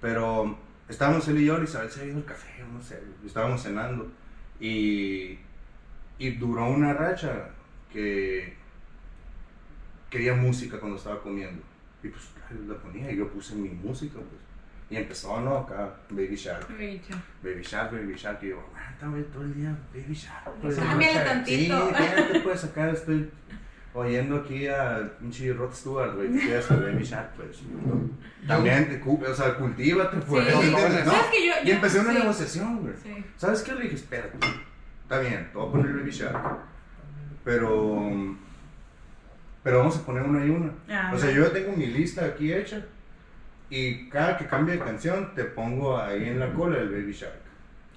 Pero 0.00 0.56
estábamos 0.88 1.28
él 1.28 1.38
y 1.38 1.44
yo, 1.44 1.62
Isabel 1.62 1.90
se 1.90 2.00
había 2.00 2.12
ido 2.12 2.20
al 2.20 2.24
café, 2.24 2.64
no 2.72 2.80
sé, 2.80 3.02
estábamos 3.26 3.62
cenando 3.62 4.10
y, 4.60 5.38
y 6.18 6.30
duró 6.38 6.70
una 6.70 6.94
racha 6.94 7.50
que 7.92 8.56
quería 10.08 10.34
música 10.34 10.80
cuando 10.80 10.96
estaba 10.96 11.20
comiendo. 11.20 11.62
Y 12.02 12.08
pues 12.08 12.30
la 12.66 12.76
ponía 12.76 13.12
y 13.12 13.16
yo 13.16 13.28
puse 13.28 13.56
mi 13.56 13.68
música, 13.68 14.14
pues. 14.14 14.47
Y 14.90 14.96
empezó, 14.96 15.38
¿no? 15.40 15.56
Acá, 15.58 15.94
Baby 16.10 16.34
Shark. 16.36 16.68
Baby 16.70 17.00
Shark. 17.06 17.22
Baby 17.42 17.62
Shark, 17.62 17.92
Baby 17.92 18.14
Shark. 18.16 18.38
Y 18.42 18.48
yo, 18.48 18.56
aguanta, 18.74 19.06
güey, 19.08 19.22
todo 19.24 19.42
el 19.42 19.54
día, 19.54 19.76
Baby 19.94 20.14
Shark. 20.14 20.50
Pues, 20.62 20.76
Cámbiale 20.76 21.14
Baby 21.14 21.14
Shark". 21.14 21.26
tantito. 21.28 21.88
Sí, 21.88 21.94
fíjate, 21.94 22.40
pues 22.40 22.64
acá 22.64 22.90
estoy 22.90 23.30
oyendo 23.92 24.36
aquí 24.36 24.66
a 24.66 25.10
pinche 25.20 25.52
Rod 25.52 25.74
Stewart, 25.74 26.14
güey. 26.14 26.32
¿Qué 26.32 26.38
quieres 26.40 26.66
con 26.66 26.80
Baby 26.80 27.04
Shark? 27.04 27.30
Pues. 27.36 27.58
También, 28.46 28.88
te 28.88 28.98
cu- 29.00 29.22
o 29.22 29.34
sea, 29.34 29.54
cultívate, 29.56 30.16
pues. 30.18 30.46
Sí. 30.46 30.52
¿entiendes? 30.68 31.04
¿no? 31.04 31.10
¿Sabes 31.12 31.26
que 31.32 31.46
yo- 31.46 31.52
y 31.62 31.66
yo- 31.68 31.74
empecé 31.74 32.00
una 32.00 32.12
sí. 32.12 32.18
negociación, 32.20 32.80
güey. 32.80 32.94
Sí. 33.02 33.24
¿Sabes 33.36 33.62
qué? 33.62 33.72
Le 33.74 33.82
dije, 33.82 33.94
espérate. 33.96 34.38
Está 35.02 35.18
bien, 35.20 35.48
te 35.52 35.58
voy 35.58 35.68
a 35.68 35.72
poner 35.72 35.92
Baby 35.96 36.10
Shark. 36.10 36.58
Pero. 37.44 38.36
Pero 39.62 39.78
vamos 39.80 39.96
a 39.98 40.06
poner 40.06 40.22
una 40.22 40.46
y 40.46 40.50
una. 40.50 40.72
Ah, 40.88 41.12
o 41.14 41.18
sea, 41.18 41.30
yo 41.30 41.44
ya 41.44 41.52
tengo 41.52 41.72
mi 41.76 41.86
lista 41.86 42.24
aquí 42.24 42.52
hecha. 42.52 42.82
Y 43.70 44.08
cada 44.08 44.36
que 44.38 44.46
cambie 44.46 44.74
de 44.76 44.80
canción, 44.84 45.34
te 45.34 45.44
pongo 45.44 45.98
ahí 46.00 46.28
en 46.28 46.40
la 46.40 46.52
cola 46.52 46.78
el 46.78 46.88
Baby 46.88 47.12
Shark. 47.12 47.34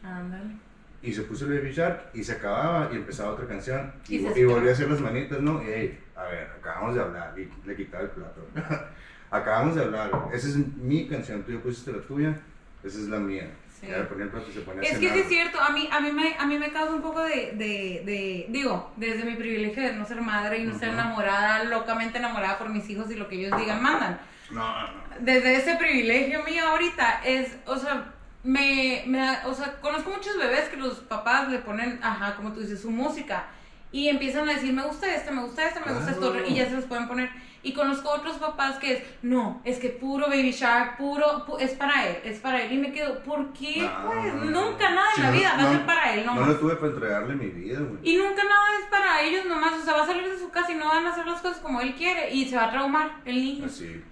Ándale. 0.03 0.55
Y 1.01 1.13
se 1.13 1.21
puso 1.23 1.45
el 1.45 1.57
Baby 1.57 1.71
Shark 1.71 2.09
y 2.13 2.23
se 2.23 2.33
acababa 2.33 2.89
y 2.91 2.95
empezaba 2.97 3.31
otra 3.31 3.47
canción. 3.47 3.91
Y, 4.07 4.17
Y 4.17 4.27
y 4.35 4.43
volví 4.45 4.69
a 4.69 4.73
hacer 4.73 4.89
las 4.89 4.99
manitas, 4.99 5.39
¿no? 5.41 5.61
Y 5.63 5.65
hey, 5.67 5.99
a 6.15 6.23
ver, 6.23 6.49
acabamos 6.59 6.95
de 6.95 7.01
hablar. 7.01 7.33
Y 7.39 7.49
le 7.67 7.75
quitaba 7.75 8.03
el 8.03 8.09
plato. 8.09 8.45
acabamos 9.31 9.75
de 9.75 9.81
hablar. 9.83 10.11
Esa 10.33 10.47
es 10.49 10.57
mi 10.57 11.07
canción. 11.07 11.43
Tú 11.43 11.53
ya 11.53 11.59
pusiste 11.59 11.91
la 11.91 12.01
tuya. 12.01 12.37
Esa 12.83 12.97
es 12.99 13.07
la 13.07 13.17
mía. 13.17 13.49
Sí. 13.79 13.87
Ponía 14.09 14.25
el 14.25 14.29
plato 14.29 14.45
y 14.49 14.53
se 14.53 14.61
ponía 14.61 14.81
a 14.81 14.83
Es 14.83 14.99
que 14.99 15.09
sí 15.09 15.19
es 15.19 15.27
cierto, 15.27 15.59
a 15.59 15.71
mí, 15.71 15.89
a 15.91 15.99
mí, 16.01 16.11
me, 16.11 16.35
a 16.37 16.45
mí 16.45 16.59
me 16.59 16.71
causa 16.71 16.93
un 16.93 17.01
poco 17.01 17.21
de, 17.21 17.53
de, 17.57 18.03
de, 18.05 18.45
digo, 18.49 18.91
desde 18.95 19.23
mi 19.23 19.35
privilegio 19.35 19.81
de 19.81 19.93
no 19.93 20.05
ser 20.05 20.21
madre 20.21 20.59
y 20.59 20.65
no 20.65 20.77
ser 20.77 20.89
Ujú. 20.89 20.99
enamorada, 20.99 21.63
locamente 21.63 22.19
enamorada 22.19 22.59
por 22.59 22.69
mis 22.69 22.87
hijos 22.91 23.09
y 23.09 23.15
lo 23.15 23.27
que 23.27 23.37
ellos 23.37 23.57
digan, 23.59 23.81
mandan. 23.81 24.19
No, 24.51 24.81
no, 24.81 24.87
no. 24.87 25.01
Desde 25.19 25.55
ese 25.55 25.75
privilegio 25.75 26.43
mío 26.43 26.67
ahorita 26.67 27.21
es, 27.25 27.55
o 27.65 27.77
sea, 27.77 28.13
me, 28.43 29.03
me 29.07 29.19
da- 29.19 29.43
o 29.45 29.53
sea, 29.53 29.73
conozco 29.81 30.09
muchos 30.09 30.37
bebés 30.37 30.69
que 30.69 30.77
los 30.77 30.95
papás 31.01 31.47
le 31.49 31.59
ponen, 31.59 31.99
ajá, 32.01 32.35
como 32.35 32.51
tú 32.53 32.61
dices, 32.61 32.81
su 32.81 32.89
música 32.91 33.45
y 33.91 34.07
empiezan 34.07 34.47
a 34.49 34.53
decir, 34.53 34.71
me 34.73 34.83
gusta 34.83 35.13
este, 35.13 35.31
me 35.31 35.43
gusta 35.43 35.67
este, 35.67 35.79
me 35.81 35.93
gusta 35.93 36.11
esto, 36.11 36.33
y 36.47 36.55
ya 36.55 36.65
se 36.65 36.75
los 36.75 36.85
pueden 36.85 37.07
poner. 37.07 37.29
Y 37.63 37.73
conozco 37.73 38.09
otros 38.09 38.37
papás 38.37 38.79
que 38.79 38.93
es, 38.93 39.03
no, 39.21 39.61
es 39.65 39.77
que 39.77 39.89
puro 39.89 40.27
Baby 40.29 40.49
Shark, 40.51 40.97
puro, 40.97 41.45
pu- 41.45 41.59
es 41.59 41.71
para 41.73 42.07
él, 42.07 42.17
es 42.23 42.39
para 42.39 42.59
él. 42.63 42.71
Y 42.71 42.77
me 42.79 42.91
quedo, 42.91 43.21
¿por 43.21 43.53
qué? 43.53 43.81
No, 43.83 44.09
pues 44.11 44.33
no, 44.33 44.45
no. 44.45 44.61
nunca 44.71 44.89
nada 44.89 45.07
en 45.17 45.23
la 45.23 45.29
no, 45.29 45.37
vida 45.37 45.49
va 45.55 45.59
a 45.59 45.63
no, 45.65 45.71
ser 45.73 45.85
para 45.85 46.13
él 46.15 46.25
No 46.25 46.33
nomás. 46.33 46.47
lo 46.49 46.55
tuve 46.59 46.75
para 46.77 46.87
entregarle 46.93 47.35
mi 47.35 47.47
vida, 47.49 47.79
güey. 47.81 47.99
Y 48.01 48.17
nunca 48.17 48.43
nada 48.45 48.65
es 48.81 48.85
para 48.89 49.21
ellos 49.21 49.45
nomás, 49.45 49.73
o 49.73 49.83
sea, 49.83 49.93
va 49.93 50.03
a 50.03 50.07
salir 50.07 50.27
de 50.27 50.39
su 50.39 50.49
casa 50.49 50.71
y 50.71 50.75
no 50.75 50.87
van 50.87 51.05
a 51.05 51.11
hacer 51.11 51.27
las 51.27 51.39
cosas 51.41 51.57
como 51.59 51.81
él 51.81 51.93
quiere 51.93 52.31
y 52.33 52.47
se 52.49 52.55
va 52.55 52.63
a 52.65 52.71
traumar 52.71 53.11
el 53.25 53.35
niño. 53.35 53.65
Así. 53.67 54.03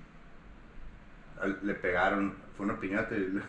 Le 1.46 1.74
pegaron, 1.76 2.34
fue 2.56 2.66
una 2.66 2.80
piñata 2.80 3.16
y 3.16 3.20
le, 3.20 3.28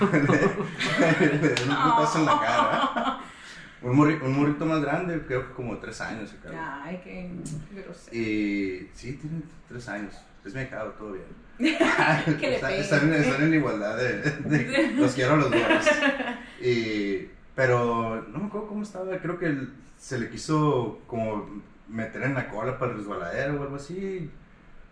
le- 0.00 1.26
le 1.28 1.38
dieron 1.38 1.70
un 1.70 1.76
putazo 1.90 2.18
en 2.20 2.26
la 2.26 2.40
cara. 2.40 3.20
Un, 3.82 3.96
morri- 3.96 4.20
un 4.22 4.36
morrito 4.36 4.66
más 4.66 4.80
grande, 4.82 5.22
creo 5.26 5.46
que 5.48 5.54
como 5.54 5.76
tres 5.78 6.00
años. 6.00 6.34
Ay, 6.84 7.00
qué 7.04 7.30
grosero. 7.72 8.16
Y 8.16 8.88
sí, 8.94 9.12
tiene 9.14 9.42
tres 9.68 9.88
años. 9.88 10.14
Es 10.44 10.54
mi 10.54 10.66
cabo, 10.66 10.90
todo 10.92 11.12
bien. 11.12 11.24
Que 12.38 12.48
le 12.50 12.54
están, 12.56 12.72
en- 13.12 13.14
están 13.14 13.42
en 13.42 13.54
igualdad 13.54 13.96
de, 13.96 14.18
de- 14.22 14.92
los 14.96 15.12
quiero 15.14 15.34
a 15.34 15.36
los 15.36 15.50
dos. 15.50 15.60
Y, 16.60 17.28
pero 17.54 18.24
no 18.32 18.38
me 18.38 18.46
acuerdo 18.46 18.68
cómo 18.68 18.82
estaba, 18.82 19.16
creo 19.18 19.38
que 19.38 19.56
se 19.96 20.18
le 20.18 20.28
quiso 20.30 21.00
como 21.06 21.48
meter 21.88 22.22
en 22.22 22.34
la 22.34 22.48
cola 22.48 22.78
para 22.78 22.92
el 22.92 22.98
resbaladero 22.98 23.60
o 23.60 23.62
algo 23.62 23.76
así. 23.76 24.28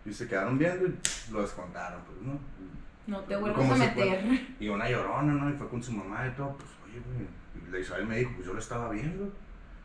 Y 0.07 0.13
se 0.13 0.27
quedaron 0.27 0.57
viendo 0.57 0.85
y 0.87 1.31
lo 1.31 1.41
descontaron, 1.41 2.01
pues, 2.05 2.21
¿no? 2.21 2.39
No 3.07 3.19
te 3.25 3.35
vuelvas 3.35 3.59
¿Cómo 3.59 3.73
a 3.73 3.77
meter. 3.77 4.23
Y 4.59 4.67
una 4.69 4.89
llorona, 4.89 5.33
¿no? 5.33 5.49
Y 5.49 5.53
fue 5.53 5.67
con 5.67 5.83
su 5.83 5.91
mamá 5.91 6.27
y 6.27 6.31
todo, 6.31 6.55
pues, 6.57 6.69
oye, 6.85 7.01
güey. 7.05 7.27
Y 7.67 7.71
la 7.71 7.79
Isabel 7.79 8.05
me 8.05 8.17
dijo, 8.19 8.31
pues 8.35 8.47
yo 8.47 8.53
lo 8.53 8.59
estaba 8.59 8.89
viendo. 8.89 9.31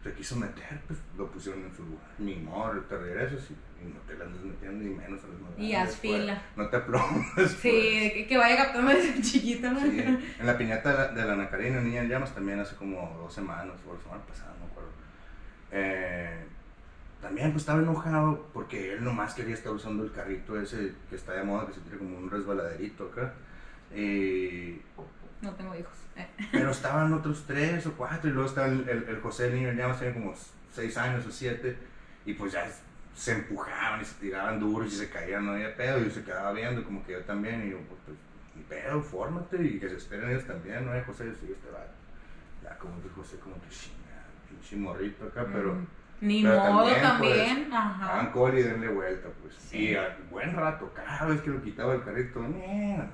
Se 0.03 0.13
quiso 0.15 0.35
meter, 0.37 0.81
pues 0.89 0.99
lo 1.17 1.29
pusieron 1.31 1.63
en 1.65 1.75
su 1.75 1.85
lugar. 1.85 2.07
Ni 2.19 2.35
modo, 2.37 2.73
te 2.83 2.99
regresas 2.99 3.51
y, 3.51 3.53
y 3.85 3.89
no 3.93 4.01
te 4.01 4.17
la 4.19 4.25
andas 4.25 4.43
metiendo 4.43 4.85
ni 4.85 4.91
menos 4.91 5.23
a 5.23 5.29
las 5.29 5.41
madres, 5.41 5.59
Y 5.61 5.75
haz 5.75 5.89
pues. 5.89 6.01
fila. 6.01 6.43
No 6.57 6.69
te 6.69 6.77
aplomes. 6.77 7.51
Sí, 7.61 8.11
que, 8.13 8.27
que 8.29 8.37
vaya 8.37 8.57
captando 8.57 8.91
desde 8.91 9.23
chiquita, 9.23 9.71
¿no? 9.71 9.79
pues. 9.79 9.93
Sí, 9.93 10.01
en 10.41 10.47
la 10.47 10.59
piñata 10.59 10.91
de 10.91 10.97
la, 10.97 11.09
de 11.23 11.25
la 11.25 11.37
Nacarina, 11.37 11.81
Niña 11.81 12.03
en 12.03 12.09
Llamas, 12.09 12.35
también 12.35 12.59
hace 12.59 12.75
como 12.75 13.17
dos 13.21 13.33
semanas, 13.33 13.75
o 13.89 13.95
la 13.95 14.01
semana 14.01 14.23
pasada, 14.25 14.53
no 14.59 14.67
me 14.67 14.71
acuerdo. 14.73 14.91
Eh, 15.71 16.47
también 17.23 17.53
pues 17.53 17.63
estaba 17.63 17.81
enojado 17.81 18.49
porque 18.53 18.95
él 18.95 19.05
nomás 19.05 19.33
quería 19.33 19.55
estar 19.55 19.73
usando 19.73 20.03
el 20.03 20.11
carrito 20.11 20.61
ese 20.61 20.93
que 21.09 21.15
está 21.15 21.33
de 21.35 21.45
moda, 21.45 21.69
que 21.69 21.75
se 21.75 21.81
tiene 21.81 21.99
como 21.99 22.19
un 22.19 22.29
resbaladerito 22.29 23.05
acá. 23.05 23.33
Y 23.95 24.83
No 25.41 25.55
tengo 25.55 25.75
hijos. 25.77 25.95
Eh. 26.17 26.27
pero 26.51 26.71
estaban 26.73 27.13
otros 27.13 27.45
tres 27.47 27.87
o 27.87 27.93
cuatro, 27.93 28.29
y 28.29 28.33
luego 28.33 28.49
estaba 28.49 28.67
el, 28.67 28.87
el, 28.89 29.05
el 29.05 29.21
José 29.21 29.47
el 29.47 29.55
niño 29.55 29.69
en 29.69 29.77
llamas, 29.77 30.01
tenía 30.01 30.15
como 30.15 30.35
seis 30.75 30.97
años 30.99 31.25
o 31.25 31.31
siete, 31.31 31.77
y 32.27 32.35
pues 32.35 32.53
ya 32.53 32.69
se 33.15 33.33
empujaban 33.33 34.01
y 34.01 34.05
se 34.05 34.15
tiraban 34.15 34.59
duros 34.59 34.93
y 34.93 34.97
se 34.97 35.09
caían, 35.09 35.47
no 35.47 35.53
había 35.53 35.75
pedo, 35.77 36.01
y 36.01 36.05
yo 36.05 36.11
se 36.11 36.25
quedaba 36.25 36.53
viendo, 36.53 36.83
como 36.83 37.05
que 37.05 37.13
yo 37.13 37.21
también, 37.23 37.67
y 37.67 37.71
yo, 37.71 37.79
pues, 37.89 38.01
pues 38.05 38.17
ni 38.57 38.63
pedo, 38.65 39.01
fórmate, 39.01 39.63
y 39.63 39.79
que 39.79 39.89
se 39.89 39.97
esperen 39.97 40.29
ellos 40.29 40.45
también, 40.45 40.85
no 40.85 40.93
hay 40.93 41.03
José, 41.05 41.27
yo 41.27 41.33
sí, 41.35 41.53
este 41.53 41.71
va, 41.71 41.87
ya 42.63 42.77
como 42.79 43.01
que 43.01 43.09
José, 43.11 43.39
como 43.39 43.55
que 43.63 43.69
chinga, 43.71 44.27
pinche 44.49 44.77
morrito 44.77 45.27
acá, 45.27 45.47
pero. 45.53 46.02
Ni 46.23 46.43
pero 46.45 46.73
modo 46.73 46.85
también, 46.85 47.03
también. 47.03 47.65
pues, 47.69 47.75
Ajá. 47.81 48.31
Y 48.57 48.63
denle 48.63 48.89
vuelta, 48.89 49.29
pues. 49.43 49.55
Sí. 49.57 49.89
Y 49.91 49.95
al 49.97 50.17
buen 50.31 50.55
rato, 50.55 50.91
cada 50.95 51.27
vez 51.27 51.41
que 51.41 51.51
lo 51.51 51.61
quitaba 51.63 51.95
el 51.95 52.05
carrito, 52.05 52.41
"Nea, 52.41 53.11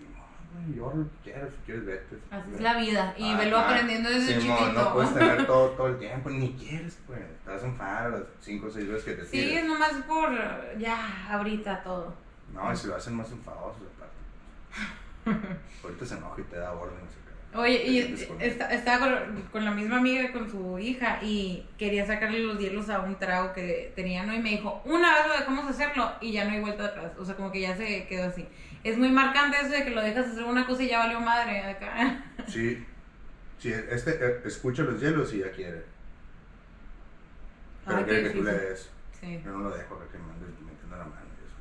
ni 0.00 0.06
modo, 0.16 0.26
güey, 0.54 0.74
yo 0.74 0.92
lo 0.96 1.04
que 1.04 1.16
quieras, 1.30 1.50
si 1.50 1.66
quieres 1.66 1.84
vete. 1.84 2.16
Así 2.30 2.50
es 2.54 2.60
la 2.62 2.78
vida. 2.78 3.14
Y 3.18 3.28
Ajá. 3.30 3.38
velo 3.40 3.58
aprendiendo 3.58 4.08
desde 4.08 4.40
Simón, 4.40 4.58
chiquito. 4.58 4.82
No 4.84 4.92
puedes 4.94 5.14
tener 5.14 5.46
todo, 5.46 5.68
todo 5.72 5.86
el 5.88 5.98
tiempo, 5.98 6.30
ni 6.30 6.54
quieres, 6.54 6.98
pues. 7.06 7.20
Estás 7.20 7.62
en 7.62 7.76
faro 7.76 8.10
las 8.10 8.22
5 8.40 8.66
o 8.66 8.70
6 8.70 8.88
veces 8.88 9.04
que 9.04 9.12
te 9.12 9.24
Sí, 9.26 9.52
es 9.54 9.64
nomás 9.66 9.92
por 10.08 10.30
ya, 10.78 11.28
ahorita 11.30 11.82
todo. 11.82 12.14
No, 12.54 12.72
y 12.72 12.76
se 12.76 12.88
lo 12.88 12.96
hacen 12.96 13.14
más 13.16 13.30
enfadosos 13.30 13.82
aparte. 13.96 15.46
Ahorita 15.84 16.06
se 16.06 16.16
enoja 16.16 16.40
y 16.40 16.44
te 16.44 16.56
da 16.56 16.72
órdenes. 16.72 17.10
Oye, 17.56 17.86
y 17.86 17.98
estaba 18.40 18.98
con, 18.98 19.42
con 19.52 19.64
la 19.64 19.70
misma 19.70 19.98
amiga, 19.98 20.32
con 20.32 20.50
su 20.50 20.78
hija, 20.78 21.18
y 21.22 21.66
quería 21.78 22.06
sacarle 22.06 22.40
los 22.40 22.58
hielos 22.58 22.88
a 22.90 23.00
un 23.00 23.18
trago 23.18 23.52
que 23.52 23.92
tenía, 23.94 24.24
¿no? 24.24 24.34
Y 24.34 24.38
me 24.38 24.50
dijo, 24.50 24.82
una 24.84 25.14
vez 25.14 25.26
lo 25.26 25.32
dejamos 25.34 25.70
hacerlo 25.70 26.12
y 26.20 26.32
ya 26.32 26.44
no 26.44 26.52
hay 26.52 26.60
vuelta 26.60 26.86
atrás. 26.86 27.12
O 27.18 27.24
sea, 27.24 27.34
como 27.36 27.50
que 27.50 27.60
ya 27.60 27.76
se 27.76 28.06
quedó 28.06 28.28
así. 28.28 28.46
Es 28.84 28.96
muy 28.96 29.10
marcante 29.10 29.56
eso 29.60 29.70
de 29.70 29.84
que 29.84 29.90
lo 29.90 30.00
dejas 30.00 30.26
hacer 30.26 30.44
una 30.44 30.66
cosa 30.66 30.82
y 30.82 30.88
ya 30.88 30.98
valió 30.98 31.20
madre 31.20 31.62
acá. 31.62 32.24
Sí. 32.46 32.84
Sí, 33.58 33.72
este 33.72 34.10
eh, 34.20 34.40
escucha 34.44 34.82
los 34.82 35.00
hielos 35.00 35.32
y 35.34 35.38
ya 35.38 35.50
quiere. 35.50 35.82
Pero 37.86 37.98
qué 37.98 38.04
quiere 38.04 38.22
que 38.24 38.30
tú 38.30 38.42
le 38.44 38.52
des. 38.52 38.90
Sí. 39.18 39.40
Yo 39.44 39.50
no 39.50 39.58
lo 39.60 39.70
dejo 39.70 39.98
que 40.12 40.18
me 40.18 40.26
mande 40.26 40.46
metiendo 40.46 40.96
la 40.96 41.04
mano 41.04 41.26
y 41.26 41.46
eso. 41.46 41.56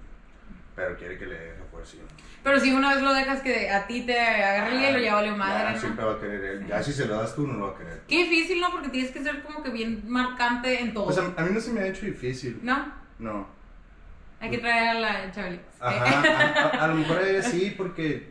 Pero 0.76 0.98
quiere 0.98 1.18
que 1.18 1.26
le 1.26 1.40
des 1.40 1.62
a 1.62 1.64
fuerza. 1.72 1.98
Pero 2.44 2.60
si 2.60 2.74
una 2.74 2.94
vez 2.94 3.02
lo 3.02 3.14
dejas 3.14 3.42
que 3.42 3.70
a 3.72 3.88
ti 3.88 4.02
te 4.06 4.20
agarre 4.20 4.76
el 4.76 4.80
hielo, 4.82 5.00
ya 5.00 5.16
valió 5.16 5.36
madre, 5.38 5.64
Ya, 5.64 5.72
¿no? 5.72 5.80
siempre 5.80 6.06
va 6.06 6.14
a 6.14 6.20
querer 6.20 6.44
él. 6.44 6.68
Ya 6.68 6.84
si 6.84 6.92
se 6.92 7.06
lo 7.06 7.16
das 7.16 7.34
tú, 7.34 7.48
no 7.48 7.54
lo 7.54 7.68
va 7.68 7.74
a 7.74 7.78
querer. 7.78 8.02
Qué 8.08 8.24
difícil, 8.26 8.60
¿no? 8.60 8.70
Porque 8.72 8.90
tienes 8.90 9.12
que 9.12 9.24
ser 9.24 9.42
como 9.44 9.64
que 9.64 9.70
bien 9.70 10.04
marcante 10.08 10.82
en 10.82 10.94
todo. 10.94 11.06
Pues 11.06 11.18
a, 11.18 11.34
a 11.38 11.46
mí 11.46 11.52
no 11.54 11.60
se 11.62 11.72
me 11.72 11.80
ha 11.82 11.88
hecho 11.88 12.06
difícil. 12.06 12.60
¿No? 12.62 12.92
No. 13.20 13.48
Hay 14.42 14.50
que 14.52 14.58
traer 14.58 14.90
a 14.98 15.00
la 15.00 15.32
Chabelita. 15.32 15.64
Ajá, 15.80 16.22
a, 16.22 16.78
a- 16.82 16.84
a 16.84 16.88
lo 16.90 16.96
mejor 16.96 17.22
ella 17.24 17.42
sí, 17.42 17.74
porque 17.76 18.30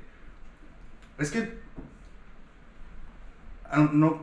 es 1.18 1.30
que 1.30 1.58
no, 3.92 4.22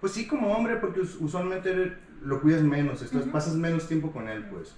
pues 0.00 0.12
sí 0.12 0.26
como 0.26 0.52
hombre, 0.52 0.76
porque 0.76 1.00
us- 1.00 1.16
usualmente 1.18 1.96
lo 2.22 2.40
cuidas 2.40 2.62
menos, 2.62 3.02
estás, 3.02 3.22
pasas 3.24 3.54
menos 3.54 3.88
tiempo 3.88 4.12
con 4.12 4.28
él, 4.28 4.44
pues. 4.44 4.74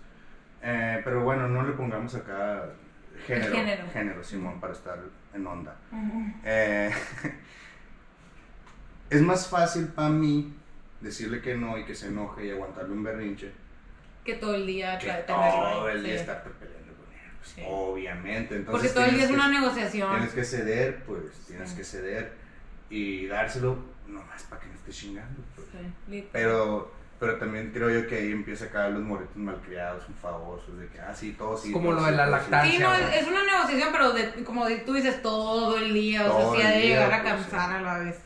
Eh, 0.62 1.00
pero 1.04 1.22
bueno, 1.22 1.48
no 1.48 1.62
le 1.62 1.72
pongamos 1.72 2.14
acá 2.14 2.66
género, 3.26 3.54
género. 3.54 3.84
género, 3.92 4.24
Simón, 4.24 4.61
para 4.61 4.72
estar 4.72 4.98
en 5.34 5.46
onda. 5.46 5.74
Ujú. 5.90 6.32
Eh, 6.44 6.90
es 9.11 9.22
más 9.22 9.48
fácil 9.48 9.88
para 9.88 10.08
mí 10.11 10.54
decirle 11.00 11.40
que 11.40 11.54
no 11.54 11.78
y 11.78 11.84
que 11.84 11.94
se 11.94 12.08
enoje 12.08 12.46
y 12.46 12.50
aguantarle 12.50 12.92
un 12.92 13.02
berrinche 13.02 13.50
Que 14.24 14.34
todo 14.34 14.54
el 14.54 14.66
día 14.66 14.98
que 14.98 15.11
todo 15.26 15.88
el 15.88 16.02
día 16.04 16.14
sí. 16.14 16.20
estar 16.20 16.42
peleando 16.42 16.92
con 16.94 17.06
él. 17.12 17.30
pues, 17.38 17.48
Sí. 17.54 17.62
Obviamente. 17.66 18.56
Entonces 18.56 18.70
Porque 18.92 18.94
todo 18.94 19.04
el 19.11 19.14
día 19.16 19.24
es 19.24 19.30
una 19.30 19.48
negociación. 19.48 20.11
Tienes 20.12 20.32
que 20.34 20.44
ceder, 20.44 21.02
pues, 21.04 21.22
tienes 21.46 21.70
Sí. 21.70 21.76
que 21.78 21.84
ceder 21.84 22.32
y 22.90 23.26
dárselo 23.26 23.78
nomás 24.06 24.42
para 24.44 24.61
que 24.61 24.68
no 24.68 24.74
esté 24.74 24.90
chingando. 24.92 25.40
pues. 25.56 26.24
Pero, 26.32 26.92
pero 27.20 27.36
también 27.36 27.70
creo 27.72 27.90
yo 27.90 28.08
que 28.08 28.16
ahí 28.16 28.32
empieza 28.32 28.64
a 28.64 28.68
caer 28.70 28.92
los 28.94 29.02
morritos 29.02 29.36
malcriados, 29.36 30.02
enfadosos, 30.08 30.78
de 30.78 30.88
que, 30.88 30.98
ah, 31.00 31.14
sí, 31.14 31.34
todos 31.38 31.60
sí. 31.62 31.68
Es 31.68 31.74
como 31.74 31.92
lo 31.92 32.02
de 32.02 32.10
sí, 32.10 32.16
la 32.16 32.24
sí. 32.24 32.30
lactancia. 32.32 32.72
Sí, 32.72 32.78
no, 32.82 32.94
es, 32.94 33.16
es 33.16 33.28
una 33.28 33.44
negociación, 33.44 33.88
pero 33.92 34.12
de, 34.12 34.44
como 34.44 34.66
de- 34.66 34.78
tú 34.78 34.94
dices, 34.94 35.20
todo 35.22 35.76
el 35.76 35.92
día, 35.92 36.24
o 36.24 36.28
Todo 36.30 36.56
sea, 36.56 36.60
sí 36.62 36.66
ha 36.66 36.70
de 36.78 36.80
llegar 36.82 37.12
a 37.12 37.22
pues, 37.22 37.32
cansar 37.34 37.68
sí. 37.70 37.76
a 37.76 37.80
la 37.82 37.98
vez. 37.98 38.20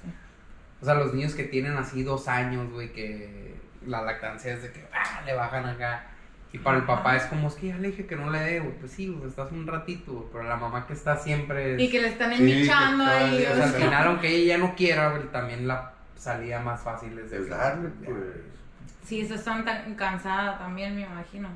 O 0.81 0.85
sea, 0.85 0.95
los 0.95 1.13
niños 1.13 1.35
que 1.35 1.45
tienen 1.45 1.77
así 1.77 2.03
dos 2.03 2.29
años, 2.29 2.71
güey, 2.73 2.93
que 2.93 3.55
la 3.87 4.03
lactancia 4.03 4.53
es 4.55 4.63
de 4.63 4.71
que 4.73 4.87
ah, 4.93 5.23
le 5.27 5.35
bajan 5.35 5.67
acá. 5.67 6.07
Y 6.53 6.59
para 6.59 6.77
el 6.79 6.85
papá 6.85 7.17
es 7.17 7.25
como, 7.25 7.49
es 7.49 7.55
que 7.55 7.67
ya 7.69 7.77
le 7.79 7.89
dije 7.89 8.07
que 8.07 8.15
no 8.15 8.31
le 8.31 8.39
dé, 8.39 8.61
güey. 8.61 8.79
Pues 8.79 8.93
sí, 8.93 9.09
güey, 9.09 9.29
estás 9.29 9.51
un 9.51 9.67
ratito, 9.67 10.13
güey. 10.13 10.25
Pero 10.31 10.45
la 10.45 10.57
mamá 10.57 10.87
que 10.87 10.93
está 10.93 11.17
siempre. 11.17 11.75
es- 11.75 11.81
Y 11.81 11.91
que 11.91 12.01
le 12.01 12.09
están 12.09 12.33
Sí, 12.37 12.43
enmichando 12.43 13.05
que 13.05 13.11
ahí. 13.11 13.29
todavía- 13.31 13.51
o 13.51 13.57
sea, 13.57 13.65
al 13.65 13.73
final, 13.73 14.07
aunque 14.07 14.29
ella 14.29 14.57
ya 14.57 14.59
no 14.59 14.77
quiera, 14.77 15.09
güey, 15.11 15.25
también 15.33 15.67
la 15.67 15.95
salida 16.17 16.61
más 16.61 16.81
fácil 16.81 17.19
es 17.19 17.31
de 17.33 17.39
Es 17.39 17.49
darle, 17.49 17.89
ya, 18.01 18.07
pues. 18.07 18.19
Sí, 19.05 19.21
eso 19.21 19.35
están 19.35 19.65
tan 19.65 19.95
cansada 19.95 20.59
también, 20.59 20.97
me 20.97 21.03
imagino. 21.03 21.49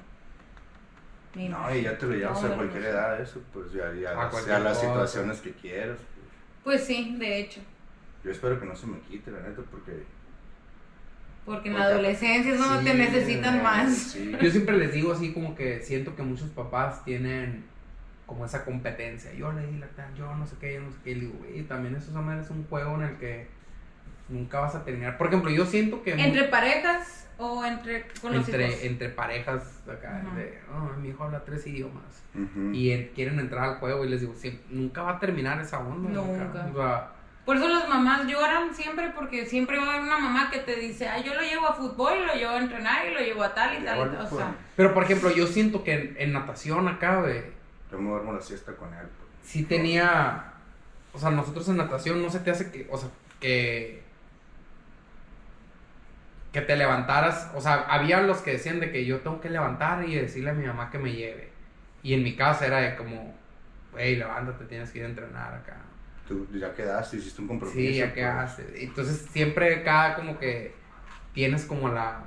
Me 1.35 1.49
No, 1.49 1.75
y 1.75 1.83
ya 1.83 1.97
te 1.97 2.07
lo 2.07 2.15
llevas 2.15 2.43
No, 2.43 2.53
a 2.53 2.57
cualquier 2.57 2.83
no. 2.83 2.89
edad, 2.89 3.21
eso, 3.21 3.41
pues 3.53 3.73
ya, 3.73 3.93
ya, 3.95 4.11
A 4.21 4.31
sea 4.31 4.59
las 4.59 4.77
cosa. 4.79 4.89
situaciones 4.89 5.41
que 5.41 5.53
quieras. 5.53 5.99
pues. 5.99 6.79
Pues 6.79 6.85
sí, 6.87 7.17
de 7.19 7.41
hecho. 7.41 7.61
Yo 8.25 8.31
espero 8.31 8.59
que 8.61 8.67
no 8.67 8.77
se 8.77 8.87
me 8.87 8.99
quite, 9.01 9.31
la 9.31 9.41
neta, 9.41 9.63
porque. 9.71 10.05
Porque 11.47 11.71
en 11.71 11.79
la 11.79 11.85
adolescencia 11.85 12.53
es 12.53 12.59
donde 12.59 12.91
te 12.91 12.99
necesitan 12.99 13.59
eh, 13.59 13.63
más. 13.63 13.97
Sí. 13.97 14.37
Yo 14.39 14.51
siempre 14.51 14.77
les 14.77 14.93
digo 14.93 15.13
así 15.13 15.33
como 15.33 15.55
que 15.55 15.81
siento 15.81 16.15
que 16.15 16.23
muchos 16.23 16.51
papás 16.51 17.03
tienen 17.05 17.65
como 18.27 18.45
esa 18.45 18.67
competencia. 18.67 19.33
Yo 19.33 19.51
le 19.53 19.67
di 19.67 19.79
la 19.79 19.87
tal, 19.89 20.15
yo 20.15 20.35
no 20.35 20.47
sé 20.47 20.57
qué, 20.61 20.75
yo 20.75 20.81
no 20.83 20.91
sé 20.91 20.99
qué. 21.03 21.13
Y 21.13 21.15
digo, 21.15 21.33
güey, 21.39 21.63
también 21.63 21.95
eso 21.97 22.11
es 22.11 22.51
un 22.51 22.65
juego 22.69 22.97
en 22.97 23.03
el 23.03 23.17
que 23.17 23.47
nunca 24.29 24.61
vas 24.61 24.75
a 24.75 24.85
terminar. 24.85 25.17
Por 25.17 25.29
ejemplo, 25.29 25.51
yo 25.51 25.65
siento 25.65 26.03
que... 26.03 26.13
¿Entre 26.13 26.45
parejas 26.45 27.28
o 27.39 27.65
entre 27.65 28.07
con 28.21 28.33
los 28.35 28.49
hijos? 28.49 28.61
entre, 28.61 28.87
entre 28.87 29.09
parejas 29.11 29.81
acá, 29.89 30.23
de, 30.37 30.59
oh, 30.75 30.99
mi 31.01 31.09
hijo 31.11 31.25
habla 31.25 31.45
tres 31.45 31.67
idiomas. 31.67 32.03
Y 32.73 32.91
en- 32.91 33.09
quieren 33.15 33.39
entrar 33.41 33.65
al 33.65 33.75
juego 33.77 34.05
y 34.05 34.09
les 34.09 34.21
digo, 34.21 34.35
"Sí, 34.37 34.61
nunca 34.71 35.03
va 35.03 35.13
a 35.13 35.19
terminar 35.19 35.61
esa 35.61 35.79
onda. 35.81 36.11
Nunca. 36.11 36.67
O 36.73 36.77
sea, 36.77 37.13
Por 37.45 37.57
eso 37.57 37.67
las 37.69 37.89
mamás 37.89 38.27
lloran 38.27 38.75
siempre, 38.75 39.11
porque 39.15 39.47
siempre 39.47 39.79
va 39.79 39.85
a 39.87 39.91
haber 39.95 40.03
una 40.03 40.19
mamá 40.19 40.51
que 40.51 40.59
te 40.59 40.77
dice, 40.77 41.09
ay, 41.09 41.23
yo 41.25 41.35
lo 41.35 41.41
llevo 41.41 41.67
a 41.67 41.73
fútbol, 41.73 42.27
lo 42.27 42.35
llevo 42.35 42.51
a 42.53 42.59
entrenar 42.59 43.07
y 43.09 43.15
lo 43.15 43.21
llevo 43.21 43.43
a 43.43 43.55
tal 43.55 43.81
y 43.81 43.85
tal. 43.85 43.95
y 43.97 43.99
bueno, 44.01 44.13
tal". 44.19 44.27
O 44.27 44.29
pues, 44.29 44.43
sea, 44.45 44.55
pero 44.77 44.93
por 44.93 45.03
ejemplo, 45.05 45.31
yo 45.31 45.47
siento 45.47 45.83
que 45.83 45.95
en, 45.95 46.17
en 46.19 46.33
natación 46.35 46.87
acá, 46.89 47.25
Yo 47.91 47.99
me 47.99 48.11
duermo 48.11 48.35
la 48.35 48.41
siesta 48.43 48.75
con 48.77 48.93
él. 48.93 49.01
pues. 49.17 49.31
sí 49.51 49.65
tenía, 49.65 50.53
o 51.15 51.19
sea, 51.19 51.31
nosotros 51.31 51.67
en 51.71 51.79
natación 51.79 52.21
no 52.23 52.29
se 52.29 52.41
te 52.41 52.51
hace 52.51 52.71
que, 52.71 52.87
o 52.91 52.99
sea, 52.99 53.09
que 53.41 54.03
que 56.53 56.61
te 56.63 56.77
levantaras, 56.77 57.51
o 57.55 57.61
sea, 57.61 57.75
había 57.89 58.21
los 58.23 58.39
que 58.39 58.53
decían 58.53 58.81
de 58.81 58.91
que 58.91 59.05
yo 59.05 59.21
tengo 59.21 59.41
que 59.41 59.51
levantar 59.51 60.09
y 60.09 60.15
decirle 60.15 60.51
a 60.51 60.55
mi 60.55 60.67
mamá 60.67 60.91
que 60.91 60.99
me 60.99 61.13
lleve. 61.13 61.51
Y 62.03 62.15
en 62.15 62.23
mi 62.23 62.37
casa 62.37 62.67
era 62.67 62.79
de 62.79 62.97
como, 62.97 63.35
hey, 63.97 64.17
levántate, 64.17 64.65
tienes 64.67 64.91
que 64.91 64.99
ir 65.01 65.05
a 65.05 65.09
entrenar 65.09 65.55
acá. 65.55 65.77
Tú 66.27 66.47
ya 66.53 66.75
quedaste, 66.75 67.17
hiciste 67.19 67.41
un 67.43 67.49
compromiso. 67.49 67.77
Sí, 67.79 67.95
ya 67.97 68.05
pues. 68.07 68.15
que 68.15 68.25
hace. 68.25 68.85
Entonces 68.85 69.27
siempre 69.33 69.83
cada 69.83 70.15
como 70.15 70.39
que 70.39 70.75
tienes 71.33 71.65
como 71.65 71.89
la 71.89 72.25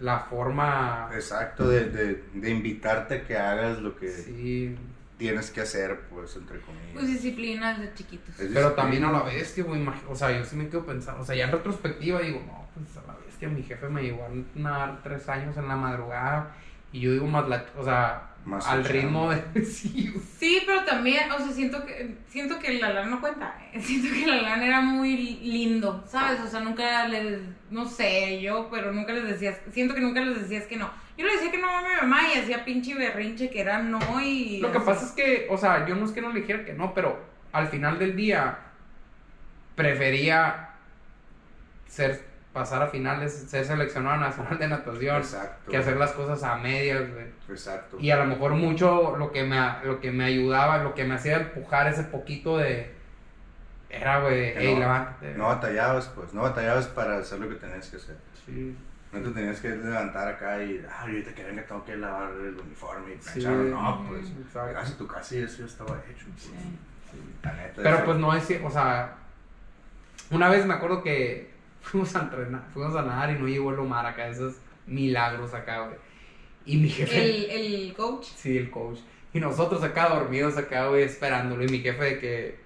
la 0.00 0.20
forma 0.20 1.10
Exacto, 1.12 1.68
de, 1.68 1.86
de, 1.90 2.24
de 2.34 2.50
invitarte 2.50 3.14
a 3.16 3.26
que 3.26 3.36
hagas 3.36 3.80
lo 3.80 3.96
que 3.96 4.08
sí, 4.12 4.76
tienes 5.16 5.50
que 5.50 5.60
hacer, 5.60 6.02
pues, 6.10 6.36
entre 6.36 6.60
comillas. 6.60 6.92
pues 6.92 7.06
disciplinas 7.08 7.80
de 7.80 7.92
chiquitos. 7.94 8.34
Pero 8.52 8.70
disciplina. 8.70 8.74
también 8.76 9.04
a 9.04 9.12
la 9.12 9.22
bestia, 9.22 9.64
güey, 9.64 9.84
o 10.08 10.14
sea, 10.14 10.30
yo 10.36 10.44
sí 10.44 10.56
me 10.56 10.68
quedo 10.68 10.86
pensando, 10.86 11.22
o 11.22 11.24
sea, 11.24 11.34
ya 11.34 11.44
en 11.46 11.52
retrospectiva 11.52 12.20
digo, 12.20 12.40
no, 12.46 12.67
pues 12.84 12.96
a 13.04 13.06
la 13.06 13.18
bestia, 13.24 13.48
mi 13.48 13.62
jefe 13.62 13.88
me 13.88 14.02
llevó 14.02 14.24
a 14.24 14.28
nadar 14.58 15.00
tres 15.02 15.28
años 15.28 15.56
en 15.56 15.68
la 15.68 15.76
madrugada 15.76 16.54
y 16.92 17.00
yo 17.00 17.12
digo 17.12 17.26
más 17.26 17.48
la, 17.48 17.64
o 17.76 17.84
sea, 17.84 18.22
Más 18.44 18.66
al 18.66 18.84
ritmo 18.84 19.30
de 19.30 19.64
sí. 19.64 20.12
Sí, 20.38 20.62
pero 20.66 20.84
también, 20.84 21.30
o 21.32 21.38
sea, 21.38 21.48
siento 21.52 21.84
que 21.84 22.16
siento 22.28 22.58
que 22.58 22.74
la 22.78 22.90
LAN 22.92 23.10
no 23.10 23.20
cuenta. 23.20 23.58
eh. 23.72 23.80
Siento 23.80 24.08
que 24.14 24.26
la 24.26 24.36
LAN 24.42 24.62
era 24.62 24.80
muy 24.80 25.16
lindo, 25.42 26.02
¿sabes? 26.06 26.40
O 26.40 26.46
sea, 26.48 26.60
nunca 26.60 27.06
les, 27.08 27.40
no 27.70 27.84
sé, 27.84 28.40
yo, 28.40 28.68
pero 28.70 28.92
nunca 28.92 29.12
les 29.12 29.24
decías, 29.24 29.60
siento 29.70 29.94
que 29.94 30.00
nunca 30.00 30.20
les 30.20 30.40
decías 30.40 30.64
que 30.66 30.76
no. 30.76 30.90
Yo 31.18 31.26
le 31.26 31.32
decía 31.32 31.50
que 31.50 31.58
no 31.58 31.68
a 31.68 31.82
mi 31.82 31.94
mamá 32.00 32.20
y 32.32 32.38
hacía 32.38 32.64
pinche 32.64 32.94
berrinche 32.94 33.50
que 33.50 33.60
era 33.60 33.82
no 33.82 34.20
y... 34.22 34.60
Lo 34.60 34.70
que 34.72 34.78
así. 34.78 34.86
pasa 34.86 35.04
es 35.04 35.10
que, 35.12 35.46
o 35.50 35.58
sea, 35.58 35.84
yo 35.86 35.96
no 35.96 36.04
es 36.06 36.12
que 36.12 36.20
no 36.22 36.32
le 36.32 36.40
dijera 36.40 36.64
que 36.64 36.72
no, 36.74 36.94
pero 36.94 37.20
al 37.52 37.66
final 37.68 37.98
del 37.98 38.14
día 38.16 38.56
prefería 39.74 40.70
ser 41.86 42.24
pasar 42.58 42.82
a 42.82 42.86
finales, 42.88 43.32
ser 43.32 43.64
seleccionado 43.64 44.16
nacional 44.18 44.58
de 44.58 44.68
natación 44.68 45.16
Exacto. 45.16 45.70
que 45.70 45.76
hacer 45.76 45.96
las 45.96 46.12
cosas 46.12 46.42
a 46.42 46.56
medias, 46.56 47.10
güey. 47.12 47.26
Exacto. 47.48 47.96
Y 48.00 48.10
a 48.10 48.16
lo 48.16 48.24
mejor 48.26 48.52
mucho 48.52 49.16
lo 49.16 49.30
que 49.32 49.44
me 49.44 49.58
lo 49.84 50.00
que 50.00 50.10
me 50.10 50.24
ayudaba, 50.24 50.78
lo 50.78 50.94
que 50.94 51.04
me 51.04 51.14
hacía 51.14 51.36
empujar 51.36 51.86
ese 51.86 52.04
poquito 52.04 52.58
de 52.58 52.92
era, 53.90 54.20
güey, 54.20 54.52
hey, 54.56 54.74
no- 54.74 54.80
levántate. 54.80 55.34
No 55.34 55.46
batallabas, 55.46 56.08
pues, 56.08 56.34
no 56.34 56.42
batallabas 56.42 56.86
para 56.88 57.18
hacer 57.18 57.38
lo 57.38 57.48
que 57.48 57.54
tenías 57.54 57.88
que 57.88 57.96
hacer. 57.96 58.16
Sí. 58.44 58.76
No 59.10 59.20
te 59.20 59.30
tenías 59.30 59.58
que 59.60 59.68
levantar 59.70 60.28
acá 60.28 60.62
y, 60.62 60.84
ah, 60.86 61.00
ahorita 61.00 61.34
que 61.34 61.42
venga 61.44 61.62
tengo 61.64 61.82
que 61.84 61.96
lavar 61.96 62.30
el 62.32 62.54
uniforme 62.60 63.14
y 63.14 63.22
Sí. 63.22 63.40
plancharlo. 63.40 63.64
No, 63.80 64.04
pues, 64.08 64.26
Exacto. 64.28 64.78
a 64.78 64.98
tu 64.98 65.06
casa 65.06 65.34
y 65.36 65.38
eso 65.44 65.58
ya 65.60 65.64
estaba 65.64 65.96
hecho. 66.10 66.26
Pues. 66.32 66.42
Sí. 66.42 66.50
La 67.42 67.52
neta, 67.54 67.80
Pero 67.82 67.96
eso- 67.96 68.04
pues 68.04 68.18
no 68.18 68.34
es, 68.34 68.50
o 68.62 68.70
sea, 68.70 69.14
una 70.30 70.50
vez 70.50 70.66
me 70.66 70.74
acuerdo 70.74 71.02
que 71.02 71.50
fuimos 71.82 72.14
a 72.16 72.20
entrenar, 72.22 72.62
fuimos 72.72 72.94
a 72.96 73.02
nadar 73.02 73.30
y 73.30 73.38
no 73.38 73.46
llegó 73.48 73.72
el 73.72 73.78
Omar 73.78 74.06
acá, 74.06 74.28
esos 74.28 74.56
milagros 74.86 75.54
acá, 75.54 75.80
güey. 75.80 75.96
Y 76.66 76.76
mi 76.76 76.88
jefe, 76.88 77.24
El, 77.24 77.50
el 77.50 77.94
coach. 77.94 78.24
sí, 78.36 78.58
el 78.58 78.70
coach. 78.70 78.98
Y 79.32 79.40
nosotros 79.40 79.82
acá 79.82 80.08
dormidos 80.08 80.56
acá, 80.56 80.88
güey, 80.88 81.02
esperándolo. 81.02 81.62
Y 81.64 81.68
mi 81.68 81.78
jefe 81.80 82.04
de 82.04 82.18
que, 82.18 82.58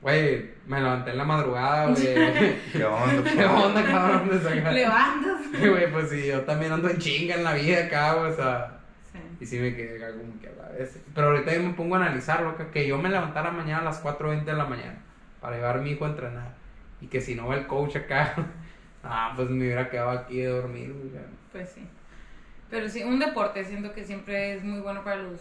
güey, 0.00 0.50
me 0.66 0.80
levanté 0.80 1.10
en 1.10 1.18
la 1.18 1.24
madrugada, 1.24 1.86
güey. 1.88 2.04
¿Qué 2.72 2.84
onda? 2.84 3.30
¿Qué 3.36 3.44
onda, 3.44 3.84
cabrón? 3.84 4.28
De 4.30 4.40
sacar? 4.40 4.72
Levantas. 4.72 5.40
Güey, 5.58 5.90
pues 5.90 6.10
sí, 6.10 6.26
yo 6.26 6.42
también 6.42 6.72
ando 6.72 6.88
en 6.90 6.98
chinga 6.98 7.34
en 7.36 7.44
la 7.44 7.54
vida 7.54 7.86
acá, 7.86 8.14
güey, 8.14 8.30
o 8.32 8.36
sea. 8.36 8.78
Sí. 9.12 9.18
Y 9.40 9.46
sí 9.46 9.58
me 9.58 9.74
quedé 9.74 9.98
como 9.98 10.38
que 10.40 10.48
a 10.48 10.52
la 10.62 10.68
vez. 10.70 10.98
Pero 11.14 11.28
ahorita 11.28 11.54
yo 11.54 11.62
me 11.62 11.72
pongo 11.72 11.94
a 11.96 11.98
analizarlo, 11.98 12.50
acá, 12.50 12.70
que 12.70 12.86
yo 12.86 12.98
me 12.98 13.08
levantara 13.08 13.50
mañana 13.50 13.80
a 13.80 13.84
las 13.84 14.02
4.20 14.02 14.44
de 14.44 14.52
la 14.52 14.66
mañana 14.66 14.98
para 15.40 15.56
llevar 15.56 15.78
a 15.78 15.80
mi 15.80 15.90
hijo 15.92 16.04
a 16.04 16.08
entrenar. 16.08 16.54
Y 17.06 17.08
que 17.08 17.20
si 17.20 17.36
no 17.36 17.46
va 17.46 17.54
el 17.54 17.68
coach 17.68 17.94
acá, 17.96 18.34
ah, 19.04 19.32
pues 19.36 19.48
me 19.48 19.64
hubiera 19.64 19.88
quedado 19.88 20.10
aquí 20.10 20.38
de 20.40 20.48
dormir, 20.48 20.92
güey. 20.92 21.10
Pues 21.52 21.70
sí. 21.70 21.86
Pero 22.68 22.88
sí, 22.88 23.04
un 23.04 23.20
deporte 23.20 23.64
siento 23.64 23.92
que 23.92 24.04
siempre 24.04 24.56
es 24.56 24.64
muy 24.64 24.80
bueno 24.80 25.04
para 25.04 25.16
los... 25.22 25.40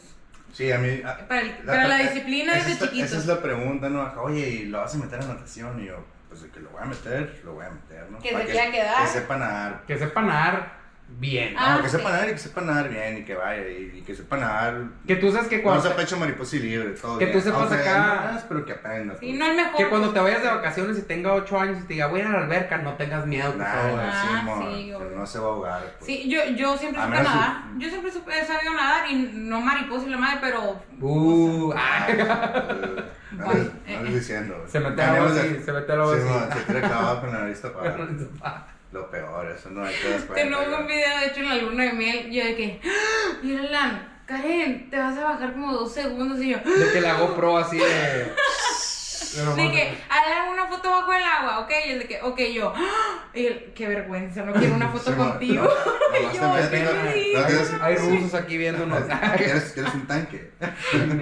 Sí, 0.53 0.72
a 0.72 0.78
mí... 0.78 1.01
a- 1.03 1.28
Para, 1.28 1.41
el- 1.41 1.51
para 1.66 1.88
la 1.88 1.97
disciplina 1.97 2.53
esa 2.55 2.59
desde 2.70 2.72
es 2.74 2.82
la- 2.82 2.88
chiquitos. 2.88 3.11
Esa 3.11 3.18
es 3.20 3.26
la 3.26 3.41
pregunta, 3.41 3.89
¿no? 3.89 4.03
Oye, 4.22 4.47
¿y 4.47 4.66
lo 4.68 4.78
vas 4.82 4.93
a 4.93 4.97
meter 4.99 5.20
a 5.20 5.26
natación? 5.26 5.82
Y 5.82 5.88
yo, 5.88 6.05
pues 6.30 6.43
de 6.43 6.49
que 6.49 6.59
lo 6.59 6.70
voy 6.70 6.84
a 6.84 6.86
meter, 6.86 7.41
lo 7.43 7.53
voy 7.53 7.66
a 7.66 7.72
meter, 7.72 8.11
¿no? 8.11 8.20
Que 8.20 8.32
Para 8.32 8.45
se 8.45 8.51
quiera 8.51 8.72
quedar. 8.72 9.01
Que 9.01 9.07
sepa 9.07 9.38
nadar. 9.38 9.84
Que 9.88 9.97
sepa 9.97 10.22
nadar 10.22 10.84
bien. 11.08 11.56
Ah, 11.58 11.76
no, 11.78 11.84
que 11.84 11.89
sí. 11.89 11.97
sepa 11.97 12.10
nadar 12.12 12.28
y 12.30 12.32
que 12.34 12.38
sepa 12.39 12.62
nadar 12.62 12.89
bien 12.89 13.18
y 13.20 13.24
que 13.24 13.36
vaya 13.36 13.68
y, 13.70 13.99
y 13.99 14.01
que 14.01 14.14
sepa 14.16 14.38
nadar... 14.38 14.82
Que 15.08 15.16
tú 15.16 15.32
sabes 15.32 15.47
que 15.47 15.58
No 15.58 15.64
cuando, 15.64 15.82
sea 15.84 15.95
pecho 15.95 16.18
mariposa 16.18 16.56
y 16.58 16.60
libre, 16.60 16.89
todo 16.91 17.18
Que 17.18 17.26
bien. 17.26 17.38
tú 17.38 17.43
sepas 17.43 17.72
acá- 17.72 18.32
no 18.34 18.39
pero 18.49 18.66
que 18.66 18.72
aprenda. 18.74 19.14
Sí, 19.14 19.28
pues. 19.28 19.39
no 19.39 19.45
el 19.45 19.56
mejor. 19.56 19.76
que 19.78 19.88
cuando 19.89 20.10
te 20.12 20.20
vayas 20.20 20.41
de 20.41 20.49
vacaciones 20.49 20.97
y 20.97 21.03
tenga 21.03 21.34
8 21.34 21.60
años 21.60 21.80
y 21.80 21.88
te 21.88 21.93
diga, 21.93 22.08
voy 22.08 22.20
a 22.20 22.24
ir 22.24 22.30
a 22.30 22.34
la 22.34 22.39
alberca, 22.45 22.78
no 22.80 22.93
tengas 22.95 23.26
miedo, 23.26 23.49
por 23.51 23.60
Nah, 23.62 23.66
favor. 23.74 23.99
Ah, 24.03 24.43
sí, 24.74 24.91
no 25.16 25.26
se 25.26 25.39
va 25.39 25.45
a 25.45 25.49
ahogar. 25.49 25.82
pues. 25.99 26.06
Sí, 26.06 26.30
yo, 26.30 26.43
yo 26.56 26.78
siempre 26.78 27.01
A 27.01 27.06
supe 27.06 27.18
nadar. 27.18 27.58
Yo 27.78 27.89
siempre 27.89 28.12
supe, 28.12 28.39
he 28.39 28.45
sabido 28.45 28.74
nadar 28.74 29.10
y 29.10 29.16
no 29.34 29.62
mariposa 29.62 30.08
y 30.08 30.10
la 30.10 30.18
madre, 30.18 30.38
pero... 30.41 30.82
Uh, 30.99 31.74
Ah, 31.78 32.08
no 33.32 33.53
les- 33.53 33.72
no 33.97 34.03
les 34.03 34.14
diciendo. 34.16 34.66
Se 34.68 34.80
mete 34.80 35.01
agua 35.01 35.30
así, 35.30 35.60
se 35.64 35.72
mete 35.72 35.91
al 35.91 36.01
agua 36.01 36.16
Sí, 36.16 36.22
así. 36.22 36.30
man, 36.39 36.49
se 36.51 36.60
tira 36.74 36.82
clavado 36.82 37.22
con 37.22 37.32
la 37.34 37.39
nariz 37.39 37.62
tapada. 38.41 38.68
Lo 38.91 39.09
peor, 39.09 39.51
eso 39.51 39.69
no 39.71 39.83
hay 39.83 39.93
que. 39.95 40.33
Tenemos 40.33 40.67
un 40.67 40.88
video 40.88 41.19
hecho 41.25 41.39
en 41.41 41.49
la 41.49 41.55
luna 41.55 41.83
de 41.86 41.93
miel. 41.93 42.31
Yo 42.31 42.43
de 42.45 42.55
que, 42.55 42.79
¡Ah! 42.83 43.38
mira, 43.43 43.63
Lan, 43.63 44.19
Karen, 44.25 44.89
te 44.89 44.97
vas 44.97 45.17
a 45.17 45.23
bajar 45.23 45.53
como 45.53 45.73
dos 45.73 45.93
segundos. 45.93 46.39
Y 46.39 46.49
yo, 46.51 46.57
De 46.59 46.91
que 46.93 47.01
la 47.01 47.15
GoPro 47.15 47.57
así 47.57 47.77
de. 47.77 47.86
de 47.86 49.63
de 49.63 49.71
que, 49.71 49.97
hazle 50.09 50.49
una 50.53 50.67
foto 50.67 50.89
bajo 50.89 51.11
el 51.11 51.23
agua, 51.23 51.59
ok. 51.59 51.71
Y 51.86 51.91
el 51.91 51.99
de 51.99 52.07
que, 52.07 52.21
ok, 52.21 52.39
yo, 52.53 52.73
¡Ah! 52.73 53.25
y 53.33 53.47
él, 53.47 53.73
qué 53.75 53.88
vergüenza, 53.88 54.43
no 54.43 54.53
quiero 54.53 54.75
una 54.75 54.88
foto 54.89 55.11
Sí, 55.11 55.17
contigo. 55.17 55.63
no, 55.63 56.29
te 56.31 56.39
no- 56.39 56.69
tienes- 56.69 57.81
Hay 57.81 57.95
rusos 57.97 58.33
aquí 58.33 58.57
viéndonos. 58.57 59.03
¿Quieres, 59.36 59.73
quieres 59.73 59.93
un 59.93 60.07
tanque? 60.07 60.51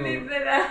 Literal. 0.04 0.62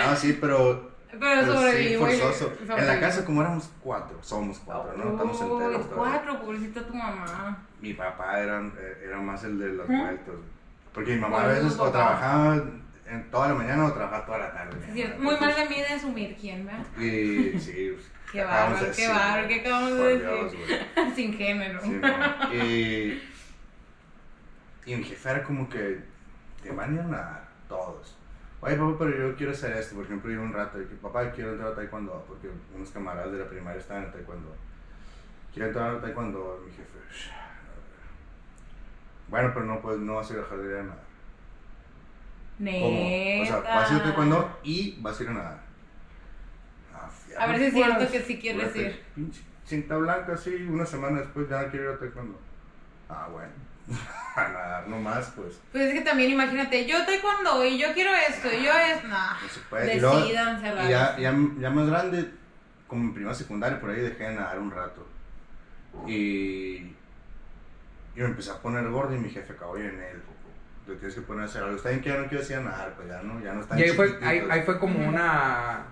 Ah, 0.00 0.14
sí, 0.14 0.36
pero. 0.38 0.97
Pero 1.10 1.20
pero 1.20 1.42
sí, 1.46 1.50
sobrevivo. 1.52 2.08
y- 2.10 2.16
forzoso. 2.18 2.52
En 2.76 2.86
la 2.86 3.00
casa, 3.00 3.24
como 3.24 3.40
éramos 3.40 3.70
cuatro, 3.82 4.18
somos 4.22 4.58
cuatro, 4.64 4.96
¿no? 4.96 5.10
Estamos 5.12 5.40
enteros. 5.40 5.86
cuatro, 5.94 6.40
pobrecita 6.40 6.86
tu 6.86 6.94
mamá. 6.94 7.58
Mi 7.80 7.94
papá 7.94 8.40
era, 8.40 8.62
era 9.02 9.18
más 9.18 9.42
el 9.44 9.58
de 9.58 9.68
los 9.68 9.88
Ujú. 9.88 9.96
vueltos. 9.98 10.36
Porque 10.92 11.14
mi 11.14 11.20
mamá 11.20 11.44
a 11.44 11.46
veces 11.48 11.78
o 11.78 11.90
trabajaba 11.90 12.56
en 13.06 13.30
toda 13.30 13.48
la 13.48 13.54
mañana 13.54 13.86
o 13.86 13.92
trabajaba 13.92 14.26
toda 14.26 14.38
la 14.38 14.52
tarde. 14.52 14.76
Sí, 14.92 15.04
muy 15.18 15.36
mal 15.38 15.54
de 15.54 15.66
mí 15.68 15.76
de 15.76 15.86
asumir 15.86 16.36
quién, 16.38 16.66
¿verdad? 16.66 16.84
Y 17.00 17.58
sí, 17.58 17.92
pues, 17.94 18.10
Qué 18.32 18.44
bárbaro, 18.44 18.86
qué 18.94 19.08
bárbaro, 19.08 19.48
¿qué 19.48 19.54
acabamos 19.60 19.92
de 19.96 20.18
decir? 20.18 20.28
Dios. 20.28 21.14
Sin 21.16 21.32
género. 21.32 21.80
Sí, 21.80 21.88
no. 22.02 22.54
y, 22.54 23.22
y 24.84 24.96
mi 24.96 25.04
jefe 25.04 25.30
era 25.30 25.42
como 25.44 25.66
que 25.70 26.00
te 26.62 26.70
van 26.70 26.98
a 26.98 27.02
nadar 27.04 27.48
todos. 27.68 28.17
Oye, 28.60 28.76
papá, 28.76 28.96
pero 28.98 29.16
yo 29.30 29.36
quiero 29.36 29.52
hacer 29.52 29.76
esto. 29.76 29.94
Por 29.96 30.04
ejemplo, 30.04 30.30
yo 30.32 30.42
un 30.42 30.52
rato, 30.52 30.78
de 30.78 30.86
que 30.88 30.94
papá, 30.96 31.30
quiero 31.30 31.52
entrar 31.52 31.72
a 31.72 31.74
taekwondo, 31.76 32.24
porque 32.26 32.50
unos 32.74 32.90
camaradas 32.90 33.32
de 33.32 33.38
la 33.38 33.48
primaria 33.48 33.80
estaban 33.80 34.04
en 34.04 34.12
taekwondo. 34.12 34.54
Quiero 35.52 35.68
entrar 35.68 35.94
a 35.94 36.00
taekwondo, 36.00 36.62
mi 36.66 36.72
jefe. 36.72 36.98
Bueno, 39.28 39.50
pero 39.54 39.66
no, 39.66 39.80
pues, 39.80 39.98
no 39.98 40.16
vas 40.16 40.30
a 40.30 40.34
ir 40.34 40.40
a 40.40 40.44
jardinería 40.44 40.80
a 40.80 40.84
nadar. 40.84 41.08
Neta. 42.58 42.78
¿Cómo? 42.80 43.42
O 43.42 43.46
sea, 43.46 43.74
vas 43.74 43.90
a 43.90 43.94
ir 43.94 44.00
a 44.00 44.04
taekwondo 44.04 44.58
y 44.64 45.00
vas 45.00 45.20
a 45.20 45.22
ir 45.22 45.28
a 45.28 45.32
nadar. 45.32 45.62
Ah, 46.94 47.10
A 47.38 47.46
ver 47.46 47.58
si 47.58 47.64
es 47.64 47.74
cierto 47.74 48.10
que 48.10 48.20
sí 48.22 48.38
quieres 48.40 48.74
ir. 48.74 49.02
pinche 49.14 49.42
Cinta 49.64 49.98
blanca, 49.98 50.34
sí, 50.34 50.66
una 50.68 50.86
semana 50.86 51.18
después 51.20 51.46
ya 51.48 51.62
no 51.62 51.70
quiero 51.70 51.90
ir 51.90 51.96
a 51.96 51.98
taekwondo. 51.98 52.38
Ah, 53.08 53.28
bueno. 53.30 53.52
a 54.36 54.48
nadar 54.48 54.88
nomás, 54.88 55.32
pues. 55.34 55.60
Pues 55.72 55.84
es 55.84 55.94
que 55.94 56.00
también 56.02 56.30
imagínate, 56.30 56.86
yo 56.86 57.04
taekwondo 57.04 57.64
y 57.64 57.78
yo 57.78 57.92
quiero 57.94 58.10
esto 58.14 58.48
y 58.52 58.64
yo 58.64 58.72
es. 58.72 59.04
Nah, 59.04 59.40
No 59.40 59.48
se 59.48 59.60
puede. 59.60 59.96
Y 59.96 60.00
ya, 60.00 61.16
ya, 61.18 61.34
ya 61.58 61.70
más 61.70 61.88
grande, 61.88 62.30
como 62.86 63.04
en 63.04 63.14
primera 63.14 63.34
secundaria, 63.34 63.80
por 63.80 63.90
ahí 63.90 64.00
dejé 64.00 64.24
de 64.24 64.34
nadar 64.34 64.58
un 64.58 64.70
rato. 64.70 65.06
Y, 66.06 66.94
y 68.14 68.16
me 68.16 68.26
empecé 68.26 68.50
a 68.50 68.58
poner 68.58 68.88
gordo 68.88 69.14
y 69.14 69.18
mi 69.18 69.30
jefe 69.30 69.52
acabó 69.52 69.76
en 69.76 70.00
él. 70.00 70.22
Te 70.86 70.94
tienes 70.94 71.14
que 71.14 71.20
poner 71.20 71.42
a 71.42 71.44
hacer 71.46 71.62
algo. 71.62 71.76
Está 71.76 71.90
bien 71.90 72.00
que 72.00 72.08
ya 72.08 72.16
no 72.16 72.28
quiero 72.28 72.40
decir 72.40 72.60
nadar, 72.60 72.94
pues 72.94 73.08
ya 73.08 73.22
no, 73.22 73.40
ya 73.40 73.52
no 73.52 73.60
está 73.60 73.78
Y 73.78 73.82
ahí 73.82 73.90
fue, 73.90 74.18
ahí, 74.22 74.46
ahí 74.48 74.62
fue 74.62 74.78
como 74.78 75.06
una... 75.06 75.84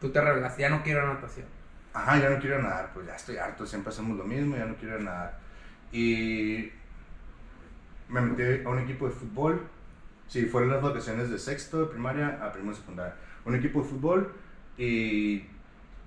Tú 0.00 0.10
te 0.10 0.20
revelaste, 0.20 0.62
ya 0.62 0.70
no 0.70 0.82
quiero 0.82 1.12
natación. 1.12 1.46
Ajá, 1.92 2.18
ya 2.18 2.30
no 2.30 2.38
quiero 2.38 2.62
nadar, 2.62 2.90
pues 2.92 3.06
ya 3.06 3.16
estoy 3.16 3.38
harto, 3.38 3.66
siempre 3.66 3.90
hacemos 3.90 4.16
lo 4.16 4.24
mismo, 4.24 4.56
ya 4.56 4.66
no 4.66 4.76
quiero 4.76 4.98
nadar. 5.00 5.38
Y 5.92 6.70
me 8.08 8.20
metí 8.20 8.64
a 8.64 8.68
un 8.68 8.78
equipo 8.80 9.06
de 9.06 9.12
fútbol. 9.12 9.62
Sí, 10.28 10.46
fueron 10.46 10.70
las 10.70 10.82
vacaciones 10.82 11.30
de 11.30 11.38
sexto 11.38 11.80
de 11.80 11.86
primaria 11.86 12.38
a 12.42 12.52
primero 12.52 12.72
de 12.74 12.80
secundaria. 12.80 13.14
Un 13.44 13.54
equipo 13.54 13.82
de 13.82 13.88
fútbol 13.88 14.32
y 14.76 15.44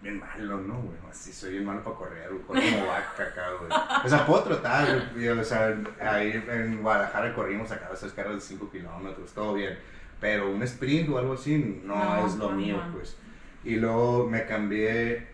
bien 0.02 0.20
malo, 0.20 0.58
¿no, 0.62 0.76
güey? 0.82 0.98
Así 1.10 1.32
soy 1.32 1.52
bien 1.54 1.66
malo 1.66 1.84
para 1.84 1.96
correr, 1.96 2.30
güey. 2.30 2.42
Corro 2.44 2.62
como 2.62 2.88
vaca 2.88 3.24
acá, 3.24 3.48
güey. 3.60 3.72
O 4.06 4.10
sea, 4.10 4.26
puedo 4.26 4.44
trotar, 4.44 5.10
güey. 5.14 5.30
O 5.30 5.44
sea, 5.44 5.76
ahí 6.02 6.44
en 6.50 6.82
Guadalajara 6.82 7.34
corrimos 7.34 7.72
acá 7.72 7.90
esas 7.94 8.12
cargas 8.12 8.36
de 8.36 8.42
5 8.42 8.70
kilómetros, 8.72 9.32
todo 9.34 9.54
bien. 9.54 9.78
Pero 10.20 10.52
un 10.52 10.62
sprint 10.64 11.10
o 11.10 11.18
algo 11.18 11.34
así 11.34 11.82
no, 11.86 11.96
No, 11.96 12.28
es 12.28 12.36
lo 12.36 12.48
ajá. 12.48 12.56
mío, 12.56 12.82
pues. 12.94 13.16
Y 13.64 13.78
luego 13.78 14.28
me 14.30 14.46
cambié 14.46 15.28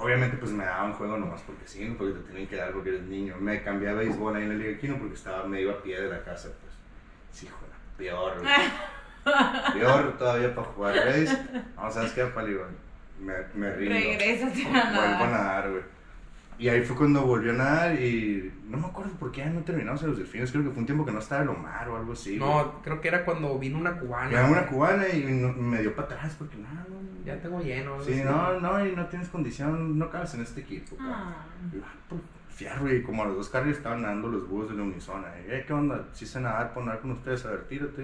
Obviamente 0.00 0.36
pues 0.36 0.52
me 0.52 0.64
daban 0.64 0.92
juego 0.92 1.16
nomás 1.16 1.40
porque 1.42 1.66
sí, 1.66 1.94
porque 1.98 2.14
te 2.14 2.20
tienen 2.20 2.46
que 2.46 2.56
dar 2.56 2.72
porque 2.72 2.90
eres 2.90 3.02
niño. 3.02 3.36
Me 3.40 3.62
cambié 3.62 3.88
a 3.88 3.94
béisbol 3.94 4.36
ahí 4.36 4.44
en 4.44 4.50
la 4.50 4.54
Liga 4.54 4.78
Quino 4.78 4.96
porque 4.96 5.14
estaba 5.14 5.44
medio 5.44 5.72
a 5.72 5.82
pie 5.82 6.00
de 6.00 6.08
la 6.08 6.22
casa, 6.22 6.50
pues. 6.60 6.72
Sí, 7.32 7.46
hijo 7.46 7.58
de 7.62 7.68
la 7.68 7.76
peor. 7.96 8.42
Peor 9.74 10.16
todavía 10.16 10.54
para 10.54 10.68
jugar 10.68 10.94
béis. 11.04 11.36
No, 11.76 11.90
¿sabes 11.90 12.12
qué, 12.12 12.24
Pali? 12.26 12.56
Me, 13.20 13.34
me 13.54 13.74
rindo. 13.74 13.94
Regrésate 13.94 14.66
a 14.66 14.92
Vuelvo 14.94 15.24
a 15.24 15.28
nadar, 15.28 15.70
güey. 15.70 15.82
Y 16.58 16.68
ahí 16.68 16.82
fue 16.82 16.96
cuando 16.96 17.22
volvió 17.24 17.52
a 17.52 17.54
nadar 17.54 17.94
y 18.00 18.52
no 18.68 18.78
me 18.78 18.86
acuerdo 18.88 19.12
por 19.12 19.30
qué 19.30 19.42
ya 19.42 19.50
no 19.50 19.60
terminamos 19.60 20.02
en 20.02 20.08
los 20.08 20.18
delfines. 20.18 20.50
Creo 20.50 20.64
que 20.64 20.70
fue 20.70 20.80
un 20.80 20.86
tiempo 20.86 21.04
que 21.06 21.12
no 21.12 21.20
estaba 21.20 21.42
el 21.42 21.48
Omar 21.50 21.88
o 21.88 21.96
algo 21.96 22.12
así. 22.14 22.36
güey. 22.36 22.50
No, 22.50 22.82
creo 22.82 23.00
que 23.00 23.06
era 23.08 23.24
cuando 23.24 23.56
vino 23.60 23.78
una 23.78 23.96
cubana. 23.96 24.30
Daba 24.32 24.48
una 24.50 24.66
cubana 24.66 25.08
y 25.08 25.22
no- 25.24 25.52
me 25.52 25.80
dio 25.82 25.94
para 25.94 26.08
atrás 26.08 26.34
porque 26.36 26.56
no, 26.56 26.68
no. 26.68 27.24
Ya 27.24 27.40
tengo 27.40 27.60
lleno. 27.62 28.02
Sí, 28.02 28.22
no, 28.24 28.58
no, 28.58 28.84
y 28.84 28.96
no 28.96 29.06
tienes 29.06 29.28
condición, 29.28 29.96
no 29.98 30.10
cabes 30.10 30.34
en 30.34 30.40
este 30.42 30.60
equipo. 30.62 30.96
Ah. 31.00 31.32
Ah, 31.80 31.92
pues, 32.08 32.20
Fierro, 32.48 32.92
y 32.92 33.02
como 33.04 33.22
a 33.22 33.26
los 33.26 33.36
dos 33.36 33.48
carros 33.50 33.68
estaban 33.76 34.02
nadando 34.02 34.26
los 34.26 34.48
búhos 34.48 34.68
de 34.68 34.74
la 34.74 34.82
unisona. 34.82 35.28
Y, 35.46 35.52
"Eh, 35.52 35.64
¿qué 35.64 35.72
onda? 35.72 36.08
Si 36.12 36.26
sé 36.26 36.40
nadar, 36.40 36.74
por 36.74 36.84
nadar 36.84 37.00
con 37.00 37.12
ustedes, 37.12 37.46
a 37.46 37.50
ver, 37.50 37.68
tírate. 37.68 38.02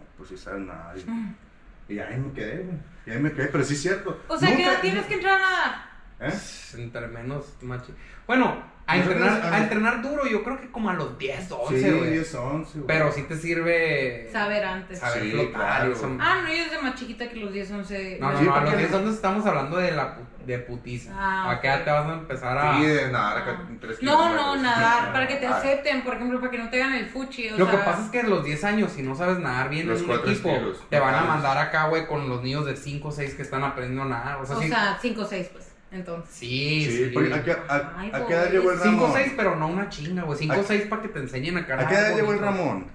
Ah, 0.00 0.04
Pues 0.16 0.28
sí 0.30 0.36
sabes 0.36 0.62
nadar. 0.66 0.96
Y, 0.98 1.02
y 1.94 1.98
ahí 2.00 2.18
me 2.18 2.32
quedé, 2.32 2.64
güey. 2.64 2.76
Y 3.06 3.10
ahí 3.12 3.20
me 3.20 3.30
quedé, 3.32 3.46
pero 3.46 3.62
sí 3.62 3.74
es 3.74 3.82
cierto. 3.82 4.20
O 4.26 4.36
sea, 4.36 4.48
que 4.56 4.56
Nunca- 4.64 4.74
no 4.74 4.80
tienes 4.80 5.06
que 5.06 5.14
entrar 5.14 5.36
a 5.36 5.38
nadar. 5.38 5.91
¿Eh? 6.22 6.32
Entre 6.74 7.06
menos, 7.08 7.44
machi. 7.62 7.92
Bueno, 8.26 8.70
a 8.86 8.96
entrenar, 8.96 9.40
a 9.52 9.58
entrenar 9.58 10.02
duro, 10.02 10.26
yo 10.26 10.42
creo 10.42 10.60
que 10.60 10.70
como 10.70 10.90
a 10.90 10.94
los 10.94 11.18
10, 11.18 11.50
11, 11.50 11.80
Sí, 11.82 11.90
güey. 11.90 12.10
10, 12.12 12.34
11, 12.34 12.72
güey. 12.74 12.86
Pero 12.86 13.12
sí 13.12 13.22
te 13.22 13.36
sirve. 13.36 14.28
Saber 14.32 14.64
antes. 14.64 14.98
Saber 14.98 15.22
Sí, 15.22 15.30
flotar. 15.30 15.52
claro. 15.52 15.92
eso- 15.92 16.16
Ah, 16.20 16.40
no, 16.42 16.48
yo 16.48 16.64
desde 16.64 16.80
más 16.82 16.94
chiquita 16.94 17.28
que 17.28 17.36
los 17.36 17.52
10, 17.52 17.70
11. 17.70 18.18
No, 18.20 18.32
no, 18.32 18.38
Sí, 18.38 18.44
no, 18.44 18.54
a 18.54 18.60
los 18.62 18.76
10 18.76 18.92
años 18.94 19.14
estamos 19.14 19.46
hablando 19.46 19.76
de 19.76 19.92
la 19.92 20.16
pu- 20.16 20.44
de 20.46 20.58
putiza. 20.58 21.12
Ah, 21.14 21.50
¿A 21.52 21.60
qué 21.60 21.68
edad 21.68 21.78
ok. 21.78 21.84
te 21.84 21.90
vas 21.92 22.06
a 22.06 22.12
empezar 22.14 22.58
a.? 22.58 22.76
Sí, 22.76 22.86
de 22.86 23.12
nadar 23.12 23.38
acá 23.38 23.58
Ah. 23.62 23.68
tres 23.80 24.02
No, 24.02 24.34
no, 24.34 24.56
nadar, 24.56 25.12
para 25.12 25.28
que 25.28 25.36
te 25.36 25.46
Ah, 25.46 25.56
acepten, 25.58 26.02
por 26.02 26.14
ejemplo, 26.14 26.40
para 26.40 26.50
que 26.50 26.58
no 26.58 26.68
te 26.70 26.82
hagan 26.82 26.94
el 26.96 27.06
fuchi. 27.06 27.50
O 27.50 27.58
Lo 27.58 27.66
que 27.66 27.76
sea, 27.76 27.84
pasa 27.84 28.04
es 28.04 28.10
que 28.10 28.20
a 28.20 28.24
los 28.24 28.44
10 28.44 28.64
años, 28.64 28.90
si 28.92 29.02
no 29.02 29.14
sabes 29.14 29.38
nadar 29.38 29.68
bien 29.68 29.86
Los 29.88 29.98
en 29.98 30.04
un 30.04 30.10
cuatro 30.10 30.30
equipo, 30.32 30.48
estilos, 30.50 30.88
te 30.90 30.98
van 30.98 31.14
a 31.14 31.22
mandar 31.22 31.58
acá, 31.58 31.86
güey, 31.86 32.06
con 32.06 32.28
los 32.28 32.42
niños 32.42 32.66
de 32.66 32.76
5 32.76 33.08
o 33.08 33.12
6 33.12 33.34
que 33.34 33.42
están 33.42 33.62
aprendiendo 33.62 34.02
a 34.02 34.06
nadar. 34.18 34.40
O 34.40 34.46
sea, 34.46 34.56
O 34.56 34.62
sea, 34.62 34.98
5 35.00 35.22
o 35.22 35.24
6, 35.26 35.48
pues, 35.52 35.71
entonces. 35.92 36.34
sí, 36.34 36.84
Sí, 36.86 37.04
sí. 37.04 37.10
porque 37.12 37.34
¿a 37.34 37.42
qué, 37.44 37.52
a, 37.52 37.92
Ay, 37.96 38.10
a 38.12 38.26
qué 38.26 38.32
edad 38.34 38.50
llegó 38.50 38.72
el. 38.72 38.78
Ramón? 38.78 38.94
5 39.00 39.04
o 39.04 39.14
6, 39.14 39.32
pero 39.36 39.56
no 39.56 39.66
una 39.68 39.88
chinga, 39.88 40.22
güey. 40.22 40.38
5 40.38 40.54
o 40.56 40.60
¿A- 40.60 40.64
6 40.64 40.82
para 40.88 41.02
que 41.02 41.08
te 41.08 41.18
enseñen 41.20 41.56
a 41.58 41.60
nadar. 41.62 41.80
¿A 41.80 41.88
qué 41.88 41.94
edad 41.94 42.14
llegó 42.16 42.32
el. 42.32 42.38
Ramón? 42.38 42.86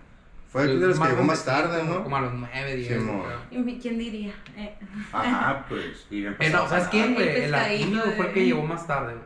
Fue 0.49 0.65
de 0.65 0.73
los 0.75 0.97
que 0.99 1.07
llegó 1.09 1.23
más 1.23 1.43
tarde, 1.43 1.83
¿no? 1.83 2.03
Como 2.03 2.15
a 2.17 2.21
los 2.21 2.33
9, 2.33 2.75
10. 2.77 2.87
Sí, 2.87 2.95
mo. 2.99 3.23
¿Y 3.51 3.57
mi- 3.59 3.77
¿Quién 3.79 3.97
diría? 3.97 4.33
Eh, 4.55 4.75
Ajá, 5.11 5.65
pues. 5.69 6.07
Y 6.09 6.23
Eh, 6.23 6.27
empezó 6.27 6.57
no, 6.57 6.69
¿sabes 6.69 6.87
quién, 6.87 7.13
güey? 7.15 7.27
El 7.27 7.35
El 7.43 7.55
Arquímedes 7.55 8.15
fue 8.15 8.27
el 8.27 8.33
que 8.33 8.45
llegó 8.45 8.63
más 8.63 8.87
tarde, 8.87 9.13
güey. 9.13 9.25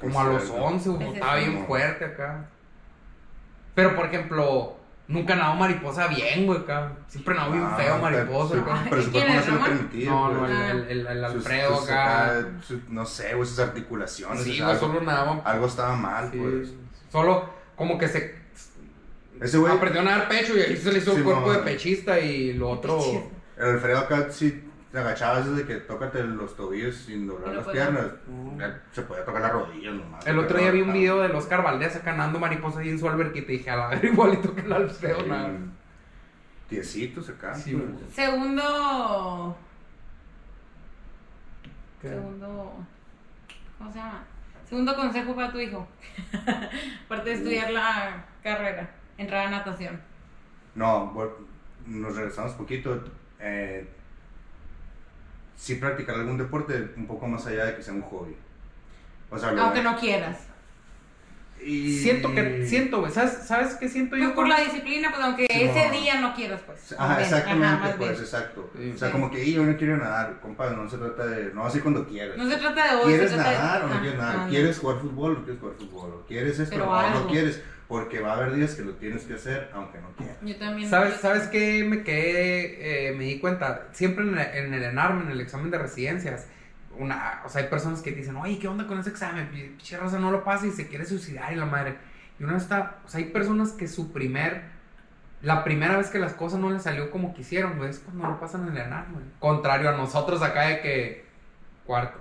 Como 0.00 0.20
a 0.20 0.24
los 0.24 0.42
Exacto. 0.42 0.62
11, 0.64 0.88
güey. 0.90 1.12
Estaba 1.14 1.36
bien 1.36 1.66
fuerte 1.66 2.04
acá. 2.04 2.48
Pero, 3.74 3.96
por 3.96 4.06
ejemplo, 4.06 4.77
nunca 5.08 5.34
nadó 5.34 5.54
mariposa 5.56 6.06
bien, 6.06 6.46
güey, 6.46 6.60
acá. 6.60 6.92
Siempre 7.08 7.34
nadó 7.34 7.52
bien 7.52 7.64
Ah, 7.66 7.76
feo 7.76 7.98
mariposa, 7.98 8.58
acá. 8.60 8.86
Pero 8.88 9.02
¿Y 9.02 9.04
su 9.04 9.10
cuerpo 9.12 9.32
no 9.34 9.42
se 9.42 9.50
lo 9.50 9.60
permitía. 9.64 10.10
No, 10.10 10.32
no, 10.32 10.46
el, 10.46 10.52
el, 10.52 10.88
el, 10.88 11.06
el 11.06 11.24
Sus- 11.26 11.34
Alfredo 11.36 11.80
acá. 11.80 12.46
su- 12.66 12.80
no 12.88 13.04
sé, 13.06 13.34
güey, 13.34 13.48
sus 13.48 13.58
articulaciones. 13.58 14.42
Sí, 14.44 14.58
güey, 14.58 14.70
algo, 14.70 14.80
solo 14.86 15.00
nadaba. 15.00 15.42
algo 15.44 15.66
estaba 15.66 15.96
mal, 15.96 16.30
sí. 16.30 16.38
pues. 16.38 16.68
Solo 17.10 17.48
como 17.74 17.96
que 17.98 18.06
se 18.08 18.36
Ese 19.40 19.56
güey, 19.58 19.72
aprendió 19.72 20.00
a 20.02 20.04
nadar 20.04 20.28
pecho 20.28 20.56
y 20.56 20.60
ahí 20.60 20.76
se 20.76 20.92
le 20.92 20.98
hizo 20.98 21.12
Sí, 21.12 21.18
el 21.18 21.24
cuerpo 21.24 21.46
no. 21.46 21.52
de 21.52 21.58
pechista 21.60 22.18
y 22.20 22.52
lo 22.54 22.70
otro. 22.70 23.00
el 23.56 23.64
Alfredo 23.64 23.98
acá 23.98 24.26
sí 24.30 24.64
te 24.92 24.98
agachabas 24.98 25.46
desde 25.50 25.66
que 25.66 25.76
tócate 25.80 26.22
los 26.24 26.56
tobillos 26.56 26.96
sin 26.96 27.26
doblar 27.26 27.52
Y 27.52 27.56
las 27.56 27.66
piernas. 27.68 28.06
Se 28.92 29.02
podía 29.02 29.24
tocar 29.24 29.42
las 29.42 29.52
rodillas 29.52 29.94
nomás. 29.94 30.26
El 30.26 30.38
otro 30.38 30.58
día 30.58 30.70
vi 30.70 30.80
un 30.82 30.92
video 30.92 31.20
del 31.20 31.34
Oscar 31.34 31.62
Valdés 31.62 31.94
acá 31.96 32.12
nadando 32.14 32.38
mariposa 32.38 32.80
ahí 32.80 32.88
en 32.90 32.98
su 32.98 33.08
alberquita 33.08 33.52
y 33.52 33.58
dije, 33.58 33.70
a 33.70 33.76
la 33.76 33.88
ver, 33.88 34.04
igualito 34.04 34.54
que 34.54 34.62
el 34.62 34.72
Alfredo, 34.72 35.20
sí, 35.20 35.28
nada. 35.28 35.50
Tiecitos 36.68 37.28
acá. 37.28 37.54
Sí, 37.54 37.74
pues. 37.74 38.14
Segundo. 38.14 39.56
¿Qué? 42.00 42.08
Segundo. 42.08 42.72
¿Cómo 43.78 43.92
se 43.92 43.98
llama? 43.98 44.24
Segundo 44.68 44.94
consejo 44.96 45.34
para 45.34 45.50
tu 45.52 45.58
hijo. 45.58 45.86
Aparte 47.06 47.30
de 47.30 47.36
estudiar 47.36 47.70
la 47.70 48.24
carrera, 48.42 48.90
entrar 49.16 49.46
a 49.46 49.50
natación. 49.50 50.00
No, 50.74 51.12
vol- 51.14 51.46
nos 51.86 52.14
regresamos 52.14 52.52
poquito. 52.52 53.02
Eh, 53.40 53.88
sí 55.58 55.74
practicar 55.74 56.14
algún 56.14 56.38
deporte 56.38 56.92
un 56.96 57.06
poco 57.06 57.26
más 57.26 57.44
allá 57.46 57.66
de 57.66 57.76
que 57.76 57.82
sea 57.82 57.92
un 57.92 58.00
hobby. 58.02 58.34
O 59.30 59.38
sea, 59.38 59.50
Aunque 59.50 59.82
no 59.82 59.98
quieras. 59.98 60.38
y- 61.60 61.98
Siento 61.98 62.32
que, 62.32 62.64
siento, 62.66 63.00
güey, 63.00 63.10
¿sabes, 63.12 63.32
¿sabes 63.44 63.74
qué 63.74 63.88
siento 63.88 64.10
Pues 64.10 64.22
yo? 64.22 64.28
por 64.28 64.44
con- 64.44 64.48
la 64.50 64.60
disciplina, 64.60 65.10
pues 65.10 65.20
aunque 65.22 65.46
Sí, 65.50 65.62
ese 65.64 65.86
no. 65.88 65.92
día 65.92 66.20
no 66.20 66.32
quieras, 66.34 66.60
pues. 66.64 66.92
Ajá, 66.96 67.16
bien, 67.16 67.20
exactamente, 67.28 67.66
ajá, 67.66 67.82
pues, 67.82 67.98
bien. 67.98 68.12
exacto. 68.12 68.70
Sí. 68.78 68.92
o 68.94 68.98
sea, 68.98 69.08
Sí. 69.08 69.12
como 69.12 69.30
que 69.30 69.44
"Y 69.44 69.52
yo 69.54 69.64
no 69.64 69.76
quiero 69.76 69.96
nadar, 69.96 70.38
compadre, 70.40 70.76
no 70.76 70.88
se 70.88 70.96
trata 70.98 71.26
de, 71.26 71.52
no 71.52 71.66
así 71.66 71.80
cuando 71.80 72.06
quieras. 72.06 72.38
No 72.38 72.48
se 72.48 72.56
trata 72.56 72.90
de 72.94 73.02
hoy, 73.02 73.08
¿Quieres 73.12 73.32
trata 73.32 73.50
de- 73.50 73.56
nadar 73.58 73.84
o 73.84 73.88
no 73.88 73.94
Ah, 73.94 74.00
quieres 74.00 74.18
nadar? 74.18 74.36
ah. 74.38 74.46
¿Quieres 74.48 74.78
jugar 74.78 75.00
fútbol 75.00 75.30
o 75.32 75.34
no 75.40 75.44
quieres 75.44 75.60
jugar 75.60 75.76
fútbol? 75.76 76.10
¿O 76.14 76.26
¿Quieres 76.26 76.58
esto 76.60 76.76
o 76.88 77.10
no 77.10 77.26
quieres? 77.26 77.60
Porque 77.88 78.20
va 78.20 78.32
a 78.32 78.36
haber 78.36 78.54
días 78.54 78.74
que 78.74 78.82
lo 78.82 78.92
tienes 78.92 79.24
que 79.24 79.34
hacer 79.34 79.70
aunque 79.72 79.98
no 79.98 80.12
quieras. 80.12 80.36
Yo 80.42 80.56
también. 80.56 80.90
¿Sabes, 80.90 81.16
¿Sabes 81.16 81.48
qué 81.48 81.84
me 81.84 82.02
quedé, 82.02 83.08
eh, 83.08 83.14
me 83.14 83.24
di 83.24 83.40
cuenta? 83.40 83.88
Siempre 83.92 84.24
en 84.24 84.38
el, 84.38 84.46
en 84.46 84.74
el 84.74 84.82
ENARM, 84.82 85.22
en 85.22 85.30
el 85.30 85.40
examen 85.40 85.70
de 85.70 85.78
residencias, 85.78 86.46
una, 86.98 87.42
o 87.46 87.48
sea, 87.48 87.62
hay 87.62 87.68
personas 87.68 88.02
que 88.02 88.12
te 88.12 88.18
dicen, 88.18 88.36
oye, 88.36 88.58
¿qué 88.58 88.68
onda 88.68 88.86
con 88.86 88.98
ese 88.98 89.10
examen? 89.10 89.48
Pinche 89.48 89.96
raza 89.96 90.18
no 90.18 90.30
lo 90.30 90.44
pasa 90.44 90.66
y 90.66 90.70
se 90.70 90.88
quiere 90.88 91.06
suicidar 91.06 91.52
y 91.52 91.56
la 91.56 91.64
madre. 91.64 91.96
Y 92.38 92.44
uno 92.44 92.56
está, 92.56 92.98
o 93.04 93.08
sea, 93.08 93.18
hay 93.18 93.26
personas 93.26 93.72
que 93.72 93.88
su 93.88 94.12
primer, 94.12 94.62
la 95.42 95.64
primera 95.64 95.96
vez 95.96 96.08
que 96.10 96.18
las 96.18 96.34
cosas 96.34 96.60
no 96.60 96.70
les 96.70 96.82
salió 96.82 97.10
como 97.10 97.34
quisieron, 97.34 97.78
güey, 97.78 97.90
es 97.90 98.00
cuando 98.00 98.28
lo 98.28 98.40
pasan 98.40 98.68
en 98.68 98.76
el 98.76 98.86
ENARM, 98.86 99.12
güey. 99.14 99.24
Contrario 99.38 99.90
a 99.90 99.96
nosotros 99.96 100.42
acá 100.42 100.66
de 100.66 100.80
que, 100.80 101.24
cuarto, 101.86 102.18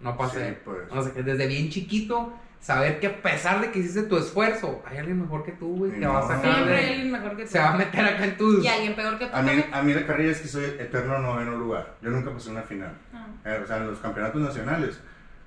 no 0.00 0.16
pasé. 0.16 0.48
Sí, 0.48 0.56
pues. 0.64 0.78
O 0.90 1.02
sea, 1.02 1.12
que 1.12 1.22
desde 1.22 1.46
bien 1.46 1.68
chiquito, 1.68 2.32
saber 2.62 2.98
que 3.00 3.08
a 3.08 3.20
pesar 3.22 3.60
de 3.60 3.70
que 3.70 3.80
hiciste 3.80 4.04
tu 4.04 4.16
esfuerzo, 4.16 4.82
hay 4.86 4.96
alguien 4.98 5.20
mejor 5.20 5.42
que 5.44 5.52
tú, 5.52 5.76
güey, 5.76 5.90
que 5.92 5.98
No. 5.98 6.14
va 6.14 6.20
a 6.20 6.28
sacar 6.28 6.54
Siempre 6.54 6.76
hay 6.76 6.88
alguien 6.92 7.12
mejor 7.12 7.36
que 7.36 7.42
tú. 7.44 7.50
se 7.50 7.58
va 7.58 7.72
a 7.72 7.76
meter 7.76 8.04
acá 8.04 8.24
en 8.24 8.36
tus... 8.38 8.64
Y 8.64 8.68
alguien 8.68 8.94
peor 8.94 9.18
que 9.18 9.26
tú 9.26 9.36
A 9.36 9.42
mí, 9.42 9.64
a 9.72 9.82
mí 9.82 9.92
la 9.92 10.06
carrera 10.06 10.30
es 10.32 10.40
que 10.40 10.48
soy 10.48 10.64
eterno 10.78 11.18
noveno 11.18 11.56
lugar. 11.56 11.96
Yo 12.00 12.08
nunca 12.10 12.30
pasé 12.32 12.48
una 12.50 12.62
final. 12.62 12.96
Ah. 13.12 13.26
Eh, 13.44 13.60
o 13.62 13.66
sea, 13.66 13.76
en 13.78 13.88
los 13.88 13.98
campeonatos 13.98 14.40
nacionales 14.40 15.00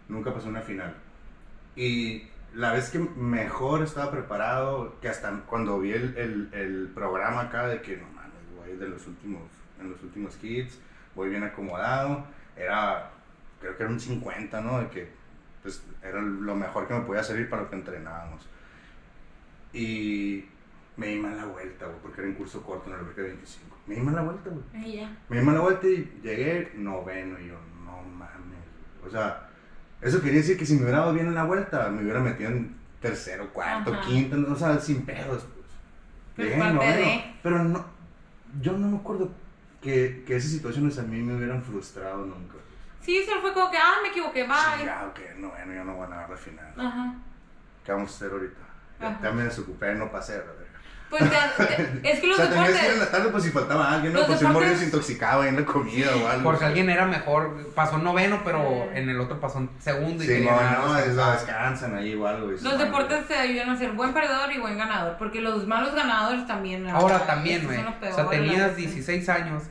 nunca 0.09 0.32
pasé 0.34 0.47
una 0.49 0.61
final. 0.61 0.93
Y 1.76 2.28
la 2.53 2.72
vez 2.74 2.89
que 2.89 2.99
mejor 2.99 3.82
estaba 3.84 4.11
preparado, 4.11 4.95
que 5.01 5.09
hasta 5.09 5.32
cuando 5.47 5.80
vi 5.80 5.93
el, 5.93 6.18
el, 6.18 6.49
el 6.53 6.91
programa 6.93 7.41
acá 7.43 7.68
de 7.68 7.82
que 7.82 7.97
no 7.97 8.07
mames, 8.13 8.32
voy 8.57 8.78
de 8.78 8.88
los 8.89 9.05
últimos, 9.07 9.41
en 9.80 9.89
los 9.91 10.01
últimos 10.03 10.38
hits, 10.43 10.80
voy 11.16 11.30
bien 11.30 11.43
acomodado, 11.43 12.26
era, 12.57 13.09
creo 13.59 13.76
que 13.78 13.84
era 13.84 13.91
un 13.91 13.99
50, 13.99 14.61
¿no? 14.61 14.80
De 14.80 14.88
que 14.89 15.09
pues, 15.66 15.82
era 16.03 16.22
lo 16.22 16.55
mejor 16.55 16.88
que 16.88 16.93
me 16.93 17.01
podía 17.01 17.24
servir 17.24 17.49
para 17.49 17.63
lo 17.63 17.70
que 17.72 17.76
entrenábamos. 17.76 18.47
Y 19.74 20.45
me 20.97 21.07
di 21.07 21.20
mal 21.20 21.36
la 21.36 21.45
vuelta, 21.45 21.86
güey, 21.88 21.97
porque 22.03 22.22
era 22.22 22.30
en 22.30 22.36
curso 22.36 22.61
corto 22.61 22.88
en 22.88 22.93
el 22.93 22.99
alberca 22.99 23.24
25. 23.24 23.76
Me 23.88 23.95
di 23.95 24.01
mal 24.01 24.16
la 24.16 24.22
vuelta, 24.22 24.49
güey. 24.51 25.09
Me 25.30 25.39
di 25.39 25.43
mal 25.43 25.55
la 25.55 25.61
vuelta 25.61 25.88
y 25.88 26.20
llegué 26.24 26.72
noveno 26.76 27.39
y 27.39 27.47
yo, 27.47 27.55
no 27.84 28.01
mames. 28.03 28.59
O 29.05 29.09
sea, 29.09 29.49
eso 30.01 30.22
quería 30.22 30.38
decir 30.39 30.55
que 30.57 30.66
si 30.66 30.76
me 30.76 30.84
hubiera 30.84 30.99
dado 30.99 31.13
bien 31.13 31.28
en 31.28 31.34
la 31.36 31.43
vuelta, 31.45 31.89
me 31.89 32.03
hubiera 32.03 32.20
metido 32.20 32.51
en 32.51 32.76
tercero, 33.01 33.51
cuarto, 33.51 33.91
Ajá. 33.93 34.01
quinto, 34.01 34.38
no, 34.38 34.53
o 34.53 34.55
sea, 34.55 34.80
sin 34.80 35.03
pedos, 35.03 35.43
pues. 35.55 35.66
Pero 36.36 36.49
Llegué 36.49 36.59
noveno, 36.74 36.82
de- 37.07 37.24
pero 37.41 37.63
no, 37.63 37.86
yo 38.61 38.74
no 38.78 38.88
me 38.88 38.97
acuerdo 38.97 39.32
que, 39.82 40.24
que 40.28 40.36
esas 40.36 40.51
situaciones 40.51 40.97
a 40.99 41.03
mí 41.03 41.22
me 41.22 41.36
hubieran 41.36 41.61
frustrado 41.63 42.26
nunca. 42.26 42.55
Pues. 43.05 43.17
Sí, 43.17 43.23
solo 43.25 43.41
fue 43.41 43.53
como 43.53 43.69
que, 43.71 43.77
ah, 43.77 43.95
me 44.01 44.09
equivoqué, 44.09 44.43
Sí, 44.43 44.47
bye. 44.77 44.85
ya, 44.85 45.05
ok, 45.07 45.19
noveno, 45.37 45.73
ya 45.73 45.83
no 45.83 45.93
voy 45.95 46.05
a 46.05 46.09
ganar 46.09 46.29
la 46.29 46.37
final. 46.37 46.73
Ajá. 46.77 47.13
¿Qué 47.85 47.91
vamos 47.91 48.11
a 48.11 48.15
hacer 48.15 48.31
ahorita? 48.31 48.59
Ya, 48.99 49.19
ya 49.21 49.31
me 49.31 49.43
desocupé, 49.43 49.93
no 49.95 50.11
pasé, 50.11 50.37
verga. 50.37 50.51
Pues 51.07 51.21
ya, 51.31 51.53
te- 51.55 51.99
es 52.11 52.19
que 52.19 52.27
los 52.27 52.39
o 52.39 52.41
sea, 52.41 52.49
tenías 52.49 52.71
que 52.71 52.73
ir 52.77 52.77
en 52.77 52.83
deportes. 52.93 52.99
la 52.99 53.11
tarde 53.11 53.29
por 53.29 53.41
si 53.41 53.51
faltaba 53.51 53.93
alguien, 53.93 54.11
¿no? 54.13 54.19
Los 54.19 54.27
Por 54.27 54.37
si 54.39 54.45
un 54.45 54.53
deportes- 54.53 54.77
se 54.79 54.85
intoxicaba 54.85 55.47
en 55.47 55.55
la 55.55 55.65
comida 55.65 56.09
o 56.15 56.27
algo. 56.27 56.43
Porque 56.43 56.55
o 56.55 56.59
sea. 56.59 56.67
alguien 56.69 56.89
era 56.89 57.05
mejor, 57.05 57.71
pasó 57.75 57.99
noveno, 57.99 58.41
pero 58.43 58.59
Eh. 58.59 58.89
en 58.95 59.09
el 59.09 59.19
otro 59.19 59.39
pasó 59.39 59.69
segundo 59.79 60.23
y 60.23 60.27
Sí, 60.27 60.43
no, 60.43 60.87
no, 60.87 60.97
es, 60.97 61.15
descansan 61.15 61.95
ahí 61.95 62.15
o 62.15 62.25
algo. 62.27 62.51
y 62.51 62.57
se 62.57 62.63
Los 62.63 62.73
van, 62.77 62.85
deportes 62.85 63.27
te 63.27 63.35
ayudan 63.35 63.69
a 63.69 63.77
ser 63.77 63.91
buen 63.91 64.13
perdedor 64.13 64.51
y 64.51 64.59
buen 64.59 64.77
ganador, 64.79 65.15
porque 65.19 65.41
los 65.41 65.67
malos 65.67 65.93
ganadores 65.93 66.47
también. 66.47 66.89
Ahora 66.89 67.17
ah, 67.17 67.27
también, 67.27 67.63
güey. 67.65 67.79
O 67.79 68.15
sea, 68.15 68.27
tenías 68.27 68.57
verdad. 68.57 68.75
16 68.75 69.29
años 69.29 69.63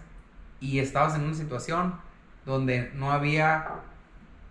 y 0.60 0.78
estabas 0.78 1.16
en 1.16 1.22
una 1.24 1.34
situación 1.34 1.98
donde 2.46 2.90
no 2.94 3.12
había 3.12 3.66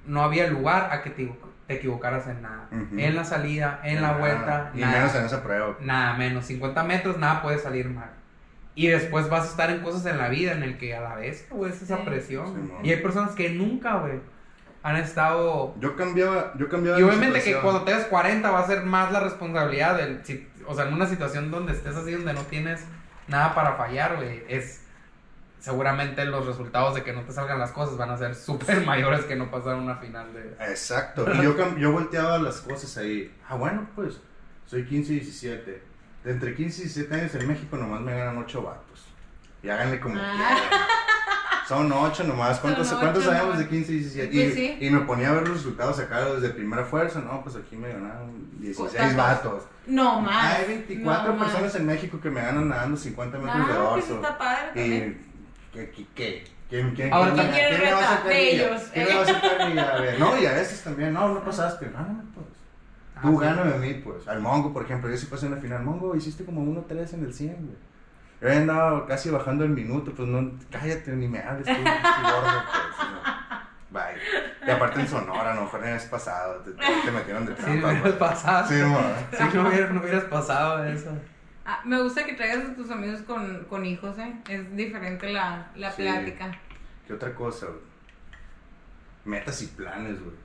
no 0.05 0.21
había 0.23 0.47
lugar 0.47 0.89
a 0.91 1.01
que 1.01 1.09
te, 1.11 1.33
te 1.67 1.75
equivocaras 1.75 2.27
en 2.27 2.41
nada. 2.41 2.67
En 2.71 3.15
la 3.15 3.23
salida, 3.23 3.79
en 3.83 4.01
la 4.01 4.13
vuelta, 4.17 4.71
Ni 4.73 4.81
nada, 4.81 4.97
menos 4.97 5.15
en 5.15 5.25
esa 5.25 5.41
prueba. 5.43 5.77
nada 5.79 6.13
menos. 6.15 6.45
50 6.45 6.83
metros, 6.83 7.17
nada 7.17 7.41
puede 7.41 7.57
salir 7.57 7.89
mal. 7.89 8.09
Y 8.75 8.87
después 8.87 9.29
vas 9.29 9.43
a 9.45 9.49
estar 9.49 9.69
en 9.69 9.79
cosas 9.81 10.05
en 10.07 10.17
la 10.17 10.27
vida 10.29 10.51
en 10.51 10.63
el 10.63 10.77
que 10.77 10.95
a 10.95 11.01
la 11.01 11.15
vez, 11.15 11.47
güey, 11.49 11.71
es 11.71 11.81
esa 11.81 11.97
Sí. 11.97 12.03
presión. 12.05 12.47
Sí, 12.47 12.87
y 12.87 12.91
hay 12.91 13.01
personas 13.01 13.31
que 13.31 13.49
nunca, 13.51 13.95
güey, 13.97 14.19
han 14.81 14.97
estado 14.97 15.73
Yo 15.79 15.95
cambiaba, 15.95 16.51
yo 16.57 16.67
cambiaba. 16.67 16.99
y 16.99 17.03
obviamente 17.03 17.41
que 17.41 17.55
cuando 17.59 17.83
tengas 17.83 18.05
40 18.07 18.51
va 18.51 18.59
a 18.59 18.67
ser 18.67 18.83
más 18.83 19.11
la 19.13 19.21
responsabilidad 19.21 19.95
del... 19.95 20.25
si- 20.25 20.49
o 20.67 20.73
sea, 20.75 20.87
en 20.87 20.93
una 20.93 21.05
situación 21.05 21.49
donde 21.51 21.71
estés 21.71 21.95
así, 21.95 22.11
donde 22.11 22.33
no 22.33 22.41
tienes 22.41 22.83
nada 23.29 23.55
para 23.55 23.75
fallar, 23.75 24.17
güey, 24.17 24.43
es... 24.49 24.82
Seguramente 25.63 26.25
los 26.25 26.45
resultados 26.45 26.93
de 26.93 27.03
que 27.03 27.13
no 27.13 27.21
te 27.21 27.31
salgan 27.31 27.57
las 27.57 27.71
cosas 27.71 27.95
van 27.95 28.09
a 28.09 28.17
ser 28.17 28.35
súper 28.35 28.81
mayores 28.85 29.23
que 29.23 29.37
no 29.37 29.49
pasar 29.49 29.75
una 29.75 29.95
final 29.95 30.33
de... 30.33 30.57
Exacto. 30.69 31.25
Y 31.33 31.41
yo, 31.41 31.57
cam- 31.57 31.77
yo 31.77 31.93
volteaba 31.93 32.37
las 32.37 32.59
cosas 32.59 32.97
ahí. 32.97 33.33
Ah, 33.47 33.55
bueno, 33.55 33.87
pues 33.95 34.19
soy 34.65 34.83
15 34.85 35.13
y 35.13 35.19
17. 35.21 35.83
De 36.25 36.31
entre 36.31 36.53
15 36.53 36.81
y 36.81 36.83
17 36.83 37.15
años 37.15 37.35
en 37.35 37.47
México 37.47 37.77
nomás 37.77 38.01
me 38.01 38.13
ganan 38.13 38.37
8 38.39 38.61
vatos. 38.61 39.05
Y 39.63 39.69
háganle 39.69 40.01
como 40.01 40.15
Ah. 40.19 40.33
quieran. 40.35 40.81
Son 41.65 41.89
8 41.93 42.25
nomás. 42.25 42.59
¿Cuántos, 42.59 42.85
Son 42.89 42.99
¿cuántos 42.99 43.23
ocho 43.23 43.31
sabemos 43.31 43.53
nomás. 43.55 43.59
de 43.63 43.69
15 43.69 43.91
y 43.93 43.97
17? 43.99 44.31
Pues 44.33 44.43
y, 44.43 44.51
sí. 44.51 44.77
y 44.81 44.89
me 44.89 44.99
ponía 45.05 45.29
a 45.29 45.31
ver 45.31 45.47
los 45.47 45.57
resultados 45.59 45.97
acá 45.97 46.25
desde 46.25 46.49
primera 46.49 46.83
fuerza. 46.83 47.19
No, 47.21 47.41
pues 47.41 47.55
aquí 47.55 47.77
me 47.77 47.87
ganaron 47.87 48.49
16 48.59 48.91
¿Cuántos? 48.97 49.15
vatos. 49.15 49.63
No 49.87 50.19
más. 50.19 50.55
Hay 50.59 50.67
24 50.67 51.31
no 51.31 51.39
más. 51.39 51.47
personas 51.51 51.73
en 51.75 51.85
México 51.85 52.19
que 52.19 52.29
me 52.29 52.41
ganan 52.41 52.67
nadando 52.67 52.97
50 52.97 53.37
metros 53.37 53.65
de 53.65 53.73
Ah, 53.73 53.89
pues 53.93 54.09
dorso. 54.09 54.15
está 54.15 54.37
padre 54.37 54.65
también. 54.75 55.23
Y, 55.29 55.32
¿qué? 55.73 55.89
qué, 55.91 56.05
qué? 56.15 56.43
¿Quién, 56.69 56.95
quién, 56.95 57.13
Ahora, 57.13 57.33
quién, 57.33 57.51
¿quién 57.51 57.81
me 57.81 57.91
va 57.91 57.97
a 57.97 58.01
retar? 58.01 58.17
sacar 58.17 58.23
De 58.23 58.33
carrilla? 58.33 58.65
ellos, 58.65 58.81
¿Quién 58.93 59.07
me 59.07 59.15
va 59.15 59.21
a 59.21 59.25
sacar 59.25 59.57
carrilla? 59.57 59.89
A 59.95 60.01
ver, 60.01 60.19
No, 60.19 60.41
y 60.41 60.45
a 60.45 60.51
veces 60.53 60.83
también, 60.83 61.13
no, 61.13 61.27
no 61.29 61.43
pasaste, 61.43 61.85
gáname 61.93 62.23
pues. 62.33 62.47
Tú 63.21 63.29
Ah, 63.29 63.31
sí. 63.31 63.37
gáname 63.45 63.73
a 63.73 63.77
mí, 63.77 63.93
pues. 63.95 64.27
Al 64.27 64.39
Mongo, 64.41 64.73
por 64.73 64.83
ejemplo, 64.83 65.09
yo 65.09 65.17
sí 65.17 65.27
pasé 65.27 65.45
en 65.45 65.55
la 65.55 65.61
final. 65.61 65.83
Mongo, 65.83 66.15
hiciste 66.15 66.45
como 66.45 66.61
1-3 66.61 67.13
en 67.13 67.23
el 67.25 67.33
100, 67.33 67.55
güey. 67.55 67.77
Yo 68.41 68.47
he 68.49 68.55
andado 68.57 69.05
casi 69.05 69.29
bajando 69.29 69.63
el 69.63 69.69
minuto, 69.69 70.11
pues 70.13 70.27
no, 70.27 70.51
cállate, 70.71 71.11
ni 71.11 71.27
me 71.27 71.39
hables 71.39 71.65
tú, 71.65 71.71
gordo, 72.23 72.63
pues. 72.65 73.09
no. 73.09 73.43
Bye. 73.91 74.67
Y 74.67 74.69
aparte 74.71 74.99
en 75.01 75.07
Sonora, 75.07 75.51
a 75.51 75.55
lo 75.55 75.61
mejor 75.61 75.81
pasado 76.09 76.55
te, 76.61 76.71
te 76.71 77.11
metieron 77.11 77.45
de 77.45 77.53
trampa. 77.53 77.73
no 77.73 77.87
hubieras 77.87 78.01
pues. 78.01 78.13
pasado, 78.15 78.67
Sí, 78.67 78.73
hubieras, 79.69 79.91
no 79.91 80.01
hubieras 80.01 80.23
pasado 80.25 80.83
eso. 80.85 81.11
Ah, 81.65 81.81
me 81.85 82.01
gusta 82.01 82.25
que 82.25 82.33
traigas 82.33 82.65
a 82.69 82.75
tus 82.75 82.91
amigos 82.91 83.21
con, 83.21 83.63
con 83.69 83.85
hijos, 83.85 84.17
¿eh? 84.19 84.33
Es 84.49 84.75
diferente 84.75 85.31
la, 85.31 85.71
la 85.75 85.91
Sí. 85.91 86.01
plática. 86.01 86.57
¿Qué 87.07 87.13
otra 87.13 87.33
cosa, 87.33 87.67
güey? 87.67 87.79
Metas 89.25 89.61
y 89.61 89.67
planes, 89.67 90.21
güey. 90.21 90.35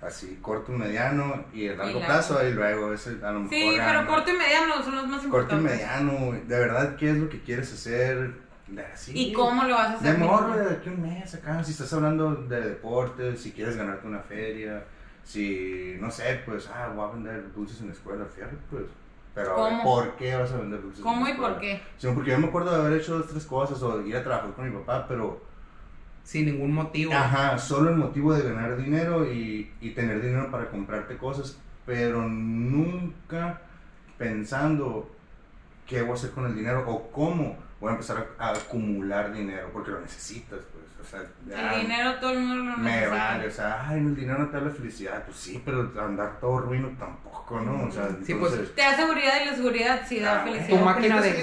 Así, 0.00 0.38
corto, 0.42 0.72
mediano 0.72 1.46
y 1.52 1.68
a 1.68 1.74
largo 1.74 1.98
plazo, 2.00 2.46
y 2.46 2.52
luego 2.52 2.92
ese 2.92 3.16
a 3.24 3.32
lo 3.32 3.40
mejor. 3.40 3.48
Sí, 3.58 3.74
pero 3.76 4.06
corto 4.06 4.30
y 4.30 4.34
mediano 4.34 4.82
son 4.82 4.94
los 4.94 5.06
más 5.08 5.22
Corto 5.26 5.54
y 5.54 5.58
importantes. 5.58 5.72
mediano, 5.72 6.12
güey. 6.26 6.42
De 6.42 6.58
verdad, 6.58 6.96
¿qué 6.96 7.10
es 7.10 7.16
lo 7.16 7.28
que 7.28 7.40
quieres 7.40 7.72
hacer? 7.72 8.34
De 8.68 8.84
así, 8.84 9.12
¿Y 9.16 9.32
cómo 9.32 9.64
lo 9.64 9.74
vas 9.74 9.98
a 10.00 10.02
De 10.02 10.10
hacer? 10.10 10.18
morro, 10.18 10.56
de 10.56 10.74
aquí 10.76 10.88
un 10.90 11.00
mes 11.02 11.34
acá. 11.34 11.62
Si 11.64 11.70
estás 11.72 11.92
hablando 11.92 12.34
de 12.34 12.60
deportes, 12.60 13.40
si 13.40 13.52
quieres 13.52 13.76
ganarte 13.76 14.06
una 14.06 14.20
feria, 14.20 14.84
si, 15.24 15.96
no 16.00 16.10
sé, 16.10 16.42
pues, 16.44 16.68
ah, 16.68 16.92
voy 16.94 17.08
a 17.08 17.12
vender 17.14 17.52
dulces 17.54 17.80
en 17.80 17.86
la 17.88 17.92
escuela, 17.94 18.24
fíjate, 18.26 18.56
pues. 18.70 18.84
Pero, 19.36 19.56
a 19.56 19.68
ver. 19.70 19.82
¿por 19.84 20.16
qué 20.16 20.34
vas 20.34 20.50
a 20.52 20.58
vender 20.58 20.82
dulces 20.82 21.02
¿Cómo 21.02 21.28
y 21.28 21.34
por 21.34 21.60
qué? 21.60 21.82
Sí, 21.98 22.08
porque 22.14 22.30
yo 22.30 22.38
me 22.38 22.46
acuerdo 22.48 22.70
de 22.72 22.76
haber 22.86 23.00
hecho 23.00 23.18
dos, 23.18 23.28
tres 23.28 23.44
cosas 23.44 23.82
o 23.82 24.00
ir 24.02 24.16
a 24.16 24.24
trabajar 24.24 24.54
con 24.54 24.64
mi 24.68 24.76
papá, 24.78 25.06
pero 25.06 25.42
Sin 26.22 26.46
ningún 26.46 26.72
motivo. 26.72 27.12
Ajá, 27.14 27.56
solo 27.58 27.90
el 27.90 27.96
motivo 27.96 28.34
de 28.34 28.42
ganar 28.42 28.76
dinero 28.76 29.24
y, 29.30 29.72
y 29.80 29.90
tener 29.90 30.20
dinero 30.20 30.50
para 30.50 30.68
comprarte 30.70 31.16
cosas, 31.16 31.58
pero 31.84 32.22
nunca 32.28 33.62
pensando 34.18 35.08
qué 35.86 36.02
voy 36.02 36.12
a 36.12 36.14
hacer 36.14 36.30
con 36.32 36.46
el 36.46 36.54
dinero 36.56 36.84
o 36.88 37.10
cómo 37.12 37.56
voy 37.80 37.90
a 37.90 37.92
empezar 37.92 38.34
a, 38.38 38.44
a 38.48 38.52
acumular 38.56 39.32
dinero, 39.32 39.70
porque 39.72 39.92
lo 39.92 40.00
necesitas, 40.00 40.60
pues. 40.72 40.75
O 41.06 41.08
sea, 41.08 41.20
ya 41.48 41.74
El 41.74 41.82
dinero 41.82 42.14
todo 42.20 42.30
el 42.32 42.38
mundo 42.40 42.70
lo 42.72 42.76
me 42.78 42.90
necesita. 42.90 43.10
vale, 43.14 43.46
o 43.46 43.50
sea, 43.50 43.88
ay, 43.88 43.98
el 44.00 44.16
dinero 44.16 44.38
no 44.40 44.46
te 44.48 44.56
da 44.56 44.62
la 44.64 44.70
felicidad, 44.70 45.24
pues 45.24 45.36
sí, 45.36 45.62
pero 45.64 45.92
andar 46.00 46.40
todo 46.40 46.58
ruino 46.58 46.88
tampoco, 46.98 47.60
¿no? 47.60 47.84
O 47.84 47.90
sea, 47.92 48.08
Sí, 48.24 48.34
pues, 48.34 48.52
entonces, 48.52 48.74
Te 48.74 48.82
da 48.82 48.96
seguridad 48.96 49.34
y 49.42 49.46
la 49.46 49.54
seguridad 49.54 50.02
sí 50.08 50.18
da 50.18 50.40
Ah, 50.40 50.44
felicidad. 50.44 50.78
Tu 50.78 50.84
máquina 50.84 51.20
de 51.20 51.32
sí 51.32 51.42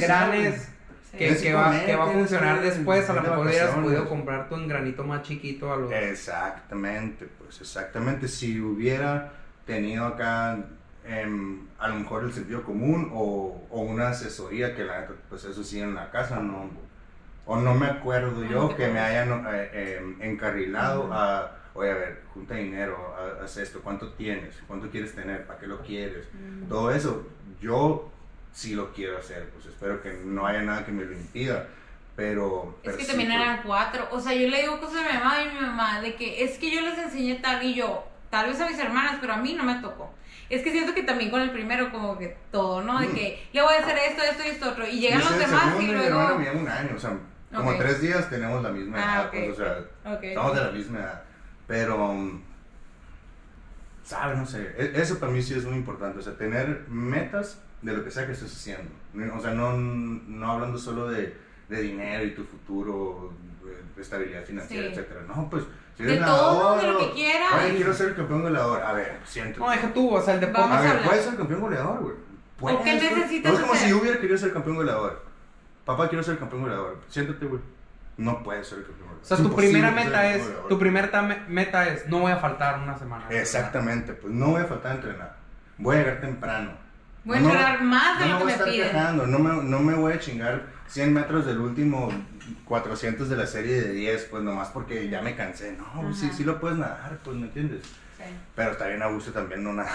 Sí. 1.11 1.17
que, 1.19 1.37
que 1.37 1.53
va, 1.53 1.65
comer, 1.65 1.85
que 1.85 1.95
va 1.95 2.03
a 2.05 2.07
que 2.07 2.13
funcionar 2.13 2.61
después, 2.61 3.07
a 3.09 3.13
lo 3.13 3.21
mejor 3.21 3.45
hubieras 3.47 3.75
podido 3.75 4.09
comprar 4.09 4.49
tu 4.49 4.55
engranito 4.55 5.03
más 5.03 5.21
chiquito 5.21 5.71
a 5.71 5.77
los... 5.77 5.91
Exactamente, 5.91 7.27
pues 7.37 7.61
exactamente. 7.61 8.27
Si 8.27 8.59
hubiera 8.59 9.31
tenido 9.65 10.05
acá 10.05 10.57
em, 11.05 11.67
a 11.79 11.87
lo 11.89 11.95
mejor 11.95 12.23
el 12.23 12.33
sentido 12.33 12.63
común 12.63 13.11
o, 13.13 13.63
o 13.69 13.81
una 13.81 14.09
asesoría 14.09 14.75
que 14.75 14.83
la 14.83 15.01
neta, 15.01 15.13
pues 15.29 15.43
eso 15.45 15.63
sí 15.63 15.79
en 15.79 15.93
la 15.95 16.09
casa 16.09 16.39
no. 16.39 16.69
O 17.45 17.57
no 17.57 17.73
me 17.73 17.87
acuerdo 17.87 18.43
yo 18.45 18.69
te 18.69 18.75
que 18.75 18.87
me 18.87 18.99
hayan 18.99 19.45
eh, 19.51 19.97
em, 19.99 20.21
encarrilado 20.21 21.09
a, 21.11 21.57
oye, 21.73 21.91
a 21.91 21.95
ver, 21.95 22.21
junta 22.33 22.55
dinero, 22.55 23.15
ha- 23.17 23.43
haz 23.43 23.57
esto, 23.57 23.81
¿cuánto 23.83 24.09
tienes? 24.13 24.55
¿Cuánto 24.67 24.89
quieres 24.89 25.13
tener? 25.13 25.45
¿Para 25.45 25.59
qué 25.59 25.67
lo 25.67 25.81
quieres? 25.81 26.25
Mm. 26.33 26.69
Todo 26.69 26.91
eso, 26.91 27.27
yo 27.61 28.09
sí 28.53 28.75
lo 28.75 28.93
quiero 28.93 29.17
hacer, 29.17 29.49
pues 29.49 29.65
espero 29.65 30.01
que 30.01 30.13
no 30.23 30.45
haya 30.47 30.61
nada 30.61 30.85
que 30.85 30.91
me 30.93 31.03
lo 31.03 31.11
impida. 31.13 31.67
Pero, 32.15 32.75
Es 32.83 32.85
pero 32.85 32.97
que 32.97 33.03
sí, 33.05 33.09
también 33.09 33.31
pues, 33.31 33.41
eran 33.41 33.61
cuatro. 33.65 34.07
O 34.11 34.19
sea, 34.21 34.33
yo 34.35 34.47
le 34.47 34.61
digo 34.61 34.79
cosas 34.79 35.01
a 35.03 35.11
mi 35.11 35.17
mamá 35.17 35.41
y 35.43 35.49
mi 35.55 35.59
mamá 35.59 35.99
de 35.99 36.15
que 36.15 36.43
es 36.43 36.59
que 36.59 36.69
yo 36.69 36.81
les 36.81 36.97
enseñé 36.97 37.35
tal 37.41 37.63
y 37.63 37.73
yo, 37.73 38.05
tal 38.29 38.45
vez 38.47 38.61
a 38.61 38.69
mis 38.69 38.77
hermanas, 38.77 39.17
pero 39.19 39.33
a 39.33 39.37
mí 39.37 39.53
no 39.55 39.63
me 39.63 39.75
tocó. 39.81 40.13
Es 40.49 40.61
que 40.61 40.71
siento 40.71 40.93
que 40.93 41.01
también 41.01 41.31
con 41.31 41.41
el 41.41 41.49
primero 41.49 41.91
como 41.91 42.15
que 42.19 42.37
todo, 42.51 42.83
¿no? 42.83 42.99
De 42.99 43.07
Mm. 43.07 43.15
que 43.15 43.47
le 43.51 43.61
voy 43.63 43.73
a 43.73 43.79
hacer 43.79 43.97
esto, 43.97 44.21
esto 44.21 44.43
y 44.45 44.49
esto 44.49 44.69
otro. 44.69 44.87
Y 44.87 44.99
llegan 44.99 45.21
los 45.21 45.37
demás 45.39 45.65
y 45.65 45.69
segundo, 45.69 45.81
mi 45.81 45.87
luego... 45.87 46.19
hermana 46.21 46.35
me 46.35 46.51
un 46.51 46.67
año, 46.69 46.89
o 46.95 46.99
sea, 46.99 47.17
como 47.55 47.69
Ok. 47.71 47.77
tres 47.79 48.01
días 48.01 48.29
tenemos 48.29 48.61
la 48.63 48.69
misma 48.71 48.97
Ah, 48.97 49.13
edad, 49.15 49.25
ok, 49.27 49.31
pues, 49.31 49.49
o 49.51 49.55
sea, 49.55 50.13
Ok. 50.15 50.23
estamos 50.23 50.55
de 50.55 50.61
la 50.63 50.71
misma 50.71 50.99
edad. 50.99 51.21
Pero, 51.67 52.09
um, 52.09 52.41
¿sabes? 54.03 54.37
No 54.37 54.45
sé, 54.45 54.75
e- 54.77 54.91
eso 54.95 55.19
para 55.19 55.31
mí 55.31 55.41
sí 55.41 55.53
es 55.53 55.65
muy 55.65 55.75
importante, 55.77 56.19
o 56.19 56.21
sea, 56.21 56.33
tener 56.37 56.85
metas 56.89 57.59
de 57.81 57.93
lo 57.93 58.03
que 58.03 58.11
sea 58.11 58.25
que 58.25 58.33
estés 58.33 58.53
haciendo. 58.53 58.91
O 59.35 59.41
sea, 59.41 59.51
no, 59.53 59.73
no 59.77 60.51
hablando 60.51 60.77
solo 60.77 61.09
de, 61.09 61.35
de 61.69 61.81
dinero 61.81 62.23
y 62.23 62.31
tu 62.31 62.43
futuro, 62.43 63.31
de 63.95 64.01
estabilidad 64.01 64.43
financiera, 64.43 64.87
Sí. 64.87 64.93
etcétera. 64.93 65.21
No, 65.27 65.49
pues, 65.49 65.63
si 65.97 66.03
De 66.03 66.15
eres 66.15 66.25
todo, 66.25 66.77
de 66.77 66.87
lo 66.91 66.97
que 66.99 67.11
quieras. 67.13 67.49
Oye, 67.63 67.75
quiero 67.75 67.93
ser 67.93 68.09
el 68.09 68.15
campeón 68.15 68.41
goleador. 68.41 68.81
A 68.81 68.93
ver, 68.93 69.17
siéntate. 69.25 69.59
No, 69.59 69.69
deja 69.69 69.93
tú, 69.93 70.15
o 70.15 70.21
sea, 70.21 70.33
el 70.35 70.39
deporte... 70.39 70.73
A 70.73 70.81
ver, 70.81 71.01
puedes 71.03 71.23
ser 71.25 71.35
campeón 71.35 71.61
goleador, 71.61 71.99
güey. 72.59 72.77
Qué 72.83 72.93
necesitas 72.95 73.51
No 73.51 73.57
es 73.57 73.61
como 73.61 73.73
hacer? 73.73 73.85
si 73.87 73.93
yo 73.93 74.01
hubiera 74.01 74.17
querido 74.19 74.37
ser 74.37 74.53
campeón 74.53 74.75
goleador. 74.77 75.23
Papá, 75.85 76.07
quiero 76.09 76.23
ser 76.23 76.37
campeón 76.39 76.61
goleador. 76.63 77.01
Siéntate, 77.09 77.45
güey. 77.45 77.61
No 78.17 78.43
puedes 78.43 78.67
ser 78.67 78.79
campeón 78.79 78.99
goleador. 78.99 79.21
O 79.23 79.25
sea, 79.25 79.37
Es 79.37 79.43
tu 79.43 79.55
primera 79.55 79.91
meta 79.91 80.33
es, 80.33 80.43
goleador. 80.43 80.67
tu 80.69 80.79
primera 80.79 81.11
ta- 81.11 81.21
meta 81.47 81.87
es, 81.89 82.07
no 82.07 82.19
voy 82.19 82.31
a 82.31 82.37
faltar 82.37 82.79
una 82.79 82.97
semana. 82.97 83.25
Exactamente, 83.29 84.13
pues 84.13 84.33
no 84.33 84.47
voy 84.47 84.61
a 84.61 84.65
faltar 84.65 84.91
a 84.91 84.95
entrenar. 84.95 85.35
Voy 85.77 85.95
a 85.95 85.99
llegar 85.99 86.21
temprano. 86.21 86.71
Voy 87.25 87.37
a 87.37 87.39
No- 87.41 87.47
entrenar 87.49 87.81
más 87.83 88.19
de 88.19 88.25
no 88.25 88.31
lo 88.33 88.37
que 88.39 88.43
voy 88.43 88.43
a 88.43 88.45
me 88.45 88.51
estar 88.59 88.67
piden. 88.69 88.87
quejando, 88.91 89.27
no 89.27 89.39
me, 89.39 89.63
no 89.63 89.79
me 89.79 89.93
voy 89.95 90.13
a 90.13 90.19
chingar 90.19 90.63
100 90.87 91.13
metros 91.13 91.45
del 91.45 91.59
último 91.59 92.09
400 92.65 93.29
de 93.29 93.37
la 93.37 93.47
serie 93.47 93.81
de 93.81 93.93
10, 93.93 94.25
pues 94.25 94.43
nomás 94.43 94.67
porque 94.69 95.09
ya 95.09 95.21
me 95.21 95.35
cansé. 95.35 95.73
No, 95.77 96.01
pues 96.01 96.17
sí, 96.17 96.29
sí 96.33 96.43
lo 96.43 96.59
puedes 96.59 96.77
nadar, 96.77 97.19
pues, 97.23 97.35
¿me 97.37 97.43
entiendes? 97.47 97.83
Sí. 98.17 98.23
Pero 98.55 98.71
está 98.71 98.87
bien 98.87 99.01
a 99.01 99.07
gusto 99.07 99.31
también 99.31 99.63
no 99.63 99.73
nadar. 99.73 99.91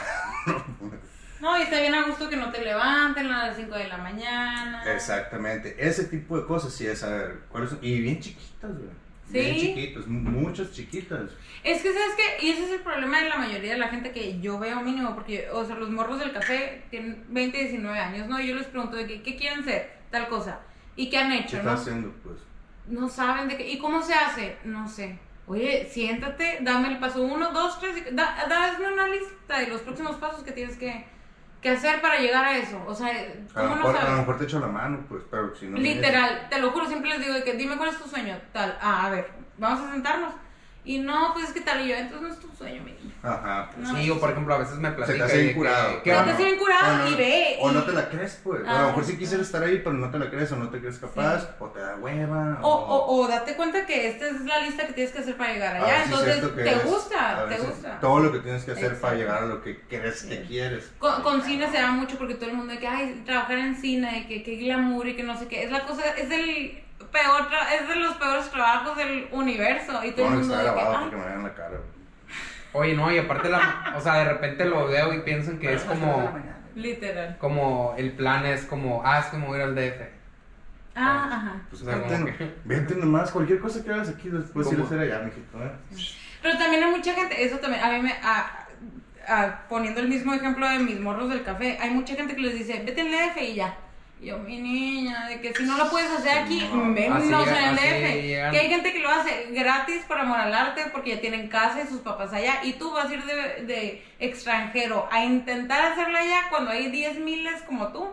No, 1.41 1.57
y 1.59 1.63
está 1.63 1.81
bien 1.81 1.95
a 1.95 2.03
gusto 2.07 2.29
que 2.29 2.37
no 2.37 2.51
te 2.51 2.63
levanten 2.65 3.27
a 3.31 3.47
las 3.47 3.57
5 3.57 3.75
de 3.77 3.89
la 3.89 3.97
mañana. 3.99 4.83
Exactamente. 4.93 5.77
Ese 5.79 6.05
tipo 6.05 6.37
de 6.39 6.47
cosas 6.47 6.73
sí 6.73 6.87
es 6.87 6.99
saber 7.01 7.41
cuáles 7.51 7.71
son. 7.71 7.79
Y 7.83 8.01
bien 8.01 8.21
chiquitas, 8.21 8.71
güey. 8.77 8.91
Bien 9.31 9.55
Sí. 9.55 9.61
chiquitos, 9.61 10.07
muchas 10.09 10.73
chiquitas. 10.73 11.31
Es 11.63 11.83
que, 11.83 11.93
¿sabes 11.93 12.15
qué? 12.17 12.47
Y 12.47 12.51
ese 12.51 12.65
es 12.65 12.71
el 12.73 12.81
problema 12.81 13.21
de 13.23 13.29
la 13.29 13.37
mayoría 13.37 13.73
de 13.75 13.79
la 13.79 13.89
gente 13.89 14.11
que 14.11 14.41
yo 14.41 14.59
veo 14.59 14.81
mínimo, 14.81 15.15
porque, 15.15 15.49
o 15.53 15.65
sea, 15.67 15.77
los 15.77 15.91
morros 15.91 16.19
del 16.19 16.33
café 16.33 16.85
tienen 16.91 17.25
20, 17.29 17.59
19 17.59 17.99
años, 17.99 18.27
¿no? 18.27 18.41
Y 18.41 18.49
yo 18.49 18.55
les 18.55 18.67
pregunto 18.67 18.97
de 18.97 19.23
¿qué 19.23 19.37
quieren 19.37 19.63
ser? 19.65 19.99
Tal 20.11 20.29
cosa. 20.29 20.61
¿Y 20.97 21.11
qué 21.11 21.19
han 21.19 21.31
¿Qué 21.31 21.39
hecho, 21.41 21.59
está 21.59 21.71
no? 21.73 21.77
haciendo, 21.79 22.13
pues? 22.25 22.37
No 22.87 23.09
saben 23.09 23.49
de 23.49 23.59
qué. 23.59 23.69
¿Y 23.71 23.79
cómo 23.79 24.03
se 24.03 24.15
hace? 24.15 24.57
No 24.65 24.89
sé. 24.89 25.19
Oye, 25.47 25.87
siéntate, 25.91 26.59
dame 26.63 26.89
el 26.89 26.99
paso 26.99 27.23
uno, 27.23 27.51
dos, 27.53 27.79
tres, 27.81 27.97
y- 27.99 28.15
da, 28.15 28.47
dame 28.49 28.93
una 28.93 29.09
lista 29.09 29.59
de 29.61 29.67
los 29.69 29.83
próximos 29.83 30.17
pasos 30.17 30.43
que 30.43 30.53
tienes 30.53 30.77
que, 30.79 31.07
que 31.61 31.71
hacer 31.71 32.01
para 32.01 32.19
llegar 32.21 32.45
a 32.45 32.57
eso. 32.59 32.83
O 32.87 32.95
sea, 32.95 33.09
A 33.09 33.63
lo, 33.63 33.69
¿cómo 33.71 33.83
no 33.83 33.89
a 33.89 33.93
lo 33.93 33.99
sabes? 33.99 34.19
mejor 34.19 34.39
te 34.39 34.45
echo 34.45 34.61
la 34.61 34.69
mano, 34.69 35.05
pues, 35.09 35.23
pero 35.31 35.55
si 35.57 35.67
no. 35.67 35.79
Literal, 35.79 36.47
te 36.49 36.59
lo 36.61 36.71
juro, 36.71 36.87
siempre 36.87 37.11
les 37.11 37.21
digo 37.21 37.35
de 37.35 37.45
que 37.45 37.55
dime 37.55 37.77
cuál 37.77 37.91
es 37.91 37.99
tu 37.99 38.09
sueño, 38.09 38.39
tal. 38.53 38.79
Ah, 38.81 39.07
a 39.07 39.11
ver, 39.11 39.31
vamos 39.57 39.81
a 39.89 39.93
sentarnos. 39.93 40.35
Y 40.85 40.99
no, 40.99 41.33
pues 41.35 41.47
es 41.49 41.53
que 41.53 41.61
tal 41.61 41.85
y 41.85 41.89
yo, 41.89 41.97
entonces 41.97 42.23
no 42.29 42.35
es 42.35 42.41
tu 42.41 42.49
sueño, 42.57 42.83
mi 42.83 42.93
niño. 42.93 42.98
Ajá, 43.21 43.69
pues. 43.75 43.89
No. 43.89 43.97
Sí, 43.99 44.11
o 44.11 44.21
por 44.21 44.31
ejemplo, 44.31 44.55
a 44.55 44.59
veces 44.59 44.77
me 44.77 44.89
Se 44.91 44.95
platica. 44.95 45.19
te 45.19 45.25
hace 45.25 45.49
que- 45.49 45.55
curado. 45.55 46.03
¿qué 46.05 46.11
Se 46.15 46.23
te 46.25 46.31
hace 46.31 46.45
bien 46.45 46.57
curado 46.59 46.95
O 46.95 46.97
no- 46.99 47.09
y 47.11 47.15
ve. 47.17 47.57
O 47.61 47.71
y- 47.71 47.75
no 47.75 47.83
te 47.83 47.93
la 47.93 48.09
crees, 48.09 48.41
pues. 48.45 48.65
a 48.67 48.71
Ah, 48.71 48.83
lo 48.83 48.87
mejor 48.89 49.05
sí 49.05 49.19
quisieras 49.19 49.47
estar 49.47 49.63
ahí, 49.63 49.79
pero 49.79 49.93
no 49.95 50.09
te 50.11 50.19
la 50.21 50.31
crees 50.31 50.53
o 50.53 50.57
no 50.57 50.69
te 50.71 50.79
crees 50.79 50.99
capaz. 50.99 51.41
Sí. 51.41 51.47
O 51.59 51.67
te 51.67 51.81
da 51.81 51.97
hueva. 51.97 52.59
O, 52.63 52.69
o, 52.71 53.17
o 53.17 53.27
date 53.29 53.57
cuenta 53.57 53.85
que 53.87 54.09
esta 54.09 54.27
es 54.29 54.41
la 54.43 54.61
lista 54.61 54.87
que 54.87 54.93
tienes 54.93 55.13
que 55.13 55.19
hacer 55.19 55.37
para 55.37 55.53
llegar 55.53 55.75
A 55.77 55.79
allá. 55.79 55.87
ver 55.87 55.97
es 56.01 56.05
Entonces, 56.07 56.37
que 56.37 56.63
te 56.63 56.71
es- 56.71 56.77
a 56.77 56.85
gusta, 56.87 57.45
ver 57.45 57.57
te 57.59 57.65
gusta. 57.67 58.01
Todo 58.01 58.21
lo 58.21 58.33
que 58.33 58.39
tienes 58.39 58.65
que 58.65 58.71
hacer 58.73 59.01
para 59.01 59.15
llegar 59.17 59.43
a 59.43 59.47
lo 59.47 59.63
que 59.63 59.81
crees 59.89 60.23
que 60.23 60.43
quieres. 60.43 60.93
Con, 61.01 61.21
con 61.23 61.43
cine 61.43 61.69
se 61.73 61.79
da 61.79 61.91
mucho 61.91 62.17
porque 62.19 62.37
todo 62.37 62.51
el 62.51 62.57
mundo 62.57 62.73
de 62.75 62.79
que, 62.79 62.87
ay, 62.87 63.23
trabajar 63.27 63.59
en 63.59 63.75
cine, 63.77 64.27
que, 64.29 64.45
que 64.45 64.55
glamour 64.57 65.09
y 65.09 65.17
que 65.17 65.25
no 65.25 65.37
sé 65.37 65.49
qué. 65.49 65.65
Es 65.65 65.73
la 65.73 65.85
cosa, 65.87 66.03
es 66.17 66.31
el 66.31 66.83
peor, 67.11 67.49
tra- 67.51 67.73
es 67.81 67.89
de 67.89 67.97
los 67.97 68.15
peores 68.17 68.49
trabajos 68.51 68.97
del 68.97 69.29
universo. 69.33 70.05
Y 70.05 70.13
todo 70.13 70.27
Bueno, 70.27 70.41
el 70.41 70.43
que 70.43 70.47
mundo 70.49 70.55
está 70.55 70.59
de 70.59 70.69
que, 70.69 70.75
grabado 70.75 70.97
ay, 70.97 71.03
porque 71.03 71.17
me 71.17 71.25
vean 71.27 71.43
la 71.43 71.55
cara. 71.55 71.81
Oye, 72.73 72.95
no, 72.95 73.11
y 73.11 73.19
aparte, 73.19 73.49
la, 73.49 73.95
o 73.97 74.01
sea, 74.01 74.15
de 74.17 74.25
repente 74.25 74.65
lo 74.65 74.87
veo 74.89 75.13
y 75.15 75.21
piensan 75.21 75.59
que 75.59 75.73
es 75.73 75.83
como, 75.85 76.31
literal. 76.75 77.37
como 77.39 77.95
el 77.97 78.13
plan 78.13 78.45
es 78.47 78.65
como, 78.67 79.03
ah, 79.05 79.19
es 79.21 79.27
a 79.33 79.37
ir 79.57 79.63
al 79.63 79.75
DF. 79.75 80.03
Ah, 80.95 81.29
ajá. 81.33 81.63
Pues 81.71 81.83
O 81.83 81.85
sea, 81.85 81.95
vente, 81.97 82.15
como 82.15 82.27
que- 82.37 82.55
vente 82.65 82.95
nomás, 82.97 83.31
cualquier 83.31 83.61
cosa 83.61 83.83
que 83.85 83.91
hagas 83.93 84.09
aquí 84.11 84.29
después 84.29 84.67
ir 84.67 84.73
a 84.75 84.77
¿Cómo? 84.77 84.87
hacer 84.87 84.99
allá, 85.01 85.21
mijito. 85.25 85.65
¿eh? 85.65 85.71
Pero 86.43 86.59
también 86.59 86.85
hay 86.85 86.91
mucha 86.91 87.15
gente, 87.15 87.43
eso 87.45 87.59
también, 87.59 87.83
a 87.83 87.91
mí 87.93 88.03
me, 88.03 88.13
a- 88.23 88.67
a- 89.29 89.69
poniendo 89.69 90.01
el 90.01 90.09
mismo 90.09 90.35
ejemplo 90.35 90.69
de 90.69 90.79
mis 90.81 90.99
morros 91.01 91.31
del 91.31 91.43
café, 91.45 91.79
hay 91.81 91.91
mucha 91.91 92.15
gente 92.17 92.35
que 92.35 92.43
les 92.43 92.55
dice, 92.55 92.83
vete 92.85 93.01
al 93.01 93.09
DF 93.11 93.43
y 93.43 93.55
ya. 93.55 93.75
Yo, 94.21 94.37
mi 94.39 94.59
niña, 94.61 95.29
de 95.29 95.41
que 95.41 95.55
si 95.55 95.63
no 95.63 95.77
lo 95.79 95.89
puedes 95.91 96.11
hacer 96.11 96.39
aquí, 96.39 96.69
No, 96.73 96.93
el 96.97 97.13
así 97.13 97.29
DF. 97.29 98.51
Que 98.51 98.59
hay 98.59 98.69
gente 98.69 98.93
que 98.93 98.99
lo 98.99 99.11
hace 99.11 99.47
gratis 99.53 100.03
por 100.09 100.19
amor 100.19 100.39
al 100.41 100.53
arte 100.53 100.87
porque 100.93 101.15
ya 101.15 101.21
tienen 101.21 101.47
casa 101.49 101.83
y 101.83 101.87
sus 101.87 102.01
papás 102.01 102.33
allá. 102.33 102.65
Y 102.65 102.73
tú 102.75 102.91
vas 102.91 103.09
a 103.09 103.15
ir 103.15 103.25
de, 103.25 103.65
de 103.67 104.05
extranjero 104.19 105.09
a 105.13 105.25
intentar 105.25 105.93
hacerlo 105.93 106.19
allá 106.19 106.49
cuando 106.51 106.73
hay 106.73 106.91
10 106.91 107.21
miles 107.21 107.63
como 107.63 107.89
tú. 107.93 108.09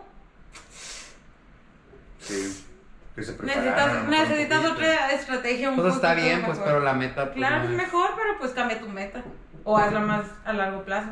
Sí. 2.20 2.64
Que 3.16 3.22
se 3.22 3.32
Necesitas, 3.42 4.04
necesitas 4.08 4.64
otra 4.64 5.10
estrategia. 5.12 5.70
Un 5.70 5.76
Pues 5.76 5.94
está 5.94 6.14
bien, 6.14 6.42
pues, 6.44 6.58
mejor. 6.58 6.64
pero 6.64 6.80
la 6.84 6.92
meta, 6.92 7.24
pues, 7.24 7.36
Claro, 7.36 7.64
no 7.64 7.70
es- 7.70 7.76
mejor, 7.76 8.10
pero 8.16 8.38
pues 8.38 8.52
cambia 8.52 8.78
tu 8.78 8.88
meta. 8.88 9.22
O 9.64 9.76
hazla 9.76 10.00
más 10.00 10.24
a 10.44 10.52
largo 10.52 10.84
plazo. 10.84 11.08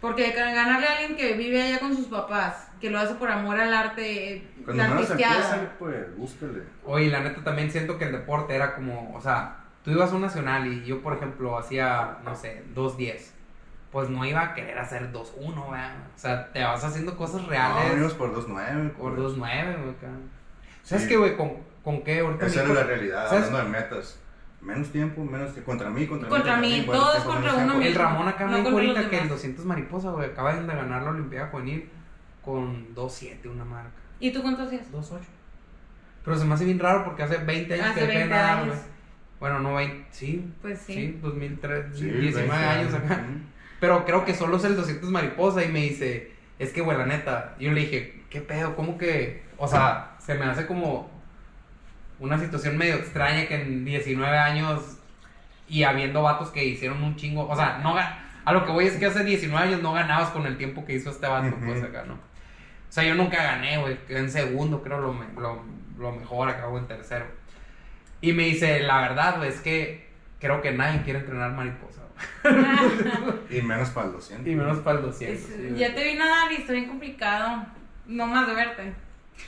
Porque 0.00 0.32
ga- 0.34 0.54
ganarle 0.54 0.86
a 0.86 0.92
alguien 0.92 1.16
que 1.16 1.32
vive 1.34 1.60
allá 1.62 1.80
con 1.80 1.94
sus 1.96 2.06
papás, 2.06 2.68
que 2.80 2.90
lo 2.90 2.98
hace 2.98 3.14
por 3.14 3.30
amor 3.30 3.58
al 3.58 3.74
arte, 3.74 4.46
Cuando 4.64 4.82
la 4.82 4.88
menos 4.90 5.10
empieza, 5.10 5.72
pues, 5.78 6.16
búscale. 6.16 6.62
Oye, 6.84 7.08
la 7.08 7.20
neta 7.20 7.42
también 7.42 7.70
siento 7.70 7.98
que 7.98 8.04
el 8.04 8.12
deporte 8.12 8.54
era 8.54 8.74
como, 8.74 9.12
o 9.14 9.20
sea, 9.20 9.56
tú 9.84 9.90
ibas 9.90 10.12
a 10.12 10.14
un 10.16 10.22
nacional 10.22 10.66
y 10.66 10.84
yo, 10.84 11.02
por 11.02 11.14
ejemplo, 11.16 11.58
hacía, 11.58 12.18
no 12.24 12.34
sé, 12.36 12.62
2.10. 12.74 13.32
Pues 13.90 14.10
no 14.10 14.24
iba 14.24 14.42
a 14.42 14.54
querer 14.54 14.78
hacer 14.78 15.10
2.1, 15.12 15.70
¿verdad? 15.70 15.94
O 16.14 16.18
sea, 16.18 16.52
te 16.52 16.62
vas 16.62 16.84
haciendo 16.84 17.16
cosas 17.16 17.42
No, 17.42 17.48
reales 17.48 17.90
venimos 17.90 18.14
por 18.14 18.32
2.9. 18.36 18.90
por 18.92 19.14
pues. 19.16 19.32
2.9, 19.32 19.76
güey. 19.82 19.94
¿Sabes 20.82 21.04
Sí. 21.04 21.08
qué, 21.08 21.16
güey? 21.16 21.36
¿Con, 21.36 21.52
¿Con 21.82 22.04
qué? 22.04 22.20
Ahorita 22.20 22.46
Esa 22.46 22.64
era 22.64 22.74
la 22.74 22.82
realidad, 22.84 23.28
¿Sabes? 23.28 23.46
hablando 23.46 23.70
de 23.72 23.80
metas. 23.80 24.20
Menos 24.68 24.92
tiempo, 24.92 25.24
menos 25.24 25.52
tiempo. 25.52 25.70
Contra 25.70 25.88
mí, 25.88 26.06
contra, 26.06 26.28
Contra 26.28 26.56
mí. 26.58 26.68
mí, 26.68 26.82
bueno, 26.84 27.00
todos 27.00 27.14
tiempo, 27.14 27.32
contra 27.32 27.54
uno 27.54 27.62
tiempo. 27.62 27.80
El 27.80 27.88
mismo. 27.88 28.02
Ramón 28.02 28.28
acá 28.28 28.46
No 28.46 28.62
me 28.62 28.68
ahorita 28.68 29.00
que 29.00 29.16
en 29.16 29.22
demás. 29.22 29.28
200 29.30 29.64
mariposa, 29.64 30.10
güey, 30.10 30.30
acaban 30.30 30.66
de 30.66 30.74
ganar 30.74 31.02
la 31.02 31.10
Olimpiada 31.10 31.46
Juvenil 31.48 31.88
con 32.44 32.94
2.7, 32.94 33.50
una 33.50 33.64
marca. 33.64 33.90
¿Y 34.20 34.30
tú 34.30 34.42
cuánto 34.42 34.64
hacías? 34.64 34.92
2.8. 34.92 35.20
Pero 36.22 36.36
se 36.36 36.44
me 36.44 36.52
hace 36.52 36.66
bien 36.66 36.78
raro 36.78 37.04
porque 37.06 37.22
hace 37.22 37.38
20 37.38 37.74
años 37.74 37.86
Hace 37.86 38.00
que 38.00 38.06
dejé 38.06 38.18
de 38.18 38.24
20 38.24 38.34
nadar, 38.36 38.66
güey. 38.66 38.78
Bueno, 39.40 39.58
no 39.60 39.74
20, 39.74 40.06
sí. 40.10 40.52
Pues 40.60 40.78
sí. 40.80 40.92
Sí, 40.92 41.18
2003, 41.22 41.86
Sí, 41.96 42.04
19 42.04 42.48
20 42.50 42.66
años 42.66 42.94
acá. 42.94 43.24
Pero 43.80 44.04
creo 44.04 44.26
que 44.26 44.34
solo 44.34 44.58
es 44.58 44.64
el 44.64 44.76
200 44.76 45.10
mariposa 45.10 45.64
y 45.64 45.68
me 45.72 45.80
dice, 45.80 46.32
es 46.58 46.72
que, 46.72 46.82
güey, 46.82 46.98
la 46.98 47.06
neta. 47.06 47.54
Yo 47.58 47.72
le 47.72 47.80
dije, 47.80 48.22
¿qué 48.28 48.42
pedo? 48.42 48.76
¿Cómo 48.76 48.98
que? 48.98 49.44
O 49.56 49.66
sea, 49.66 50.16
se 50.18 50.34
me 50.34 50.44
hace 50.44 50.66
como 50.66 51.08
una 52.20 52.38
situación 52.38 52.76
medio 52.76 52.94
extraña 52.96 53.46
que 53.46 53.54
en 53.62 53.84
19 53.84 54.36
años 54.38 54.98
y 55.68 55.82
habiendo 55.84 56.22
vatos 56.22 56.50
que 56.50 56.64
hicieron 56.64 57.02
un 57.02 57.16
chingo. 57.16 57.46
O 57.48 57.54
sea, 57.56 57.78
no 57.82 57.96
A 57.96 58.52
lo 58.52 58.64
que 58.64 58.72
voy 58.72 58.86
es 58.86 58.96
que 58.96 59.06
hace 59.06 59.22
19 59.24 59.66
años 59.68 59.82
no 59.82 59.92
ganabas 59.92 60.30
con 60.30 60.46
el 60.46 60.56
tiempo 60.56 60.84
que 60.84 60.94
hizo 60.94 61.10
este 61.10 61.26
vato, 61.26 61.54
pues 61.64 61.82
acá, 61.82 62.04
¿no? 62.06 62.14
O 62.14 62.90
sea, 62.90 63.04
yo 63.04 63.14
nunca 63.14 63.42
gané, 63.42 63.76
güey. 63.78 63.98
En 64.08 64.30
segundo, 64.30 64.82
creo, 64.82 64.98
lo, 65.00 65.12
me- 65.12 65.32
lo, 65.38 65.62
lo 65.98 66.12
mejor, 66.12 66.48
acabo 66.48 66.78
en 66.78 66.86
tercero. 66.86 67.26
Y 68.22 68.32
me 68.32 68.44
dice, 68.44 68.80
la 68.80 69.00
verdad, 69.02 69.36
güey, 69.36 69.50
es 69.50 69.60
que 69.60 70.08
creo 70.40 70.62
que 70.62 70.72
nadie 70.72 71.02
quiere 71.02 71.18
entrenar 71.18 71.52
mariposa. 71.52 72.00
Y 73.50 73.62
menos 73.62 73.90
para 73.90 74.06
el 74.06 74.12
200. 74.14 74.46
Y 74.46 74.54
menos 74.54 74.78
para 74.78 74.98
el 74.98 75.04
200. 75.04 75.50
Es- 75.50 75.76
ya 75.78 75.94
te 75.94 76.04
vi 76.04 76.14
nadar 76.14 76.50
y 76.52 76.56
está 76.56 76.72
bien 76.72 76.88
complicado. 76.88 77.66
No 78.06 78.26
más 78.26 78.46
de 78.46 78.54
verte. 78.54 78.92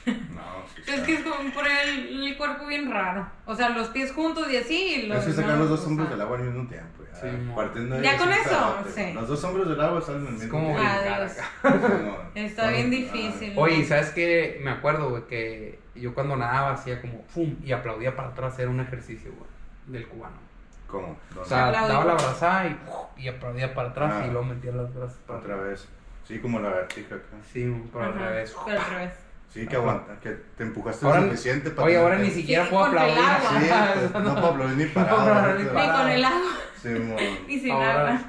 No, 0.07 0.43
sí. 0.75 0.83
Es 0.91 1.01
que 1.03 1.15
es 1.15 1.21
como 1.23 1.51
por 1.53 1.67
el, 1.67 2.25
el 2.27 2.37
cuerpo 2.37 2.67
bien 2.67 2.91
raro. 2.91 3.27
O 3.47 3.55
sea, 3.55 3.69
los 3.71 3.89
pies 3.89 4.13
juntos 4.13 4.51
y 4.51 4.57
así. 4.57 4.95
y 4.95 5.07
Los 5.07 5.19
Es 5.19 5.27
que 5.27 5.33
sacar 5.33 5.59
los 5.59 5.69
dos 5.69 5.85
o 5.85 5.87
hombros 5.89 6.09
sea. 6.09 6.17
del 6.17 6.25
agua 6.27 6.39
al 6.39 6.45
mismo 6.45 6.69
tiempo. 6.69 7.03
Ya, 7.13 7.21
Sí, 7.21 7.27
mo. 7.45 7.55
partiendo 7.55 7.97
de 7.97 8.03
Ya 8.03 8.13
ahí, 8.13 8.19
con 8.19 8.33
eso, 8.33 8.77
sí. 8.95 9.13
Los 9.13 9.29
dos 9.29 9.45
hombros 9.45 9.69
del 9.69 9.81
agua 9.81 10.01
salen 10.01 10.27
al 10.27 10.33
mismo 10.35 10.49
como 10.51 10.67
tiempo. 10.75 10.83
acá. 10.89 11.29
Está 12.35 12.71
bien 12.71 12.87
ah, 12.87 12.91
difícil. 12.91 13.53
Oye, 13.57 13.85
¿sabes 13.85 14.11
qué? 14.11 14.61
Me 14.63 14.71
acuerdo, 14.71 15.11
güey, 15.11 15.27
que 15.27 15.79
yo 15.95 16.15
cuando 16.15 16.37
nadaba 16.37 16.73
hacía 16.73 17.01
como 17.01 17.23
¡fum! 17.29 17.57
y 17.63 17.73
aplaudía 17.73 18.17
para 18.17 18.29
atrás, 18.29 18.59
era 18.59 18.71
un 18.71 18.81
ejercicio, 18.81 19.33
güey, 19.37 19.51
del 19.87 20.09
cubano. 20.09 20.37
¿Cómo? 20.87 21.17
O 21.41 21.45
sea, 21.45 21.69
Aplaudí. 21.69 21.89
daba 21.93 22.05
la 22.05 22.15
brazada 22.15 22.67
y, 22.67 23.23
y 23.23 23.29
aplaudía 23.29 23.75
para 23.75 23.91
atrás 23.91 24.13
Ah. 24.17 24.27
y 24.27 24.31
luego 24.31 24.45
metía 24.45 24.73
las 24.73 24.93
brazas 24.95 25.19
para 25.27 25.39
Otra 25.41 25.55
atrás. 25.55 25.71
vez. 25.71 25.89
Sí, 26.27 26.39
como 26.41 26.59
la 26.61 26.71
vertica 26.71 27.17
acá. 27.17 27.27
Sí, 27.53 27.71
pero 27.93 28.05
al 28.07 28.15
revés. 28.15 28.57
Pero 28.65 28.81
al 28.81 28.91
revés. 28.91 29.13
Sí, 29.53 29.67
que 29.67 29.75
aguanta, 29.77 30.19
que 30.21 30.31
te 30.57 30.63
empujaste 30.63 31.05
Ahora- 31.05 31.21
lo 31.23 31.27
suficiente 31.31 31.71
para. 31.71 31.87
Oye, 31.89 31.97
ahora 31.97 32.19
ni 32.19 32.31
siquiera 32.31 32.65
Sí, 32.65 32.71
puedo 32.71 32.85
aplaudir. 32.85 33.19
agua. 33.19 33.51
Sí, 33.61 33.69
pues, 34.13 34.13
no 34.25 34.35
puedo 34.35 34.47
aplaudir 34.47 34.77
ni 34.77 34.85
No 34.85 34.95
parado. 34.95 35.17
puedo 35.17 35.35
aplaudir 35.35 35.65
ni 35.67 35.89
con 35.89 36.09
el 36.09 36.25
agua, 36.25 36.51
Sí, 36.81 36.89
ni 37.49 37.59
sin 37.61 37.71
Ahora- 37.73 38.01
agua. 38.09 38.21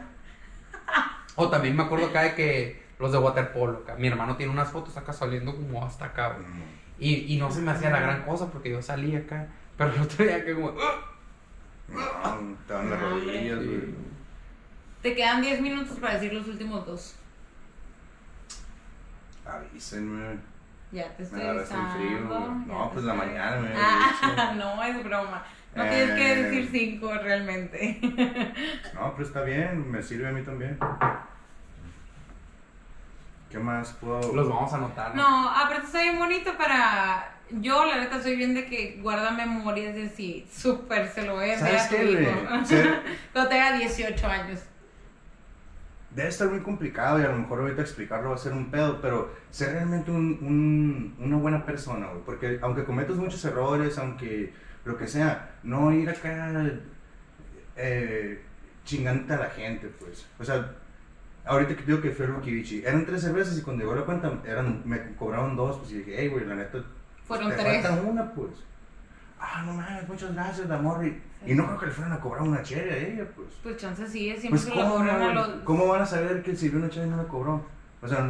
O 1.35 1.49
también 1.49 1.75
me 1.75 1.83
acuerdo 1.83 2.07
acá 2.07 2.23
de 2.23 2.35
que 2.35 2.83
los 2.99 3.11
de 3.11 3.17
waterpolo, 3.19 3.79
acá, 3.83 3.95
mi 3.95 4.07
hermano 4.07 4.35
tiene 4.35 4.51
unas 4.51 4.69
fotos 4.71 4.97
acá 4.97 5.13
saliendo 5.13 5.55
como 5.55 5.85
hasta 5.85 6.05
acá, 6.05 6.29
güey. 6.33 6.45
Mm. 6.45 6.63
Y, 6.99 7.33
y 7.35 7.37
no 7.39 7.49
se 7.51 7.61
me 7.61 7.71
hacía 7.71 7.89
la 7.89 7.99
gran 7.99 8.23
cosa 8.23 8.47
porque 8.51 8.69
yo 8.71 8.81
salí 8.81 9.15
acá. 9.15 9.47
Pero 9.77 9.93
el 9.93 10.01
otro 10.01 10.25
día 10.25 10.43
que 10.45 10.53
como... 10.53 10.69
¡ah! 10.79 11.07
No, 11.87 12.55
te 12.67 12.73
dan 12.73 12.89
las 12.89 12.99
rodillas, 13.01 13.55
güey. 13.57 13.79
Sí. 13.81 13.95
Te 15.01 15.15
quedan 15.15 15.41
10 15.41 15.61
minutos 15.61 15.97
para 15.99 16.13
decir 16.15 16.33
los 16.33 16.47
últimos 16.47 16.85
dos. 16.85 17.15
Avísenme. 19.45 20.50
Ya 20.91 21.07
te 21.15 21.23
estoy 21.23 21.41
avisando. 21.41 22.49
No, 22.67 22.89
pues 22.91 23.05
la 23.05 23.13
mañana 23.13 23.57
me 23.57 23.69
Ah, 23.75 24.53
no, 24.57 24.83
es 24.83 25.03
broma. 25.03 25.43
No 25.73 25.83
tienes 25.83 26.11
que 26.11 26.31
Eh. 26.33 26.35
decir 26.43 26.69
cinco 26.71 27.13
realmente. 27.13 27.99
No, 28.93 29.13
pero 29.15 29.25
está 29.27 29.41
bien, 29.43 29.89
me 29.89 30.03
sirve 30.03 30.27
a 30.27 30.31
mí 30.31 30.41
también. 30.43 30.77
¿Qué 33.49 33.57
más 33.59 33.93
puedo? 33.93 34.33
Los 34.33 34.47
vamos 34.49 34.71
a 34.73 34.77
anotar. 34.77 35.15
No, 35.15 35.49
aparte 35.49 35.85
está 35.85 36.01
bien 36.01 36.19
bonito 36.19 36.55
para... 36.57 37.35
Yo, 37.51 37.83
la 37.85 37.97
neta, 37.97 38.21
soy 38.21 38.37
bien 38.37 38.53
de 38.53 38.65
que 38.65 38.99
guarda 39.01 39.31
memorias 39.31 39.93
de 39.93 40.07
si 40.07 40.47
súper 40.53 41.09
se 41.09 41.23
lo 41.23 41.35
voy 41.35 41.49
a 41.49 41.53
enviar 41.55 41.75
a 41.75 41.79
¿Sabes 41.79 41.89
tu 41.89 41.95
qué, 41.97 42.21
hijo. 42.21 42.31
güey? 42.31 42.89
Cuando 43.33 43.49
tenga 43.49 43.73
18 43.73 44.27
años. 44.27 44.59
Debe 46.15 46.27
estar 46.29 46.49
muy 46.49 46.59
complicado 46.59 47.19
y 47.19 47.23
a 47.23 47.29
lo 47.29 47.37
mejor 47.37 47.61
ahorita 47.61 47.81
explicarlo 47.81 48.29
va 48.29 48.35
a 48.35 48.39
ser 48.39 48.51
un 48.53 48.69
pedo, 48.69 48.99
pero 49.01 49.31
ser 49.49 49.71
realmente 49.73 50.11
un, 50.11 50.37
un- 50.41 51.15
una 51.25 51.37
buena 51.37 51.65
persona, 51.65 52.07
güey. 52.07 52.21
Porque 52.25 52.59
aunque 52.61 52.83
cometas 52.83 53.15
muchos 53.15 53.43
errores, 53.45 53.97
aunque 53.97 54.51
lo 54.83 54.97
que 54.97 55.07
sea, 55.07 55.51
no 55.63 55.93
ir 55.93 56.09
acá 56.09 56.51
eh, 57.75 58.41
chingante 58.83 59.33
a 59.33 59.37
la 59.39 59.49
gente, 59.49 59.87
pues. 59.87 60.25
O 60.39 60.43
sea, 60.43 60.73
ahorita 61.45 61.75
que 61.75 61.83
digo 61.83 62.01
que 62.01 62.11
fue 62.11 62.25
Rookie 62.25 62.51
Bichi, 62.53 62.83
eran 62.85 63.05
tres 63.05 63.21
cervezas 63.21 63.57
y 63.57 63.61
cuando 63.61 63.83
llegó 63.83 63.95
la 63.95 64.05
cuenta 64.05 64.31
eran, 64.45 64.81
me 64.85 65.15
cobraron 65.15 65.55
dos, 65.55 65.77
pues 65.79 65.91
y 65.91 65.99
dije, 65.99 66.13
hey, 66.17 66.27
güey, 66.27 66.45
la 66.45 66.55
neta, 66.55 66.83
Fueron 67.25 67.49
te 67.49 67.55
tres. 67.57 67.85
falta 67.85 68.01
una, 68.01 68.31
pues. 68.33 68.51
Ah, 69.39 69.63
no 69.65 69.73
mames, 69.73 70.07
muchas 70.07 70.33
gracias, 70.33 70.67
la 70.67 70.77
morri. 70.77 71.21
Y 71.45 71.55
no 71.55 71.65
creo 71.65 71.79
que 71.79 71.85
le 71.87 71.91
fueran 71.91 72.13
a 72.13 72.19
cobrar 72.19 72.43
una 72.43 72.61
chévere 72.61 72.93
a 72.93 72.97
ella, 72.97 73.23
pues. 73.35 73.47
Pues 73.63 73.77
chance 73.77 74.05
sí, 74.07 74.25
siempre 74.29 74.49
Pues, 74.49 74.61
se 74.61 74.69
lo 74.69 74.75
¿cómo, 74.75 74.95
cobran 74.97 75.21
a 75.21 75.33
los... 75.33 75.47
¿Cómo 75.63 75.87
van 75.87 76.01
a 76.03 76.05
saber 76.05 76.43
que 76.43 76.51
el 76.51 76.57
sirvió 76.57 76.79
una 76.79 76.89
chévere 76.89 77.07
y 77.07 77.11
no 77.11 77.17
la 77.17 77.27
cobró? 77.27 77.65
O 78.01 78.07
sea, 78.07 78.27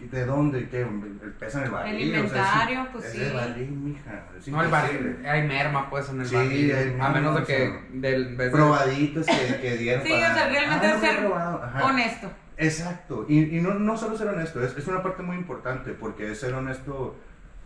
¿de 0.00 0.26
dónde? 0.26 0.68
¿Qué? 0.68 0.80
¿El 0.82 1.32
pesan 1.38 1.64
el 1.64 1.70
barril? 1.70 2.14
El 2.14 2.24
O 2.24 2.28
sea, 2.28 2.42
es- 2.42 2.48
inventario, 2.52 2.88
pues, 2.92 3.04
es 3.04 3.12
sí. 3.12 3.22
el 3.22 3.32
barril, 3.32 3.70
mija. 3.70 4.22
es 4.38 4.48
No, 4.48 4.62
el 4.62 4.68
barril, 4.70 5.18
hay 5.26 5.46
merma 5.46 5.88
pues 5.90 6.08
en 6.08 6.20
el 6.20 6.26
Sí, 6.26 6.34
barril. 6.34 6.72
hay 6.74 6.82
a 6.82 6.86
merma, 6.90 7.10
menos 7.10 7.34
de 7.36 7.42
o 7.42 7.46
que 7.46 7.56
sea, 7.56 7.80
del 7.92 8.36
de- 8.36 8.50
Probaditos 8.50 9.26
que, 9.26 9.32
que 9.62 9.76
dieron 9.76 10.04
Sí, 10.04 10.10
para- 10.10 10.32
o 10.32 10.34
sea, 10.34 10.48
realmente 10.48 10.86
Ah, 10.86 10.94
es 10.94 11.00
ser. 11.00 11.82
Honesto. 11.84 12.30
Exacto, 12.56 13.24
y, 13.28 13.56
y 13.56 13.60
no, 13.60 13.74
no 13.74 13.96
solo 13.96 14.16
ser 14.18 14.26
honesto, 14.28 14.62
es, 14.64 14.76
es 14.76 14.86
una 14.88 15.00
parte 15.00 15.22
muy 15.22 15.36
importante, 15.36 15.92
porque 15.92 16.32
es 16.32 16.40
ser 16.40 16.54
honesto, 16.54 17.14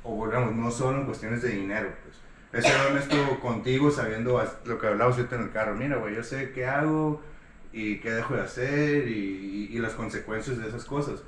o 0.03 0.14
volvemos, 0.16 0.55
no 0.55 0.70
solo 0.70 0.99
en 0.99 1.07
cuestiones 1.07 1.40
de 1.40 1.49
dinero, 1.49 1.88
pues. 2.05 2.16
Es 2.53 2.65
ser 2.65 2.91
honesto 2.91 3.41
contigo 3.41 3.91
sabiendo 3.91 4.43
lo 4.67 4.79
que 4.79 4.87
hablamos 4.87 5.17
ahorita 5.17 5.37
en 5.37 5.43
el 5.43 5.51
carro. 5.53 5.75
Mira, 5.75 5.97
güey, 5.97 6.15
yo 6.15 6.23
sé 6.23 6.53
qué 6.53 6.67
hago 6.67 7.23
y 7.73 7.99
qué 8.01 8.11
dejo 8.11 8.35
de 8.35 8.43
hacer 8.43 9.09
y, 9.09 9.69
y- 9.71 9.79
las 9.79 9.95
consecuencias 9.95 10.59
de 10.59 10.69
esas 10.69 10.85
cosas. 10.85 11.23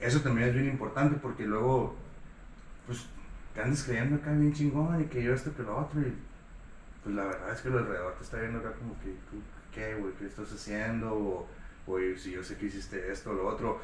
Eso 0.00 0.20
también 0.20 0.48
es 0.48 0.54
bien 0.54 0.66
importante 0.68 1.16
porque 1.20 1.46
luego, 1.46 1.96
pues, 2.86 3.06
te 3.54 3.62
andas 3.62 3.84
creyendo 3.84 4.16
acá 4.16 4.32
bien 4.32 4.52
chingón 4.52 5.00
y 5.02 5.04
que 5.06 5.22
yo 5.22 5.32
esto 5.34 5.54
que 5.56 5.62
lo 5.62 5.76
otro 5.78 6.00
y 6.02 6.12
pues 7.02 7.14
la 7.16 7.24
verdad 7.24 7.52
es 7.54 7.60
que 7.60 7.68
el 7.68 7.78
alrededor 7.78 8.14
te 8.16 8.24
está 8.24 8.38
viendo 8.38 8.58
acá 8.58 8.72
como 8.72 8.94
que 9.00 9.10
tú, 9.30 9.40
¿qué, 9.74 9.94
güey? 9.94 10.12
¿Qué 10.18 10.26
estás 10.26 10.52
haciendo? 10.52 11.14
O, 11.14 11.48
oye, 11.86 12.18
si 12.18 12.32
yo 12.32 12.42
sé 12.44 12.56
que 12.56 12.66
hiciste 12.66 13.10
esto 13.12 13.30
o 13.30 13.34
lo 13.34 13.46
otro. 13.48 13.80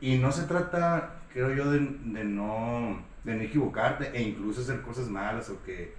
Y 0.00 0.18
no 0.18 0.32
se 0.32 0.44
trata, 0.44 1.14
creo 1.32 1.52
yo, 1.54 1.70
de 1.70 1.80
no, 1.80 3.02
de 3.24 3.34
no 3.36 3.42
equivocarte 3.42 4.10
e 4.12 4.22
incluso 4.22 4.60
hacer 4.62 4.82
cosas 4.82 5.08
malas 5.08 5.48
o 5.50 5.62
que 5.64 5.94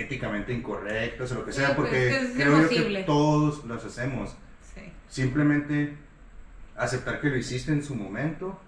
éticamente 0.00 0.52
incorrectas 0.52 1.32
o 1.32 1.36
lo 1.36 1.44
que 1.44 1.52
sea, 1.52 1.74
pues, 1.76 1.88
porque 1.88 2.08
es 2.10 2.30
creo 2.34 2.62
yo 2.62 2.68
que 2.68 3.02
todos 3.04 3.64
los 3.64 3.84
hacemos. 3.84 4.30
Sí. 4.74 4.82
Simplemente 5.08 5.96
aceptar 6.76 7.20
que 7.20 7.28
lo 7.30 7.36
hiciste 7.36 7.72
en 7.72 7.82
su 7.82 7.94
momento 7.94 8.58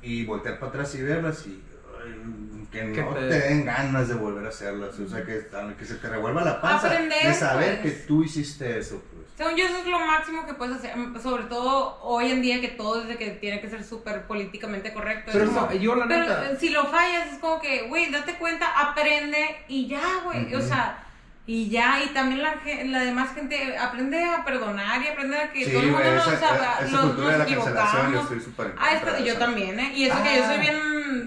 y 0.00 0.24
voltear 0.24 0.58
para 0.58 0.70
atrás 0.70 0.94
y 0.94 1.02
verlas 1.02 1.46
y 1.46 1.62
ay, 2.02 2.66
que 2.72 3.02
no 3.02 3.14
te... 3.14 3.20
te- 3.28 3.40
den 3.40 3.64
ganas 3.64 4.08
de 4.08 4.14
volver 4.14 4.44
a 4.46 4.48
hacerlas. 4.48 4.98
O 4.98 5.08
sea, 5.08 5.24
que, 5.24 5.46
que 5.78 5.84
se 5.84 5.94
te 5.96 6.08
revuelva 6.08 6.42
la 6.44 6.60
panza 6.60 6.86
Aprender, 6.88 7.26
de 7.28 7.34
saber 7.34 7.80
pues. 7.82 7.94
que 7.94 8.00
tú 8.06 8.24
hiciste 8.24 8.78
eso. 8.78 9.02
Pues. 9.12 9.21
Según 9.36 9.56
yo, 9.56 9.64
eso 9.64 9.78
es 9.78 9.86
lo 9.86 9.98
máximo 9.98 10.46
que 10.46 10.54
puedes 10.54 10.76
hacer, 10.76 10.94
sobre 11.22 11.44
todo 11.44 11.98
hoy 12.02 12.30
en 12.30 12.42
día 12.42 12.60
que 12.60 12.68
todo 12.68 13.00
es 13.00 13.08
de 13.08 13.16
que 13.16 13.30
tiene 13.30 13.60
que 13.60 13.70
ser 13.70 13.82
súper 13.82 14.26
políticamente 14.26 14.92
correcto. 14.92 15.32
Pero 15.32 15.72
yo 15.72 15.94
la 15.94 16.06
pero 16.06 16.20
neta. 16.20 16.56
si 16.58 16.68
lo 16.68 16.86
fallas, 16.86 17.32
es 17.32 17.38
como 17.38 17.60
que, 17.60 17.88
güey, 17.88 18.10
date 18.10 18.34
cuenta, 18.34 18.66
aprende 18.78 19.64
y 19.68 19.86
ya, 19.86 20.20
güey. 20.24 20.54
O 20.54 20.60
sea, 20.60 21.06
y 21.44 21.68
ya, 21.70 22.00
y 22.04 22.08
también 22.14 22.40
la, 22.40 22.54
la 22.84 23.00
demás 23.00 23.34
gente 23.34 23.76
aprende 23.76 24.22
a 24.24 24.44
perdonar 24.44 25.02
y 25.02 25.08
aprende 25.08 25.36
a 25.36 25.50
que 25.52 25.64
Sí, 25.64 25.72
todo 25.72 25.80
el 25.82 25.86
mundo 25.88 26.02
güey, 26.04 26.14
nos, 26.16 26.28
esa, 26.32 26.54
haga- 26.54 26.78
esa 26.80 26.90
nos, 26.92 27.00
cultura 27.06 27.26
de 27.32 27.38
nos 27.38 27.48
la 27.48 27.54
cancelación 27.56 28.12
yo 28.12 28.20
estoy 28.20 28.40
súper 28.40 28.74
Ah, 28.78 28.92
esto- 28.92 29.12
de 29.12 29.24
yo 29.24 29.38
también, 29.38 29.80
¿eh? 29.80 29.92
Y 29.94 30.04
eso 30.04 30.22
que 30.22 30.36
yo 30.36 30.44
soy 30.46 30.56
Ah, 30.56 30.60
bien 30.60 30.76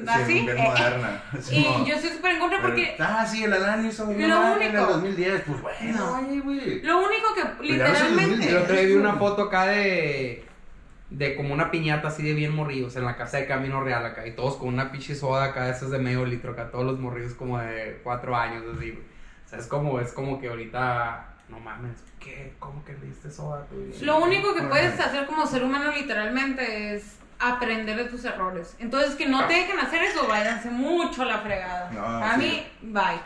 Sí, 0.05 0.09
así. 0.09 0.33
bien 0.33 0.57
eh, 0.57 0.61
moderna. 0.63 1.23
Sí, 1.41 1.55
y 1.57 1.63
no. 1.63 1.85
yo 1.85 1.95
estoy 1.95 2.09
súper 2.11 2.31
en 2.31 2.39
contra 2.39 2.57
Pero, 2.61 2.69
porque 2.69 2.95
ah, 2.99 3.25
sí, 3.27 3.43
el 3.43 3.53
Alan 3.53 3.85
hizo 3.85 4.05
un 4.05 4.21
Lo 4.21 4.39
mal 4.39 4.61
en 4.61 4.69
el 4.71 4.75
único- 4.77 4.93
2010. 4.93 5.41
Pues 5.45 5.61
bueno, 5.61 5.97
No. 5.97 6.17
oye, 6.19 6.39
güey. 6.39 6.81
lo 6.81 6.97
único 7.05 7.27
que 7.35 7.63
literalmente... 7.67 8.57
Otro 8.57 8.73
día 8.73 8.83
vi 8.85 8.93
una 8.93 9.13
foto 9.15 9.41
acá 9.43 9.65
de. 9.67 10.45
De 11.09 11.35
como 11.35 11.53
una 11.53 11.69
piñata 11.71 12.07
así 12.07 12.23
de 12.23 12.33
bien 12.33 12.53
morridos 12.55 12.95
en 12.95 13.05
la 13.05 13.15
casa 13.15 13.37
de 13.37 13.45
Camino 13.47 13.83
Real 13.83 14.05
acá. 14.05 14.25
Y 14.25 14.31
todos 14.31 14.55
con 14.55 14.69
una 14.69 14.91
pinche 14.91 15.13
soda 15.13 15.43
acá, 15.45 15.69
esas 15.69 15.91
de 15.91 15.99
medio 15.99 16.25
litro 16.25 16.53
acá. 16.53 16.71
Todos 16.71 16.83
los 16.85 16.99
morridos 16.99 17.33
como 17.35 17.59
de 17.59 17.99
cuatro 18.03 18.35
años 18.35 18.63
así, 18.75 18.91
güey. 18.91 19.14
Sea, 19.55 19.63
es 19.63 19.67
como, 19.67 19.99
es 19.99 20.13
como 20.13 20.39
que 20.39 20.49
ahorita. 20.49 21.31
No 21.47 21.59
mames, 21.59 22.03
¿qué? 22.19 22.55
¿Cómo 22.57 22.83
que 22.83 22.93
le 22.93 23.05
diste 23.05 23.29
soda 23.29 23.67
tú? 23.67 23.75
Lo 24.03 24.17
único 24.17 24.55
que 24.55 24.63
puedes 24.63 24.99
hacer 24.99 25.27
como 25.27 25.45
ser 25.45 25.63
humano 25.63 25.91
literalmente 25.91 26.95
es 26.95 27.17
aprender 27.39 27.97
de 27.97 28.05
tus 28.05 28.25
errores. 28.25 28.75
Entonces 28.79 29.15
que 29.15 29.27
no 29.27 29.45
te 29.47 29.53
dejen 29.53 29.79
hacer 29.79 30.01
eso, 30.01 30.27
váyanse 30.27 30.69
mucho 30.71 31.21
a 31.21 31.25
la 31.25 31.39
fregada. 31.39 31.91
No, 31.91 32.03
a 32.03 32.35
sí. 32.35 32.67
mí, 32.81 32.91
bye. 32.91 33.21